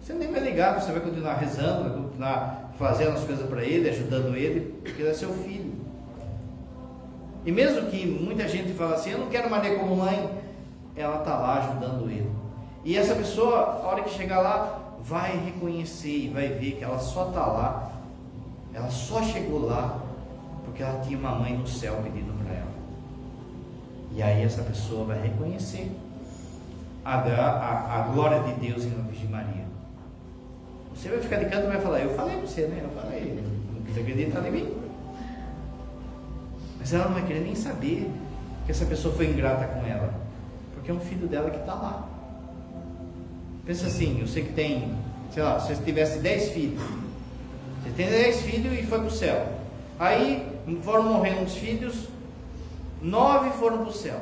você 0.00 0.12
nem 0.12 0.30
vai 0.30 0.40
ligar, 0.40 0.80
você 0.80 0.90
vai 0.92 1.00
continuar 1.00 1.34
rezando, 1.34 1.84
vai 1.84 2.02
continuar 2.02 2.72
fazendo 2.78 3.12
as 3.12 3.24
coisas 3.24 3.48
para 3.48 3.62
ele, 3.62 3.88
ajudando 3.88 4.36
ele, 4.36 4.80
porque 4.82 5.02
ele 5.02 5.10
é 5.10 5.14
seu 5.14 5.32
filho. 5.32 5.72
E 7.44 7.52
mesmo 7.52 7.90
que 7.90 8.06
muita 8.06 8.46
gente 8.48 8.72
fala 8.72 8.94
assim, 8.94 9.10
eu 9.10 9.18
não 9.18 9.28
quero 9.28 9.50
Maria 9.50 9.78
como 9.78 9.96
mãe, 9.96 10.30
ela 10.96 11.18
está 11.18 11.38
lá 11.38 11.58
ajudando 11.58 12.10
ele. 12.10 12.30
E 12.84 12.96
essa 12.96 13.14
pessoa, 13.14 13.80
a 13.82 13.86
hora 13.86 14.02
que 14.02 14.10
chegar 14.10 14.40
lá, 14.40 14.96
vai 15.02 15.36
reconhecer 15.36 16.24
e 16.24 16.28
vai 16.28 16.48
ver 16.48 16.72
que 16.72 16.84
ela 16.84 16.98
só 16.98 17.28
está 17.28 17.46
lá, 17.46 17.92
ela 18.74 18.90
só 18.90 19.22
chegou 19.22 19.66
lá 19.66 20.02
porque 20.64 20.82
ela 20.82 21.00
tinha 21.00 21.18
uma 21.18 21.32
mãe 21.32 21.56
no 21.56 21.66
céu 21.66 22.00
pedindo. 22.02 22.37
E 24.14 24.22
aí 24.22 24.42
essa 24.42 24.62
pessoa 24.62 25.04
vai 25.04 25.20
reconhecer 25.22 25.90
a, 27.04 27.14
a, 27.14 28.00
a 28.00 28.02
glória 28.08 28.40
de 28.42 28.54
Deus 28.54 28.84
em 28.84 28.90
nome 28.90 29.12
de 29.12 29.26
Maria. 29.28 29.66
Você 30.94 31.08
vai 31.08 31.20
ficar 31.20 31.36
de 31.36 31.46
canto 31.46 31.66
e 31.66 31.68
vai 31.68 31.80
falar, 31.80 32.00
eu 32.00 32.14
falei 32.14 32.36
para 32.36 32.46
você, 32.46 32.62
né? 32.62 32.80
Eu 32.82 33.00
falei, 33.00 33.42
não 33.72 33.82
quis 33.82 33.96
acreditar 33.96 34.46
em 34.46 34.50
mim. 34.50 34.76
Mas 36.78 36.92
ela 36.92 37.04
não 37.04 37.14
vai 37.14 37.24
querer 37.24 37.40
nem 37.40 37.54
saber 37.54 38.10
que 38.66 38.72
essa 38.72 38.84
pessoa 38.84 39.14
foi 39.14 39.30
ingrata 39.30 39.66
com 39.66 39.86
ela, 39.86 40.12
porque 40.74 40.90
é 40.90 40.94
um 40.94 41.00
filho 41.00 41.28
dela 41.28 41.50
que 41.50 41.58
está 41.58 41.74
lá. 41.74 42.08
Pensa 43.64 43.86
assim, 43.86 44.20
eu 44.20 44.26
sei 44.26 44.44
que 44.44 44.52
tem, 44.52 44.94
sei 45.32 45.42
lá, 45.42 45.60
se 45.60 45.74
você 45.74 45.82
tivesse 45.84 46.18
10 46.18 46.48
filhos, 46.50 46.82
você 47.82 47.90
tem 47.96 48.08
10 48.08 48.40
filhos 48.40 48.78
e 48.78 48.82
foi 48.82 48.98
para 48.98 49.08
o 49.08 49.10
céu. 49.10 49.46
Aí 49.98 50.46
foram 50.82 51.04
morrendo 51.04 51.44
os 51.44 51.54
filhos, 51.54 52.08
nove 53.02 53.50
foram 53.50 53.78
para 53.78 53.88
o 53.88 53.92
céu. 53.92 54.20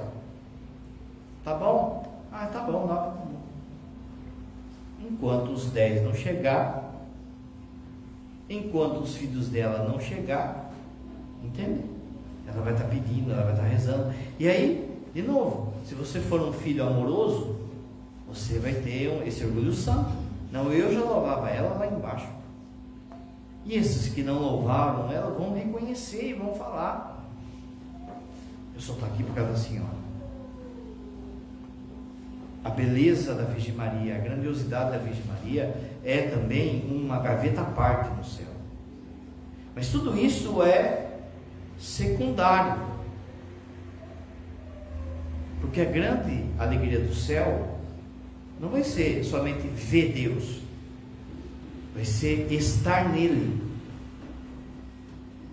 Tá 1.45 1.55
bom? 1.55 2.07
Ah, 2.33 2.47
tá 2.47 2.61
bom, 2.61 2.87
nove 2.87 2.89
tá 2.89 3.25
bom. 3.25 3.27
Enquanto 5.09 5.51
os 5.51 5.67
10 5.67 6.05
não 6.05 6.15
chegar, 6.15 6.93
enquanto 8.49 8.99
os 8.99 9.17
filhos 9.17 9.49
dela 9.49 9.89
não 9.89 10.01
chegar, 10.01 10.71
entende? 11.43 11.85
Ela 12.47 12.63
vai 12.63 12.73
estar 12.73 12.87
pedindo, 12.87 13.33
ela 13.33 13.43
vai 13.43 13.53
estar 13.53 13.65
rezando. 13.65 14.15
E 14.39 14.49
aí, 14.49 15.01
de 15.15 15.23
novo, 15.23 15.73
se 15.85 15.95
você 15.95 16.21
for 16.21 16.41
um 16.41 16.53
filho 16.53 16.87
amoroso, 16.87 17.57
você 18.29 18.59
vai 18.59 18.75
ter 18.75 19.27
esse 19.27 19.45
orgulho 19.45 19.73
santo. 19.73 20.11
Não, 20.53 20.73
eu 20.73 20.93
já 20.93 21.01
louvava 21.01 21.49
ela 21.49 21.77
lá 21.77 21.87
embaixo. 21.87 22.29
E 23.65 23.75
esses 23.75 24.13
que 24.13 24.23
não 24.23 24.39
louvaram 24.39 25.11
ela 25.11 25.31
vão 25.31 25.55
reconhecer 25.55 26.31
e 26.31 26.33
vão 26.35 26.55
falar. 26.55 27.16
Eu 28.77 28.81
só 28.83 28.93
estou 28.93 29.09
aqui 29.09 29.25
por 29.25 29.35
causa 29.35 29.53
da 29.53 29.59
senhora. 29.59 29.97
A 32.63 32.69
beleza 32.69 33.35
da 33.35 33.45
Virgem 33.45 33.75
Maria, 33.75 34.17
a 34.17 34.19
grandiosidade 34.19 34.91
da 34.91 34.99
Virgem 34.99 35.25
Maria 35.27 35.75
é 36.05 36.29
também 36.29 36.87
uma 36.91 37.19
gaveta 37.21 37.63
à 37.63 37.65
parte 37.65 38.15
no 38.15 38.25
céu. 38.25 38.53
Mas 39.75 39.89
tudo 39.89 40.19
isso 40.19 40.63
é 40.63 41.21
secundário. 41.79 42.83
Porque 45.61 45.81
a 45.81 45.87
grande 45.87 46.45
alegria 46.59 47.01
do 47.01 47.15
céu 47.15 47.79
não 48.61 48.69
vai 48.69 48.85
ser 48.85 49.25
somente 49.25 49.67
ver 49.69 50.13
Deus, 50.13 50.61
vai 51.95 52.05
ser 52.05 52.53
estar 52.53 53.09
nele. 53.09 53.66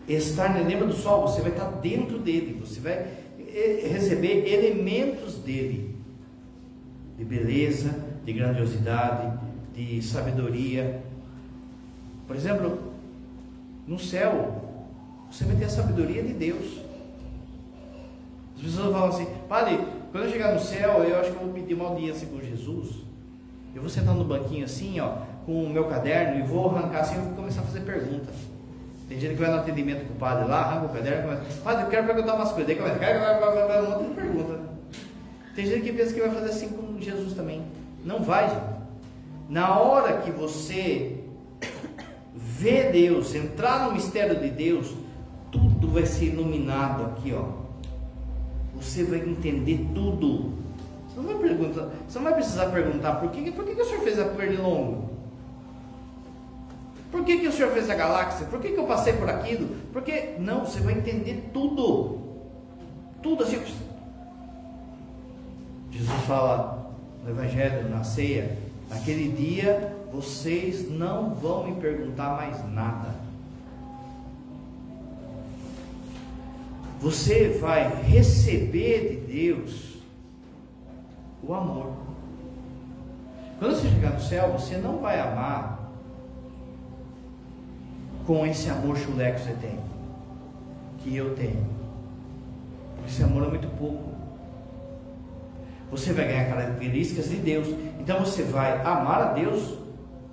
Estar 0.07 0.53
nele, 0.53 0.69
lembra 0.69 0.87
do 0.87 0.93
sol? 0.93 1.21
Você 1.21 1.41
vai 1.41 1.51
estar 1.51 1.69
dentro 1.79 2.19
dele, 2.19 2.59
você 2.59 2.79
vai 2.79 2.93
eh, 2.93 3.87
receber 3.89 4.45
elementos 4.51 5.35
dele, 5.35 5.95
de 7.17 7.23
beleza, 7.23 8.03
de 8.25 8.33
grandiosidade, 8.33 9.39
de 9.73 10.01
sabedoria. 10.01 11.01
Por 12.27 12.35
exemplo, 12.35 12.93
no 13.87 13.97
céu, 13.97 14.61
você 15.31 15.45
vai 15.45 15.55
ter 15.55 15.65
a 15.65 15.69
sabedoria 15.69 16.21
de 16.21 16.33
Deus. 16.33 16.81
As 18.55 18.61
pessoas 18.61 18.91
falam 18.91 19.09
assim, 19.09 19.27
Padre, 19.47 19.79
quando 20.11 20.25
eu 20.25 20.31
chegar 20.31 20.53
no 20.53 20.59
céu, 20.59 21.03
eu 21.03 21.19
acho 21.19 21.31
que 21.31 21.37
eu 21.37 21.45
vou 21.45 21.53
pedir 21.53 21.73
uma 21.73 21.87
audiência 21.87 22.27
com 22.27 22.39
Jesus. 22.39 23.03
Eu 23.73 23.81
vou 23.81 23.89
sentar 23.89 24.13
no 24.13 24.23
banquinho 24.23 24.65
assim, 24.65 24.99
ó, 24.99 25.17
com 25.45 25.63
o 25.63 25.69
meu 25.69 25.85
caderno 25.85 26.39
e 26.39 26.47
vou 26.47 26.69
arrancar 26.69 26.99
assim 26.99 27.15
e 27.15 27.19
vou 27.19 27.33
começar 27.33 27.61
a 27.61 27.65
fazer 27.65 27.81
perguntas. 27.81 28.52
Tem 29.13 29.19
gente 29.19 29.35
que 29.35 29.41
vai 29.41 29.51
no 29.51 29.57
atendimento 29.57 30.07
com 30.07 30.13
o 30.13 30.17
padre 30.17 30.49
lá, 30.49 30.61
arranca 30.61 30.85
o 30.87 30.89
caderno 30.89 31.21
começa, 31.21 31.61
Padre, 31.63 31.83
eu 31.83 31.89
quero 31.89 32.07
perguntar 32.07 32.33
umas 32.33 32.51
coisas. 32.51 32.65
Daí 32.65 32.75
começa, 32.75 32.97
vai, 32.97 33.83
um 33.83 33.91
monte 33.91 34.09
de 34.09 34.15
pergunta. 34.15 34.59
Tem 35.55 35.65
gente 35.67 35.81
que 35.83 35.93
pensa 35.93 36.13
que 36.15 36.19
vai 36.19 36.31
fazer 36.31 36.49
assim 36.49 36.69
com 36.69 36.99
Jesus 36.99 37.33
também. 37.33 37.63
Não 38.03 38.23
vai, 38.23 38.49
gente. 38.49 38.73
Na 39.49 39.79
hora 39.79 40.17
que 40.17 40.31
você 40.31 41.19
vê 42.33 42.89
Deus, 42.91 43.35
entrar 43.35 43.85
no 43.85 43.93
mistério 43.93 44.39
de 44.39 44.49
Deus, 44.49 44.95
tudo 45.51 45.89
vai 45.89 46.07
ser 46.07 46.25
iluminado 46.25 47.03
aqui, 47.03 47.35
ó. 47.35 47.49
Você 48.75 49.03
vai 49.03 49.19
entender 49.19 49.89
tudo. 49.93 50.53
Você 51.07 51.17
não 51.17 51.23
vai 51.23 51.49
perguntar, 51.49 51.89
você 52.07 52.17
não 52.17 52.25
vai 52.25 52.33
precisar 52.33 52.65
perguntar 52.71 53.17
por 53.17 53.29
que, 53.29 53.51
por 53.51 53.63
que, 53.63 53.75
que 53.75 53.81
o 53.81 53.85
senhor 53.85 54.01
fez 54.01 54.17
a 54.17 54.25
pernilongo? 54.25 55.12
Por 57.13 57.23
que, 57.23 57.37
que 57.37 57.47
o 57.47 57.51
senhor 57.51 57.71
fez 57.71 57.91
a 57.91 57.93
galáxia? 57.93 58.47
Por 58.47 58.59
que, 58.59 58.69
que 58.69 58.79
eu 58.79 58.87
passei 58.87 59.13
por 59.13 59.29
aquilo? 59.29 59.69
Porque 59.93 60.33
não, 60.39 60.65
você 60.65 60.79
vai 60.79 60.95
entender 60.95 61.51
tudo. 61.53 62.17
Tudo 63.21 63.43
assim. 63.43 63.63
Jesus 65.91 66.21
fala 66.25 66.91
no 67.23 67.29
Evangelho, 67.29 67.87
na 67.87 68.03
ceia, 68.03 68.57
naquele 68.89 69.31
dia 69.31 69.95
vocês 70.11 70.89
não 70.89 71.35
vão 71.35 71.67
me 71.67 71.79
perguntar 71.79 72.35
mais 72.35 72.67
nada. 72.71 73.13
Você 76.99 77.49
vai 77.61 77.93
receber 78.05 79.09
de 79.27 79.33
Deus 79.33 79.97
o 81.43 81.53
amor. 81.53 81.93
Quando 83.59 83.75
você 83.75 83.87
chegar 83.87 84.13
no 84.13 84.19
céu, 84.19 84.51
você 84.53 84.77
não 84.77 84.97
vai 84.97 85.19
amar 85.19 85.83
com 88.25 88.45
esse 88.45 88.69
amor 88.69 88.97
chulé 88.97 89.31
que 89.31 89.41
você 89.41 89.53
tem, 89.53 89.79
que 90.99 91.15
eu 91.15 91.35
tenho. 91.35 91.65
Esse 93.05 93.23
amor 93.23 93.43
é 93.43 93.49
muito 93.49 93.67
pouco. 93.77 94.13
Você 95.91 96.13
vai 96.13 96.25
ganhar 96.27 96.49
características 96.49 97.29
de 97.29 97.35
Deus. 97.37 97.67
Então 97.99 98.19
você 98.21 98.43
vai 98.43 98.81
amar 98.81 99.21
a 99.21 99.33
Deus 99.33 99.77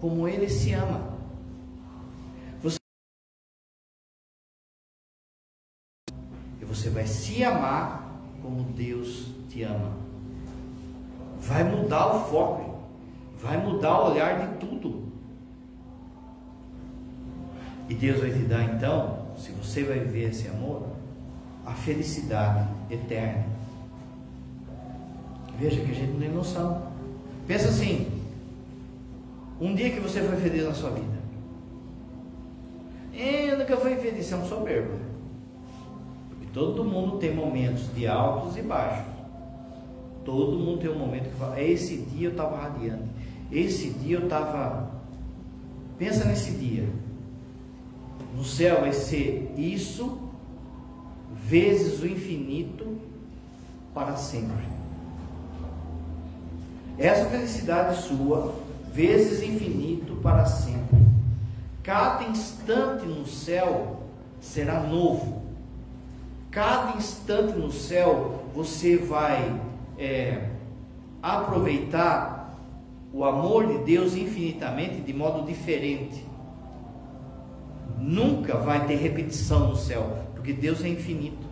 como 0.01 0.27
Ele 0.27 0.49
se 0.49 0.73
ama. 0.73 1.11
Você... 2.63 2.79
E 6.61 6.65
você 6.65 6.89
vai 6.89 7.07
se 7.07 7.45
amar 7.45 8.21
como 8.41 8.63
Deus 8.73 9.27
te 9.49 9.63
ama. 9.63 9.93
Vai 11.41 11.65
mudar 11.65 12.15
o 12.15 12.25
foco, 12.31 12.85
vai 13.37 13.57
mudar 13.59 14.01
o 14.01 14.13
olhar 14.13 14.47
de 14.47 14.59
tudo. 14.59 15.10
E 17.91 17.95
Deus 17.95 18.21
vai 18.21 18.31
te 18.31 18.39
dar 18.45 18.63
então, 18.73 19.19
se 19.37 19.51
você 19.51 19.83
vai 19.83 19.99
viver 19.99 20.31
esse 20.31 20.47
amor, 20.47 20.87
a 21.67 21.73
felicidade 21.73 22.69
eterna. 22.89 23.45
Veja 25.59 25.81
que 25.81 25.91
a 25.91 25.95
gente 25.95 26.13
não 26.13 26.21
tem 26.21 26.31
noção. 26.31 26.87
Pensa 27.49 27.69
assim: 27.69 28.07
um 29.61 29.75
dia 29.75 29.91
que 29.91 29.99
você 29.99 30.23
foi 30.23 30.37
feliz 30.37 30.65
na 30.65 30.73
sua 30.73 30.91
vida. 30.91 31.19
Eu 33.13 33.59
nunca 33.59 33.77
fui 33.77 33.97
feliz, 33.97 34.31
é 34.31 34.37
um 34.37 34.47
soberbo. 34.47 34.97
Porque 36.29 36.47
todo 36.55 36.85
mundo 36.85 37.19
tem 37.19 37.35
momentos 37.35 37.93
de 37.93 38.07
altos 38.07 38.57
e 38.57 38.63
baixos. 38.63 39.13
Todo 40.25 40.57
mundo 40.57 40.79
tem 40.79 40.91
um 40.91 40.99
momento 40.99 41.29
que 41.29 41.37
fala: 41.37 41.61
esse 41.61 41.97
dia 41.97 42.29
eu 42.29 42.33
estava 42.33 42.57
radiante. 42.57 43.09
Esse 43.51 43.91
dia 43.91 44.19
eu 44.19 44.25
estava. 44.25 44.93
Pensa 45.99 46.25
nesse 46.25 46.53
dia 46.53 46.89
no 48.35 48.45
céu 48.45 48.83
vai 48.83 48.93
ser 48.93 49.53
isso 49.57 50.19
vezes 51.47 52.01
o 52.01 52.07
infinito 52.07 52.99
para 53.93 54.17
sempre. 54.17 54.65
Essa 56.99 57.25
felicidade 57.27 58.03
sua, 58.03 58.55
vezes 58.93 59.43
infinito 59.43 60.17
para 60.17 60.45
sempre. 60.47 60.99
Cada 61.83 62.25
instante 62.25 63.07
no 63.07 63.27
céu 63.27 64.03
será 64.41 64.81
novo. 64.81 65.43
Cada 66.51 66.97
instante 66.97 67.57
no 67.59 67.73
céu 67.73 68.45
você 68.55 68.97
vai 68.97 69.61
é, 69.99 70.51
aproveitar 71.23 72.59
o 73.13 73.25
amor 73.25 73.67
de 73.67 73.79
Deus 73.79 74.15
infinitamente 74.15 75.01
de 75.01 75.13
modo 75.13 75.47
diferente. 75.47 76.30
Nunca 77.99 78.57
vai 78.57 78.87
ter 78.87 78.97
repetição 78.97 79.69
no 79.69 79.77
céu, 79.77 80.19
porque 80.35 80.53
Deus 80.53 80.83
é 80.85 80.89
infinito. 80.89 81.47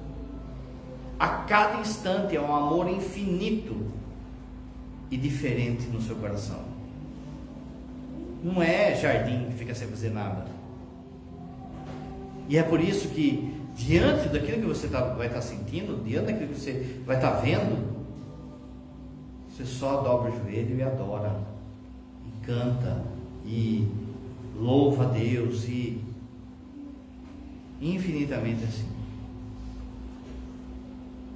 A 1.18 1.28
cada 1.28 1.80
instante 1.80 2.36
é 2.36 2.40
um 2.40 2.54
amor 2.54 2.88
infinito 2.88 3.76
e 5.10 5.16
diferente 5.16 5.86
no 5.86 6.00
seu 6.00 6.16
coração. 6.16 6.60
Não 8.42 8.62
é 8.62 8.94
jardim 8.94 9.46
que 9.46 9.54
fica 9.54 9.74
sem 9.74 9.88
fazer 9.88 10.10
nada. 10.10 10.46
E 12.48 12.56
é 12.56 12.62
por 12.62 12.80
isso 12.80 13.08
que, 13.08 13.52
diante 13.74 14.28
daquilo 14.28 14.60
que 14.60 14.66
você 14.66 14.88
tá, 14.88 15.00
vai 15.00 15.26
estar 15.26 15.40
tá 15.40 15.46
sentindo, 15.46 16.02
diante 16.04 16.32
daquilo 16.32 16.54
que 16.54 16.60
você 16.60 17.00
vai 17.04 17.16
estar 17.16 17.32
tá 17.32 17.40
vendo, 17.40 17.98
você 19.50 19.64
só 19.64 20.00
dobra 20.02 20.30
o 20.30 20.36
joelho 20.36 20.76
e 20.76 20.82
adora, 20.82 21.40
e 22.24 22.46
canta, 22.46 23.02
e 23.44 23.88
louva 24.56 25.04
a 25.04 25.08
Deus, 25.08 25.64
e 25.64 26.00
infinitamente 27.80 28.64
assim. 28.64 28.88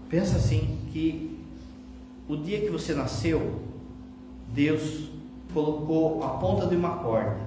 Pensa 0.09 0.36
assim 0.36 0.78
que 0.93 1.38
o 2.28 2.36
dia 2.36 2.61
que 2.61 2.70
você 2.70 2.95
nasceu, 2.95 3.62
Deus 4.49 5.09
colocou 5.53 6.22
a 6.22 6.30
ponta 6.38 6.66
de 6.66 6.76
uma 6.76 6.97
corda. 6.99 7.40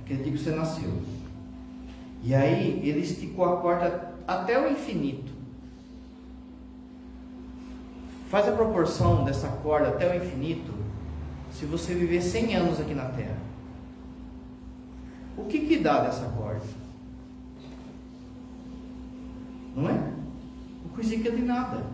Aquele 0.00 0.22
dia 0.22 0.32
que 0.32 0.38
você 0.38 0.50
nasceu. 0.50 0.92
E 2.22 2.34
aí 2.34 2.80
ele 2.88 3.00
esticou 3.00 3.44
a 3.44 3.60
corda 3.60 4.14
até 4.26 4.58
o 4.58 4.70
infinito. 4.70 5.32
Faz 8.28 8.46
a 8.46 8.52
proporção 8.52 9.24
dessa 9.24 9.48
corda 9.48 9.88
até 9.88 10.10
o 10.10 10.22
infinito 10.22 10.72
se 11.52 11.64
você 11.64 11.94
viver 11.94 12.20
100 12.20 12.56
anos 12.56 12.80
aqui 12.80 12.94
na 12.94 13.06
Terra. 13.06 13.38
O 15.36 15.44
que 15.44 15.60
que 15.60 15.78
dá 15.78 16.00
dessa 16.00 16.26
corda? 16.26 16.60
Não 19.78 19.88
é? 19.88 19.92
Uma 19.92 20.94
coisinha 20.94 21.30
de 21.30 21.42
nada. 21.42 21.84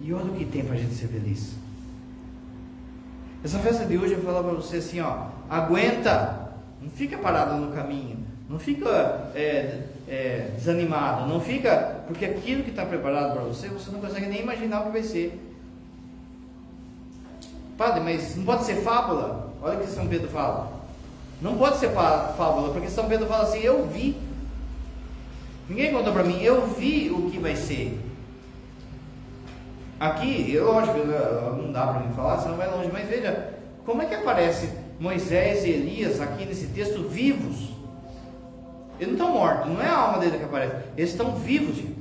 E 0.00 0.12
olha 0.14 0.24
o 0.24 0.34
que 0.34 0.46
tem 0.46 0.64
para 0.64 0.74
a 0.74 0.78
gente 0.78 0.94
ser 0.94 1.08
feliz. 1.08 1.52
Essa 3.44 3.58
festa 3.58 3.84
de 3.84 3.98
hoje 3.98 4.14
eu 4.14 4.22
vou 4.22 4.32
falar 4.32 4.42
para 4.42 4.56
você 4.56 4.78
assim, 4.78 5.00
ó, 5.00 5.26
aguenta, 5.48 6.52
não 6.80 6.88
fica 6.88 7.18
parado 7.18 7.56
no 7.56 7.72
caminho, 7.72 8.18
não 8.48 8.58
fica 8.58 9.30
é, 9.34 9.82
é, 10.08 10.52
desanimado, 10.56 11.28
não 11.28 11.40
fica, 11.40 12.00
porque 12.06 12.24
aquilo 12.24 12.64
que 12.64 12.70
está 12.70 12.86
preparado 12.86 13.34
para 13.34 13.42
você, 13.42 13.68
você 13.68 13.90
não 13.90 14.00
consegue 14.00 14.26
nem 14.26 14.40
imaginar 14.40 14.80
o 14.80 14.84
que 14.86 14.92
vai 14.92 15.02
ser. 15.02 15.38
Padre, 17.76 18.00
mas 18.00 18.34
não 18.36 18.44
pode 18.44 18.64
ser 18.64 18.76
fábula? 18.76 19.52
Olha 19.60 19.78
o 19.78 19.80
que 19.82 19.86
São 19.86 20.06
Pedro 20.06 20.28
fala. 20.28 20.72
Não 21.42 21.58
pode 21.58 21.76
ser 21.76 21.90
fábula, 21.90 22.72
porque 22.72 22.88
São 22.88 23.06
Pedro 23.06 23.26
fala 23.26 23.44
assim, 23.44 23.60
eu 23.60 23.86
vi 23.86 24.25
Ninguém 25.68 25.92
contou 25.92 26.12
para 26.12 26.22
mim, 26.22 26.42
eu 26.42 26.66
vi 26.66 27.10
o 27.10 27.30
que 27.30 27.38
vai 27.38 27.56
ser. 27.56 27.98
Aqui, 29.98 30.58
lógico, 30.58 30.98
não 30.98 31.72
dá 31.72 31.86
para 31.86 32.00
mim 32.00 32.14
falar, 32.14 32.38
senão 32.38 32.56
vai 32.56 32.70
longe, 32.70 32.90
mas 32.92 33.08
veja, 33.08 33.54
como 33.84 34.02
é 34.02 34.06
que 34.06 34.14
aparece 34.14 34.70
Moisés 35.00 35.64
e 35.64 35.70
Elias 35.70 36.20
aqui 36.20 36.44
nesse 36.44 36.66
texto 36.68 37.08
vivos? 37.08 37.70
Eles 39.00 39.16
não 39.16 39.26
estão 39.26 39.32
mortos, 39.32 39.72
não 39.72 39.82
é 39.82 39.86
a 39.86 39.96
alma 39.96 40.18
dele 40.18 40.38
que 40.38 40.44
aparece. 40.44 40.76
Eles 40.96 41.10
estão 41.10 41.34
vivos, 41.36 41.76
gente. 41.76 41.96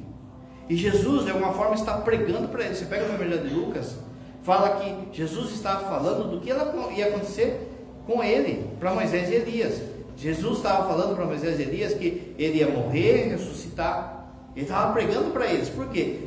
E 0.69 0.75
Jesus, 0.75 1.25
de 1.25 1.31
alguma 1.31 1.53
forma, 1.53 1.75
está 1.75 1.97
pregando 1.97 2.47
para 2.47 2.65
eles. 2.65 2.77
Você 2.77 2.85
pega 2.85 3.03
o 3.03 3.13
Evangelho 3.13 3.47
de 3.47 3.53
Lucas, 3.53 3.97
fala 4.43 4.77
que 4.77 5.17
Jesus 5.17 5.51
estava 5.51 5.87
falando 5.87 6.31
do 6.31 6.39
que 6.39 6.49
ia 6.49 7.07
acontecer 7.07 7.71
com 8.05 8.23
ele, 8.23 8.69
para 8.79 8.93
Moisés 8.93 9.29
e 9.29 9.35
Elias. 9.35 9.81
Jesus 10.17 10.57
estava 10.57 10.87
falando 10.87 11.15
para 11.15 11.25
Moisés 11.25 11.59
e 11.59 11.63
Elias 11.63 11.93
que 11.93 12.33
ele 12.37 12.59
ia 12.59 12.69
morrer 12.69 13.29
ressuscitar. 13.29 14.27
Ele 14.55 14.65
estava 14.65 14.93
pregando 14.93 15.31
para 15.31 15.51
eles. 15.51 15.69
Por 15.69 15.89
quê? 15.89 16.19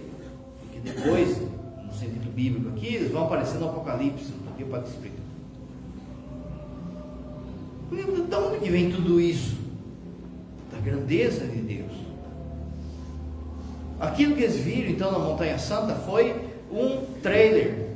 Porque 0.61 0.81
depois, 0.81 1.39
no 1.85 1.93
sentido 1.95 2.31
bíblico 2.31 2.69
aqui, 2.69 2.95
eles 2.95 3.11
vão 3.11 3.25
aparecer 3.25 3.59
no 3.59 3.71
Apocalipse. 3.71 4.33
Não 4.45 4.53
tem 4.53 4.67
para 4.67 4.83
te 4.83 4.91
explicar. 4.91 5.19
De 7.91 8.37
onde 8.37 8.59
que 8.59 8.71
vem 8.71 8.91
tudo 8.91 9.19
isso? 9.19 9.57
Da 10.71 10.79
grandeza 10.79 11.47
de 11.47 11.61
Deus. 11.61 11.93
Aquilo 13.99 14.37
que 14.37 14.43
eles 14.43 14.57
viram 14.57 14.91
então 14.91 15.11
na 15.11 15.19
Montanha 15.19 15.59
Santa 15.59 15.95
foi 15.95 16.35
um 16.71 17.05
trailer 17.23 17.89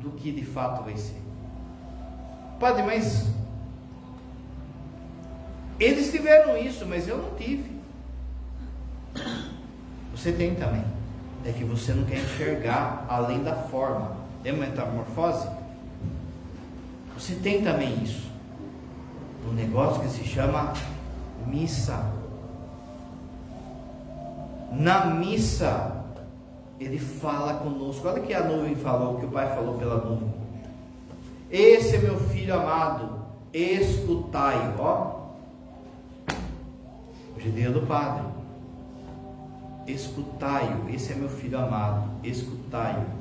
do 0.00 0.10
que 0.12 0.32
de 0.32 0.44
fato 0.44 0.82
vai 0.82 0.96
ser. 0.96 1.20
Padre, 2.58 2.82
mas 2.82 3.26
eles 5.80 6.10
tiveram 6.10 6.56
isso, 6.58 6.84
mas 6.86 7.08
eu 7.08 7.16
não 7.16 7.34
tive. 7.36 7.80
Você 10.14 10.30
tem 10.32 10.54
também. 10.54 10.84
É 11.44 11.52
que 11.52 11.64
você 11.64 11.94
não 11.94 12.04
quer 12.04 12.18
enxergar 12.18 13.06
além 13.08 13.42
da 13.42 13.54
forma. 13.54 14.14
É 14.44 14.52
metamorfose? 14.52 15.48
Você 17.16 17.34
tem 17.36 17.62
também 17.62 18.02
isso. 18.02 18.30
Um 19.48 19.52
negócio 19.52 20.02
que 20.02 20.08
se 20.08 20.24
chama 20.24 20.74
missa. 21.46 22.12
Na 24.70 25.06
missa, 25.06 26.04
ele 26.78 26.98
fala 26.98 27.54
conosco. 27.54 28.06
Olha 28.06 28.20
que 28.20 28.34
a 28.34 28.44
nuvem 28.44 28.74
falou, 28.74 29.18
que 29.18 29.26
o 29.26 29.30
Pai 29.30 29.48
falou 29.54 29.78
pela 29.78 30.04
nuvem. 30.04 30.32
Esse 31.50 31.96
é 31.96 31.98
meu 31.98 32.18
filho 32.28 32.54
amado, 32.54 33.20
escutai, 33.52 34.74
ó. 34.78 35.19
Dia 37.48 37.70
do 37.70 37.86
Padre. 37.86 38.24
Escutai-o, 39.86 40.90
esse 40.90 41.12
é 41.12 41.16
meu 41.16 41.28
filho 41.28 41.58
amado, 41.58 42.10
escutai-o. 42.22 43.20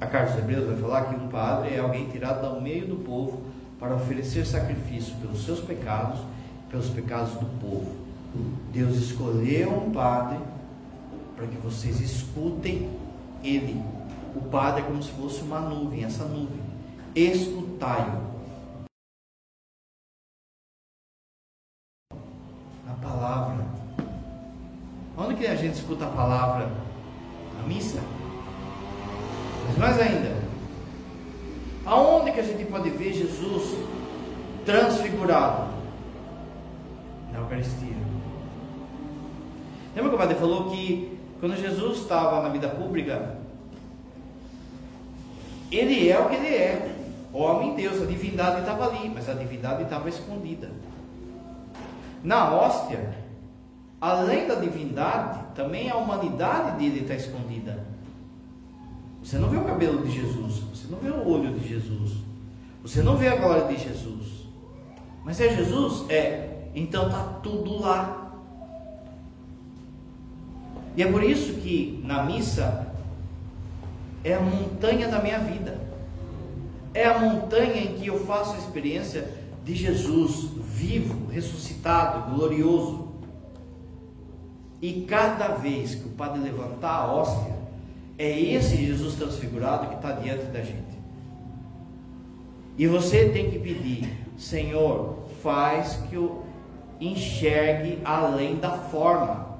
A 0.00 0.06
carta 0.06 0.32
dos 0.32 0.40
Hebreus 0.40 0.66
vai 0.66 0.76
falar 0.76 1.02
que 1.04 1.14
um 1.14 1.28
padre 1.28 1.76
é 1.76 1.78
alguém 1.78 2.08
tirado 2.08 2.52
do 2.52 2.60
meio 2.60 2.88
do 2.88 2.96
povo 2.96 3.42
para 3.78 3.94
oferecer 3.94 4.44
sacrifício 4.44 5.14
pelos 5.20 5.44
seus 5.44 5.60
pecados, 5.60 6.20
pelos 6.68 6.88
pecados 6.90 7.34
do 7.34 7.46
povo. 7.60 7.94
Deus 8.72 8.96
escolheu 8.96 9.70
um 9.70 9.92
padre 9.92 10.38
para 11.36 11.46
que 11.46 11.56
vocês 11.58 12.00
escutem 12.00 12.90
ele. 13.44 13.80
O 14.34 14.40
padre 14.40 14.82
é 14.82 14.84
como 14.84 15.00
se 15.00 15.10
fosse 15.12 15.40
uma 15.42 15.60
nuvem, 15.60 16.02
essa 16.02 16.24
nuvem. 16.24 16.60
Escutai-o. 17.14 18.31
A 22.92 23.06
palavra. 23.06 23.64
Onde 25.16 25.34
que 25.34 25.46
a 25.46 25.56
gente 25.56 25.74
escuta 25.74 26.04
a 26.04 26.08
palavra? 26.08 26.70
Na 27.58 27.66
missa. 27.66 28.00
Mas 29.66 29.78
mais 29.78 30.00
ainda, 30.00 30.36
aonde 31.86 32.32
que 32.32 32.40
a 32.40 32.42
gente 32.42 32.64
pode 32.66 32.90
ver 32.90 33.12
Jesus 33.12 33.78
transfigurado? 34.64 35.72
Na 37.32 37.38
Eucaristia. 37.38 37.96
Lembra 39.94 40.10
que 40.10 40.16
o 40.16 40.18
padre 40.18 40.34
falou 40.36 40.70
que 40.70 41.18
quando 41.40 41.56
Jesus 41.56 41.98
estava 41.98 42.42
na 42.42 42.48
vida 42.48 42.68
pública, 42.68 43.36
ele 45.70 46.08
é 46.08 46.18
o 46.18 46.28
que 46.28 46.36
ele 46.36 46.54
é, 46.54 46.94
homem 47.32 47.74
Deus, 47.74 48.02
a 48.02 48.06
divindade 48.06 48.60
estava 48.60 48.88
ali, 48.88 49.08
mas 49.08 49.28
a 49.28 49.34
divindade 49.34 49.82
estava 49.82 50.08
escondida. 50.08 50.70
Na 52.22 52.54
hóstia, 52.54 53.14
além 54.00 54.46
da 54.46 54.54
divindade, 54.54 55.40
também 55.54 55.90
a 55.90 55.96
humanidade 55.96 56.78
dele 56.78 57.00
está 57.00 57.14
escondida. 57.14 57.84
Você 59.22 59.38
não 59.38 59.48
vê 59.48 59.56
o 59.56 59.64
cabelo 59.64 60.04
de 60.04 60.10
Jesus, 60.10 60.58
você 60.72 60.88
não 60.90 60.98
vê 60.98 61.10
o 61.10 61.28
olho 61.28 61.52
de 61.58 61.68
Jesus, 61.68 62.18
você 62.82 63.02
não 63.02 63.16
vê 63.16 63.28
a 63.28 63.36
glória 63.36 63.66
de 63.66 63.82
Jesus. 63.82 64.42
Mas 65.24 65.40
é 65.40 65.54
Jesus? 65.54 66.10
É. 66.10 66.68
Então 66.74 67.06
está 67.06 67.22
tudo 67.42 67.80
lá. 67.80 68.32
E 70.96 71.02
é 71.02 71.10
por 71.10 71.22
isso 71.22 71.54
que 71.54 72.02
na 72.04 72.24
missa 72.24 72.88
é 74.24 74.34
a 74.34 74.40
montanha 74.40 75.08
da 75.08 75.20
minha 75.20 75.38
vida. 75.38 75.80
É 76.92 77.06
a 77.06 77.18
montanha 77.18 77.82
em 77.82 77.94
que 77.94 78.08
eu 78.08 78.24
faço 78.26 78.54
a 78.54 78.58
experiência 78.58 79.41
de 79.64 79.74
Jesus 79.74 80.50
vivo, 80.56 81.30
ressuscitado, 81.30 82.34
glorioso. 82.34 83.12
E 84.80 85.02
cada 85.02 85.48
vez 85.48 85.94
que 85.94 86.08
o 86.08 86.12
padre 86.12 86.40
levantar 86.40 86.92
a 86.92 87.12
hóstia, 87.12 87.54
é 88.18 88.40
esse 88.40 88.76
Jesus 88.76 89.14
transfigurado 89.14 89.88
que 89.88 89.94
está 89.94 90.12
diante 90.12 90.44
da 90.46 90.60
gente. 90.60 90.92
E 92.76 92.86
você 92.86 93.28
tem 93.28 93.50
que 93.50 93.58
pedir, 93.58 94.08
Senhor, 94.36 95.24
faz 95.42 95.96
que 96.08 96.16
eu 96.16 96.44
enxergue 97.00 98.00
além 98.04 98.56
da 98.56 98.70
forma. 98.70 99.58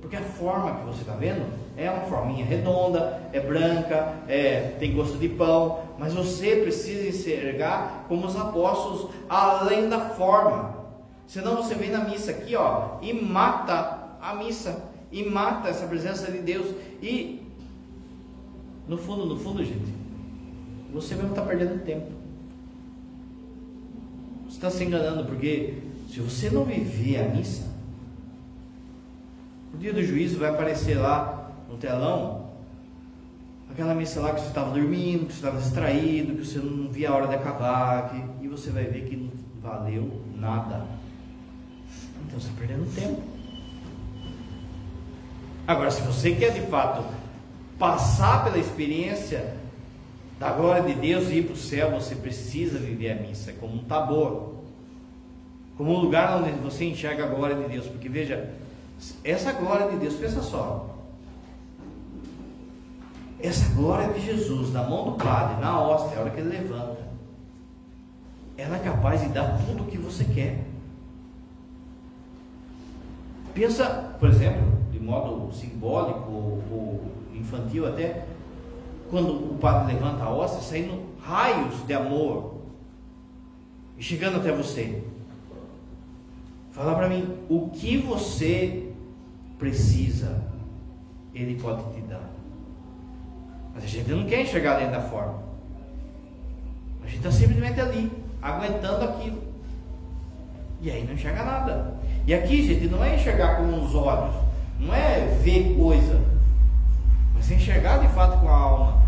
Porque 0.00 0.16
a 0.16 0.22
forma 0.22 0.76
que 0.76 0.86
você 0.86 1.00
está 1.02 1.14
vendo 1.14 1.46
é 1.78 1.88
uma 1.88 2.02
forminha 2.02 2.44
redonda, 2.44 3.22
é 3.32 3.38
branca, 3.38 4.14
é, 4.26 4.74
tem 4.80 4.92
gosto 4.92 5.16
de 5.16 5.28
pão, 5.28 5.78
mas 5.96 6.12
você 6.12 6.56
precisa 6.56 7.08
enxergar 7.08 8.04
como 8.08 8.26
os 8.26 8.34
apóstolos 8.34 9.10
além 9.28 9.88
da 9.88 10.00
forma. 10.00 10.76
Senão 11.28 11.54
você 11.54 11.76
vem 11.76 11.90
na 11.90 12.04
missa 12.04 12.32
aqui, 12.32 12.56
ó, 12.56 12.98
e 13.00 13.12
mata 13.12 14.16
a 14.20 14.34
missa, 14.34 14.82
e 15.12 15.24
mata 15.24 15.68
essa 15.68 15.86
presença 15.86 16.32
de 16.32 16.38
Deus. 16.38 16.74
E 17.00 17.46
no 18.88 18.98
fundo, 18.98 19.24
no 19.24 19.38
fundo, 19.38 19.64
gente, 19.64 19.94
você 20.92 21.14
mesmo 21.14 21.30
está 21.30 21.42
perdendo 21.42 21.84
tempo. 21.84 22.10
Você 24.48 24.56
está 24.56 24.68
se 24.68 24.82
enganando, 24.82 25.26
porque 25.26 25.74
se 26.08 26.18
você 26.18 26.50
não 26.50 26.64
viver 26.64 27.20
a 27.20 27.28
missa, 27.28 27.68
no 29.72 29.78
dia 29.78 29.92
do 29.92 30.02
juízo 30.02 30.38
vai 30.38 30.50
aparecer 30.50 30.98
lá 30.98 31.37
no 31.68 31.76
telão 31.76 32.48
aquela 33.78 33.94
missa 33.94 34.20
lá 34.20 34.34
que 34.34 34.40
você 34.40 34.48
estava 34.48 34.70
dormindo, 34.72 35.26
que 35.26 35.32
você 35.32 35.38
estava 35.38 35.58
distraído, 35.58 36.34
que 36.34 36.44
você 36.44 36.58
não 36.58 36.88
via 36.88 37.10
a 37.10 37.14
hora 37.14 37.28
de 37.28 37.34
acabar, 37.36 38.10
que, 38.10 38.44
e 38.44 38.48
você 38.48 38.70
vai 38.70 38.84
ver 38.84 39.04
que 39.04 39.16
não 39.16 39.30
valeu 39.62 40.20
nada. 40.34 40.84
Então 42.26 42.40
você 42.40 42.48
está 42.48 42.58
perdendo 42.58 42.92
tempo. 42.94 43.22
Agora, 45.66 45.90
se 45.90 46.02
você 46.02 46.34
quer 46.34 46.52
de 46.52 46.62
fato 46.62 47.04
passar 47.78 48.44
pela 48.44 48.58
experiência 48.58 49.54
da 50.40 50.50
glória 50.50 50.82
de 50.82 50.94
Deus 50.94 51.28
e 51.28 51.38
ir 51.38 51.44
para 51.44 51.54
o 51.54 51.56
céu, 51.56 51.90
você 51.92 52.14
precisa 52.14 52.78
viver 52.78 53.12
a 53.12 53.14
missa 53.14 53.52
como 53.52 53.74
um 53.74 53.84
tabor, 53.84 54.54
como 55.76 55.92
um 55.92 56.00
lugar 56.00 56.38
onde 56.38 56.50
você 56.52 56.84
enxerga 56.84 57.24
a 57.24 57.28
glória 57.28 57.54
de 57.54 57.68
Deus. 57.68 57.86
Porque 57.86 58.08
veja, 58.08 58.54
essa 59.22 59.52
glória 59.52 59.88
de 59.90 59.96
Deus, 59.98 60.14
pensa 60.14 60.42
só. 60.42 60.87
Essa 63.40 63.72
glória 63.74 64.12
de 64.12 64.20
Jesus 64.20 64.72
na 64.72 64.82
mão 64.82 65.04
do 65.04 65.12
Padre, 65.12 65.60
na 65.60 65.80
hóstia, 65.80 66.18
a 66.18 66.20
hora 66.22 66.30
que 66.30 66.40
ele 66.40 66.48
levanta, 66.48 67.08
ela 68.56 68.76
é 68.76 68.80
capaz 68.80 69.20
de 69.20 69.28
dar 69.28 69.58
tudo 69.64 69.84
o 69.84 69.86
que 69.86 69.96
você 69.96 70.24
quer. 70.24 70.64
Pensa, 73.54 74.16
por 74.18 74.28
exemplo, 74.28 74.66
de 74.90 74.98
modo 75.00 75.52
simbólico 75.54 76.30
ou, 76.30 77.02
infantil 77.34 77.86
até, 77.86 78.26
quando 79.10 79.52
o 79.52 79.58
padre 79.58 79.94
levanta 79.94 80.24
a 80.24 80.30
hóstia, 80.30 80.60
saindo 80.60 81.02
raios 81.20 81.86
de 81.86 81.94
amor 81.94 82.54
e 83.96 84.02
chegando 84.02 84.36
até 84.38 84.52
você. 84.52 85.02
Fala 86.72 86.94
para 86.94 87.08
mim, 87.08 87.36
o 87.48 87.70
que 87.70 87.96
você 87.96 88.92
precisa, 89.58 90.42
Ele 91.34 91.60
pode 91.60 91.82
te. 91.94 91.97
Mas 93.78 93.84
a 93.84 93.86
gente 93.86 94.10
não 94.10 94.26
quer 94.26 94.42
enxergar 94.42 94.74
dentro 94.74 94.94
da 94.94 95.02
forma. 95.02 95.38
A 97.00 97.06
gente 97.06 97.18
está 97.18 97.30
simplesmente 97.30 97.80
ali, 97.80 98.10
aguentando 98.42 99.04
aquilo. 99.04 99.40
E 100.80 100.90
aí 100.90 101.04
não 101.04 101.14
enxerga 101.14 101.44
nada. 101.44 101.94
E 102.26 102.34
aqui, 102.34 102.66
gente, 102.66 102.88
não 102.88 103.04
é 103.04 103.14
enxergar 103.14 103.58
com 103.58 103.84
os 103.84 103.94
olhos, 103.94 104.34
não 104.80 104.92
é 104.92 105.26
ver 105.42 105.76
coisa, 105.76 106.20
mas 107.36 107.48
é 107.52 107.54
enxergar 107.54 107.98
de 107.98 108.08
fato 108.08 108.40
com 108.40 108.48
a 108.48 108.56
alma. 108.56 109.02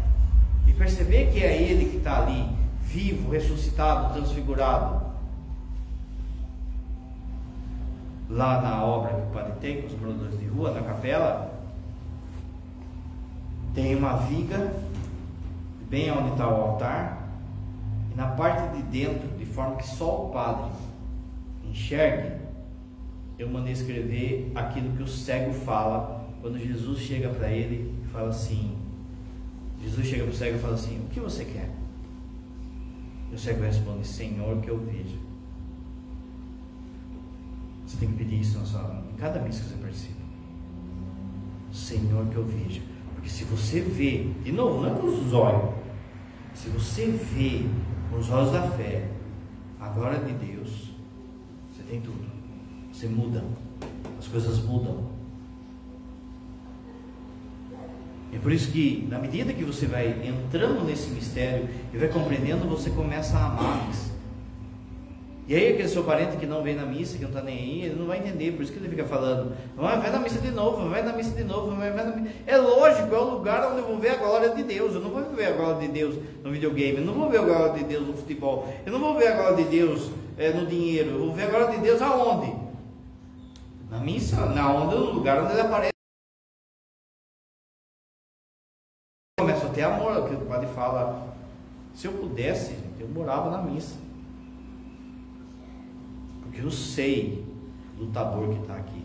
E 0.68 0.72
perceber 0.72 1.32
que 1.32 1.42
é 1.42 1.60
Ele 1.60 1.90
que 1.90 1.96
está 1.96 2.22
ali, 2.22 2.48
vivo, 2.84 3.32
ressuscitado, 3.32 4.14
transfigurado. 4.14 5.10
lá 8.30 8.60
na 8.60 8.84
obra 8.84 9.12
que 9.12 9.22
o 9.22 9.26
padre 9.34 9.52
tem 9.60 9.82
com 9.82 9.88
os 9.88 10.00
moradores 10.00 10.38
de 10.38 10.46
rua, 10.46 10.70
na 10.70 10.82
capela, 10.82 11.49
tem 13.74 13.94
uma 13.94 14.16
viga 14.16 14.72
bem 15.88 16.10
onde 16.10 16.30
está 16.30 16.48
o 16.48 16.62
altar, 16.62 17.28
e 18.12 18.16
na 18.16 18.28
parte 18.28 18.76
de 18.76 18.82
dentro, 18.82 19.28
de 19.36 19.44
forma 19.44 19.76
que 19.76 19.86
só 19.86 20.26
o 20.26 20.30
padre 20.30 20.70
enxergue, 21.64 22.40
eu 23.38 23.48
mandei 23.48 23.72
escrever 23.72 24.52
aquilo 24.54 24.96
que 24.96 25.02
o 25.02 25.08
cego 25.08 25.52
fala 25.52 26.28
quando 26.40 26.58
Jesus 26.58 27.00
chega 27.00 27.28
para 27.30 27.50
ele 27.50 27.94
e 28.04 28.08
fala 28.08 28.28
assim: 28.28 28.76
Jesus 29.82 30.06
chega 30.06 30.24
para 30.24 30.32
o 30.32 30.36
cego 30.36 30.56
e 30.56 30.60
fala 30.60 30.74
assim: 30.74 30.98
O 30.98 31.08
que 31.08 31.20
você 31.20 31.44
quer? 31.44 31.70
E 33.30 33.34
o 33.34 33.38
cego 33.38 33.62
responde: 33.62 34.06
Senhor, 34.06 34.60
que 34.60 34.68
eu 34.68 34.78
veja. 34.78 35.16
Você 37.86 37.96
tem 37.96 38.10
que 38.10 38.18
pedir 38.18 38.40
isso 38.40 38.58
na 38.58 38.64
sua, 38.64 39.02
em 39.12 39.16
cada 39.16 39.40
missa 39.40 39.62
que 39.62 39.70
você 39.70 39.76
participa. 39.76 40.20
Senhor, 41.72 42.26
que 42.26 42.36
eu 42.36 42.44
veja. 42.44 42.82
Porque 43.20 43.28
se 43.28 43.44
você 43.44 43.82
vê, 43.82 44.28
de 44.42 44.50
novo, 44.50 44.80
não 44.80 44.96
é 44.96 44.98
com 44.98 45.06
os 45.08 45.30
olhos, 45.34 45.74
se 46.54 46.70
você 46.70 47.06
vê 47.06 47.66
com 48.10 48.18
os 48.18 48.30
olhos 48.30 48.50
da 48.50 48.62
fé 48.62 49.08
a 49.78 49.88
glória 49.88 50.20
de 50.20 50.32
Deus, 50.32 50.90
você 51.70 51.82
tem 51.82 52.00
tudo. 52.00 52.24
Você 52.90 53.06
muda. 53.06 53.44
As 54.18 54.26
coisas 54.26 54.58
mudam. 54.64 55.10
É 58.32 58.38
por 58.38 58.52
isso 58.52 58.72
que, 58.72 59.06
na 59.10 59.18
medida 59.18 59.52
que 59.52 59.64
você 59.64 59.84
vai 59.84 60.26
entrando 60.26 60.82
nesse 60.82 61.10
mistério 61.10 61.68
e 61.92 61.98
vai 61.98 62.08
compreendendo, 62.08 62.66
você 62.68 62.88
começa 62.88 63.36
a 63.36 63.46
amar 63.48 63.90
isso. 63.90 64.09
E 65.48 65.54
aí 65.54 65.72
aquele 65.72 65.88
seu 65.88 66.04
parente 66.04 66.36
que 66.36 66.46
não 66.46 66.62
vem 66.62 66.76
na 66.76 66.86
missa, 66.86 67.16
que 67.16 67.22
não 67.22 67.30
está 67.30 67.42
nem 67.42 67.58
aí, 67.58 67.82
ele 67.82 67.96
não 67.96 68.06
vai 68.06 68.18
entender, 68.18 68.52
por 68.52 68.62
isso 68.62 68.72
que 68.72 68.78
ele 68.78 68.88
fica 68.88 69.04
falando, 69.04 69.52
vai 69.76 70.10
na 70.10 70.20
missa 70.20 70.38
de 70.38 70.50
novo, 70.52 70.88
vai 70.88 71.02
na 71.02 71.12
missa 71.12 71.34
de 71.34 71.42
novo, 71.42 71.74
vai, 71.74 71.90
vai 71.90 72.04
na 72.04 72.14
missa. 72.14 72.34
É 72.46 72.56
lógico, 72.56 73.12
é 73.12 73.18
o 73.18 73.30
lugar 73.30 73.72
onde 73.72 73.78
eu 73.78 73.86
vou 73.86 73.98
ver 73.98 74.10
a 74.10 74.16
glória 74.16 74.50
de 74.50 74.62
Deus. 74.62 74.94
Eu 74.94 75.00
não 75.00 75.10
vou 75.10 75.24
ver 75.34 75.46
a 75.46 75.52
glória 75.52 75.80
de 75.80 75.88
Deus 75.88 76.14
no 76.44 76.52
videogame, 76.52 76.98
eu 76.98 77.04
não 77.04 77.14
vou 77.14 77.28
ver 77.28 77.38
a 77.38 77.42
glória 77.42 77.72
de 77.74 77.84
Deus 77.84 78.06
no 78.06 78.14
futebol, 78.14 78.72
eu 78.86 78.92
não 78.92 79.00
vou 79.00 79.16
ver 79.16 79.28
a 79.28 79.36
glória 79.36 79.56
de 79.56 79.64
Deus 79.64 80.10
é, 80.38 80.52
no 80.52 80.66
dinheiro, 80.66 81.10
eu 81.10 81.18
vou 81.18 81.34
ver 81.34 81.42
a 81.44 81.50
glória 81.50 81.76
de 81.76 81.78
Deus 81.78 82.00
aonde? 82.00 82.54
Na 83.90 83.98
missa, 83.98 84.46
na 84.46 84.72
onda, 84.72 84.94
no 84.94 85.10
lugar 85.10 85.42
onde 85.42 85.52
ele 85.52 85.62
aparece. 85.62 85.90
Começa 89.40 89.66
a 89.66 89.70
ter 89.70 89.82
amor, 89.82 90.28
que 90.28 90.34
o 90.36 90.46
padre 90.46 90.68
fala, 90.68 91.34
se 91.92 92.06
eu 92.06 92.12
pudesse, 92.12 92.76
eu 93.00 93.08
morava 93.08 93.50
na 93.50 93.62
missa. 93.62 94.09
Porque 96.50 96.66
eu 96.66 96.70
sei 96.70 97.44
do 97.96 98.06
tabor 98.06 98.48
que 98.48 98.60
está 98.60 98.74
aqui. 98.74 99.04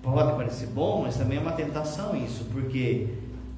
Pode 0.00 0.32
parecer 0.36 0.68
bom, 0.68 1.02
mas 1.02 1.16
também 1.16 1.38
é 1.38 1.40
uma 1.40 1.52
tentação 1.52 2.16
isso, 2.16 2.44
porque 2.52 3.08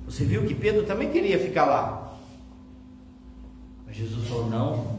você 0.06 0.24
viu 0.24 0.46
que 0.46 0.54
Pedro 0.54 0.84
também 0.84 1.10
queria 1.10 1.38
ficar 1.38 1.66
lá. 1.66 2.16
Mas 3.86 3.96
Jesus 3.96 4.26
falou: 4.26 4.48
não, 4.48 4.98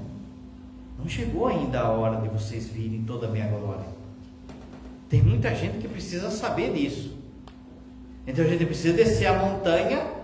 não 0.99 1.09
chegou 1.09 1.47
ainda 1.47 1.81
a 1.81 1.89
hora 1.89 2.21
de 2.21 2.29
vocês 2.29 2.67
virem 2.67 3.03
toda 3.03 3.25
a 3.25 3.31
minha 3.31 3.47
glória. 3.47 3.85
Tem 5.09 5.23
muita 5.23 5.55
gente 5.55 5.79
que 5.79 5.87
precisa 5.87 6.29
saber 6.29 6.71
disso. 6.71 7.17
Então 8.27 8.45
a 8.45 8.47
gente 8.47 8.65
precisa 8.65 8.95
descer 8.95 9.25
a 9.25 9.33
montanha 9.33 10.22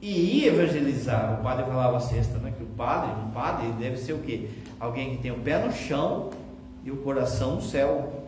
e 0.00 0.40
ir 0.40 0.46
evangelizar. 0.48 1.38
O 1.38 1.42
padre 1.42 1.64
falava 1.64 2.00
sexta, 2.00 2.38
né? 2.38 2.52
Que 2.56 2.62
o 2.62 2.66
padre, 2.66 3.10
um 3.22 3.30
padre, 3.30 3.68
deve 3.78 3.96
ser 3.96 4.12
o 4.12 4.18
quê? 4.18 4.48
Alguém 4.78 5.16
que 5.16 5.22
tem 5.22 5.30
o 5.30 5.40
pé 5.40 5.58
no 5.64 5.72
chão 5.72 6.30
e 6.84 6.90
o 6.90 6.96
coração 6.98 7.56
no 7.56 7.62
céu. 7.62 8.24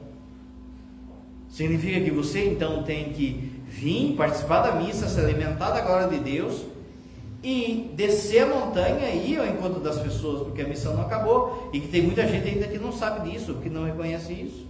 Significa 1.48 2.00
que 2.00 2.10
você 2.10 2.48
então 2.48 2.82
tem 2.82 3.12
que 3.12 3.62
vir, 3.66 4.14
participar 4.16 4.62
da 4.62 4.72
missa, 4.72 5.08
se 5.08 5.18
alimentar 5.20 5.70
da 5.70 5.80
glória 5.80 6.08
de 6.08 6.18
Deus 6.18 6.62
e 7.42 7.92
descer 7.94 8.42
a 8.42 8.46
montanha 8.46 9.08
e 9.10 9.32
ir 9.32 9.38
ao 9.38 9.46
encontro 9.46 9.80
das 9.80 9.98
pessoas, 9.98 10.42
porque 10.42 10.62
a 10.62 10.68
missão 10.68 10.94
não 10.94 11.02
acabou 11.02 11.70
e 11.72 11.80
que 11.80 11.88
tem 11.88 12.02
muita 12.02 12.26
gente 12.26 12.48
ainda 12.48 12.66
que 12.66 12.78
não 12.78 12.92
sabe 12.92 13.30
disso, 13.30 13.54
que 13.62 13.70
não 13.70 13.84
reconhece 13.84 14.32
isso. 14.32 14.66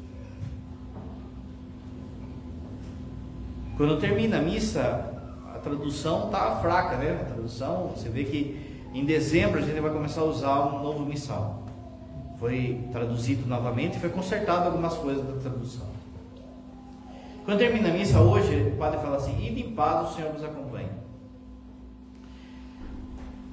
Quando 3.76 3.98
termina 3.98 4.38
a 4.38 4.42
missa, 4.42 5.17
a 5.58 5.60
tradução 5.60 6.26
está 6.26 6.56
fraca, 6.56 6.96
né? 6.96 7.18
A 7.20 7.24
tradução, 7.24 7.88
você 7.88 8.08
vê 8.08 8.24
que 8.24 8.78
em 8.94 9.04
dezembro 9.04 9.58
a 9.58 9.62
gente 9.62 9.78
vai 9.80 9.92
começar 9.92 10.20
a 10.20 10.24
usar 10.24 10.60
um 10.60 10.82
novo 10.82 11.04
missal. 11.04 11.64
Foi 12.38 12.86
traduzido 12.92 13.46
novamente 13.46 13.96
e 13.96 14.00
foi 14.00 14.10
consertado 14.10 14.66
algumas 14.66 14.94
coisas 14.94 15.26
da 15.26 15.40
tradução. 15.40 15.86
Quando 17.44 17.58
termina 17.58 17.88
a 17.88 17.92
missa 17.92 18.20
hoje, 18.20 18.72
o 18.72 18.76
padre 18.76 19.00
fala 19.00 19.16
assim: 19.16 19.36
Ide 19.44 19.60
em 19.60 19.74
paz, 19.74 20.10
o 20.10 20.14
Senhor 20.14 20.32
nos 20.32 20.44
acompanha. 20.44 20.90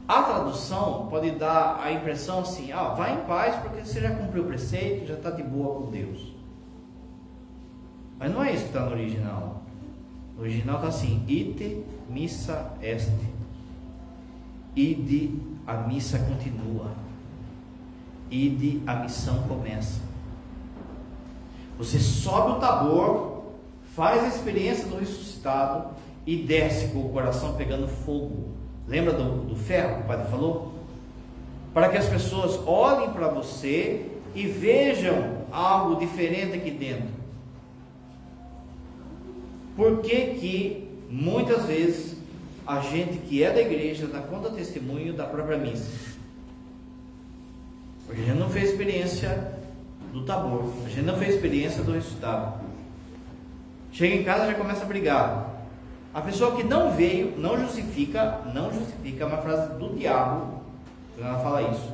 A 0.08 0.22
tradução 0.22 1.08
pode 1.10 1.32
dar 1.32 1.80
a 1.82 1.92
impressão 1.92 2.40
assim: 2.40 2.72
ah, 2.72 2.90
vai 2.90 3.16
em 3.16 3.26
paz 3.26 3.56
porque 3.56 3.84
você 3.84 4.00
já 4.00 4.16
cumpriu 4.16 4.44
o 4.44 4.48
preceito, 4.48 5.08
já 5.08 5.16
está 5.16 5.32
de 5.32 5.42
boa 5.42 5.82
com 5.82 5.90
Deus. 5.90 6.36
Mas 8.20 8.32
não 8.32 8.44
é 8.44 8.54
isso 8.54 8.64
que 8.64 8.70
está 8.70 8.82
no 8.82 8.92
original. 8.92 9.65
No 10.36 10.44
original 10.44 10.76
está 10.78 10.88
assim: 10.90 11.24
ite 11.28 11.84
missa 12.10 12.74
est. 12.82 13.12
Ide, 14.76 15.40
a 15.66 15.74
missa 15.74 16.20
continua. 16.20 16.92
Ide, 18.30 18.82
a 18.86 18.96
missão 18.96 19.44
começa. 19.44 20.02
Você 21.78 22.00
sobe 22.00 22.52
o 22.52 22.60
tabor, 22.60 23.44
faz 23.96 24.24
a 24.24 24.28
experiência 24.28 24.88
do 24.88 24.98
ressuscitado 24.98 25.92
e 26.26 26.38
desce 26.38 26.90
com 26.90 27.06
o 27.06 27.10
coração 27.10 27.56
pegando 27.56 27.88
fogo. 27.88 28.50
Lembra 28.88 29.14
do, 29.14 29.46
do 29.46 29.56
ferro 29.56 29.98
que 29.98 30.02
o 30.02 30.06
padre 30.06 30.30
falou? 30.30 30.74
Para 31.74 31.90
que 31.90 31.98
as 31.98 32.08
pessoas 32.08 32.60
olhem 32.68 33.12
para 33.12 33.30
você 33.30 34.12
e 34.34 34.46
vejam 34.46 35.46
algo 35.52 36.00
diferente 36.00 36.58
aqui 36.58 36.72
dentro. 36.72 37.15
Por 39.76 40.02
que 40.02 40.36
que 40.36 40.90
muitas 41.10 41.66
vezes 41.66 42.16
a 42.66 42.80
gente 42.80 43.18
que 43.20 43.44
é 43.44 43.52
da 43.52 43.62
igreja 43.62 44.08
dá 44.08 44.22
conta 44.22 44.50
testemunho 44.50 45.14
da 45.14 45.26
própria 45.26 45.58
missa? 45.58 46.16
Porque 48.06 48.22
a 48.22 48.26
gente 48.26 48.40
não 48.40 48.50
fez 48.50 48.70
experiência 48.72 49.54
do 50.14 50.24
tabor, 50.24 50.72
a 50.86 50.90
gente 50.90 51.02
não 51.02 51.18
fez 51.18 51.36
experiência 51.36 51.84
do 51.84 51.92
resultado. 51.92 52.64
Chega 53.92 54.16
em 54.16 54.24
casa 54.24 54.48
já 54.48 54.54
começa 54.54 54.84
a 54.84 54.88
brigar. 54.88 55.52
A 56.14 56.22
pessoa 56.22 56.56
que 56.56 56.64
não 56.64 56.94
veio 56.94 57.38
não 57.38 57.60
justifica, 57.60 58.40
não 58.54 58.72
justifica 58.72 59.26
é 59.26 59.28
uma 59.28 59.40
frase 59.40 59.74
do 59.78 59.94
diabo 59.98 60.62
quando 61.16 61.28
ela 61.28 61.40
fala 61.40 61.62
isso. 61.64 61.94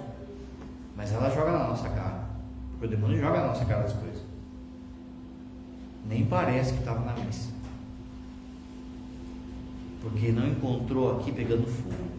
Mas 0.95 1.11
ela 1.11 1.31
joga 1.31 1.51
na 1.51 1.67
nossa 1.69 1.89
cara. 1.89 2.25
Porque 2.71 2.85
o 2.85 2.89
demônio 2.89 3.19
joga 3.19 3.39
na 3.39 3.47
nossa 3.47 3.65
cara 3.65 3.85
as 3.85 3.93
coisas. 3.93 4.21
Nem 6.07 6.25
parece 6.25 6.73
que 6.73 6.79
estava 6.79 6.99
na 6.99 7.13
missa 7.13 7.60
porque 10.01 10.31
não 10.31 10.47
encontrou 10.47 11.17
aqui 11.17 11.31
pegando 11.31 11.67
fogo. 11.67 12.11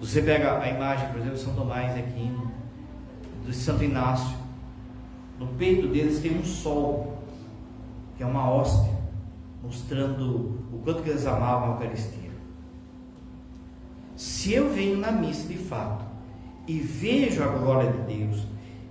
Você 0.00 0.22
pega 0.22 0.60
a 0.60 0.68
imagem, 0.68 1.08
por 1.08 1.18
exemplo, 1.18 1.36
de 1.36 1.42
São 1.42 1.54
Tomás 1.54 1.96
Aquino, 1.96 2.50
de 3.46 3.54
Santo 3.54 3.84
Inácio, 3.84 4.36
no 5.38 5.46
peito 5.48 5.88
deles 5.88 6.20
tem 6.20 6.38
um 6.38 6.44
sol, 6.44 7.18
que 8.16 8.22
é 8.22 8.26
uma 8.26 8.50
hóstia, 8.50 8.92
mostrando 9.62 10.58
o 10.72 10.80
quanto 10.84 11.02
que 11.02 11.10
eles 11.10 11.26
amavam 11.26 11.70
a 11.70 11.72
Eucaristia. 11.74 12.30
Se 14.16 14.52
eu 14.52 14.72
venho 14.72 14.96
na 14.96 15.10
missa 15.10 15.48
de 15.48 15.58
fato 15.58 16.04
e 16.66 16.78
vejo 16.78 17.42
a 17.42 17.48
glória 17.48 17.90
de 17.90 18.16
Deus, 18.16 18.46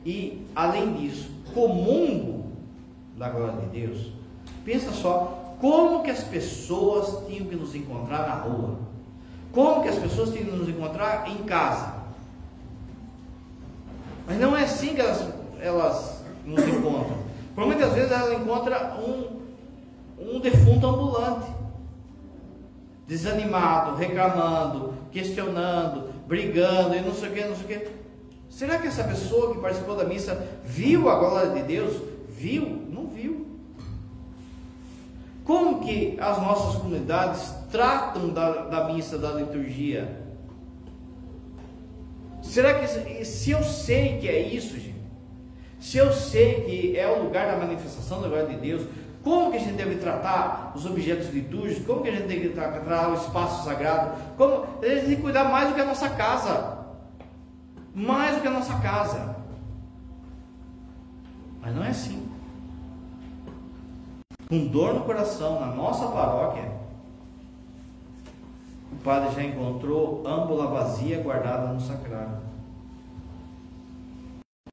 e 0.06 0.46
além 0.56 0.94
disso, 0.94 1.32
comungo 1.54 2.52
da 3.18 3.30
glória 3.30 3.62
de 3.62 3.80
Deus, 3.80 4.12
pensa 4.66 4.92
só 4.92 5.43
como 5.64 6.04
que 6.04 6.12
as 6.12 6.22
pessoas 6.22 7.26
tinham 7.26 7.46
que 7.46 7.56
nos 7.56 7.74
encontrar 7.74 8.28
na 8.28 8.34
rua? 8.34 8.80
Como 9.54 9.82
que 9.82 9.88
as 9.88 9.98
pessoas 9.98 10.30
tinham 10.32 10.48
que 10.48 10.56
nos 10.58 10.68
encontrar 10.68 11.26
em 11.30 11.38
casa? 11.44 11.94
Mas 14.28 14.38
não 14.42 14.58
é 14.58 14.64
assim 14.64 14.94
que 14.94 15.00
elas, 15.00 15.26
elas 15.62 16.22
nos 16.46 16.68
encontram. 16.68 17.16
Por 17.56 17.66
muitas 17.66 17.94
vezes 17.94 18.12
ela 18.12 18.36
encontra 18.36 18.98
um, 19.00 19.40
um 20.20 20.42
defunto 20.42 20.86
ambulante, 20.86 21.50
desanimado, 23.08 23.96
reclamando, 23.96 24.94
questionando, 25.14 26.10
brigando 26.28 26.94
e 26.94 27.00
não 27.00 27.14
sei 27.14 27.30
o 27.30 27.32
que, 27.32 27.46
não 27.46 27.56
sei 27.56 27.64
o 27.64 27.80
que. 27.80 27.88
Será 28.50 28.80
que 28.80 28.88
essa 28.88 29.06
pessoa 29.06 29.54
que 29.54 29.62
participou 29.62 29.96
da 29.96 30.04
missa 30.04 30.46
viu 30.66 31.10
a 31.10 31.16
glória 31.16 31.52
de 31.52 31.64
Deus? 31.64 32.02
Viu? 32.28 32.66
Não 32.92 33.08
viu. 33.08 33.53
Como 35.44 35.82
que 35.82 36.18
as 36.20 36.42
nossas 36.42 36.82
comunidades 36.82 37.54
tratam 37.70 38.30
da, 38.30 38.66
da 38.66 38.86
missa, 38.86 39.18
da 39.18 39.32
liturgia? 39.32 40.22
Será 42.42 42.74
que 42.76 43.26
se 43.26 43.52
eu 43.52 43.64
sei 43.64 44.20
que 44.20 44.28
é 44.28 44.40
isso, 44.40 44.76
gente? 44.80 44.94
Se 45.80 45.98
eu 45.98 46.14
sei 46.14 46.62
que 46.62 46.98
é 46.98 47.08
o 47.08 47.24
lugar 47.24 47.48
da 47.48 47.58
manifestação 47.58 48.22
da 48.22 48.30
glória 48.30 48.48
de 48.48 48.56
Deus, 48.56 48.88
como 49.24 49.52
que 49.52 49.58
a 49.58 49.60
gente 49.60 49.76
deve 49.76 49.96
tratar 49.96 50.74
os 50.76 50.86
objetos 50.86 51.30
litúrgicos? 51.30 51.86
Como 51.86 52.02
que 52.02 52.10
a 52.10 52.12
gente 52.12 52.28
deve 52.28 52.50
tratar 52.50 53.10
o 53.10 53.16
espaço 53.16 53.64
sagrado? 53.66 54.18
Como 54.38 54.66
a 54.82 54.86
gente 54.86 55.06
tem 55.06 55.16
que 55.16 55.22
cuidar 55.22 55.46
mais 55.46 55.70
do 55.70 55.76
que 55.76 55.82
a 55.82 55.86
nossa 55.86 56.10
casa, 56.10 56.80
mais 57.96 58.36
do 58.36 58.42
que 58.42 58.48
a 58.48 58.52
nossa 58.52 58.78
casa. 58.80 59.36
Mas 61.62 61.74
não 61.74 61.84
é 61.84 61.90
assim. 61.90 62.33
Com 64.54 64.68
dor 64.68 64.94
no 64.94 65.02
coração, 65.02 65.60
na 65.60 65.66
nossa 65.66 66.10
paróquia, 66.10 66.72
o 68.92 68.96
padre 68.98 69.34
já 69.34 69.44
encontrou 69.44 70.22
âmbula 70.28 70.68
vazia 70.68 71.24
guardada 71.24 71.74
no 71.74 71.82
sacrário. 71.82 72.38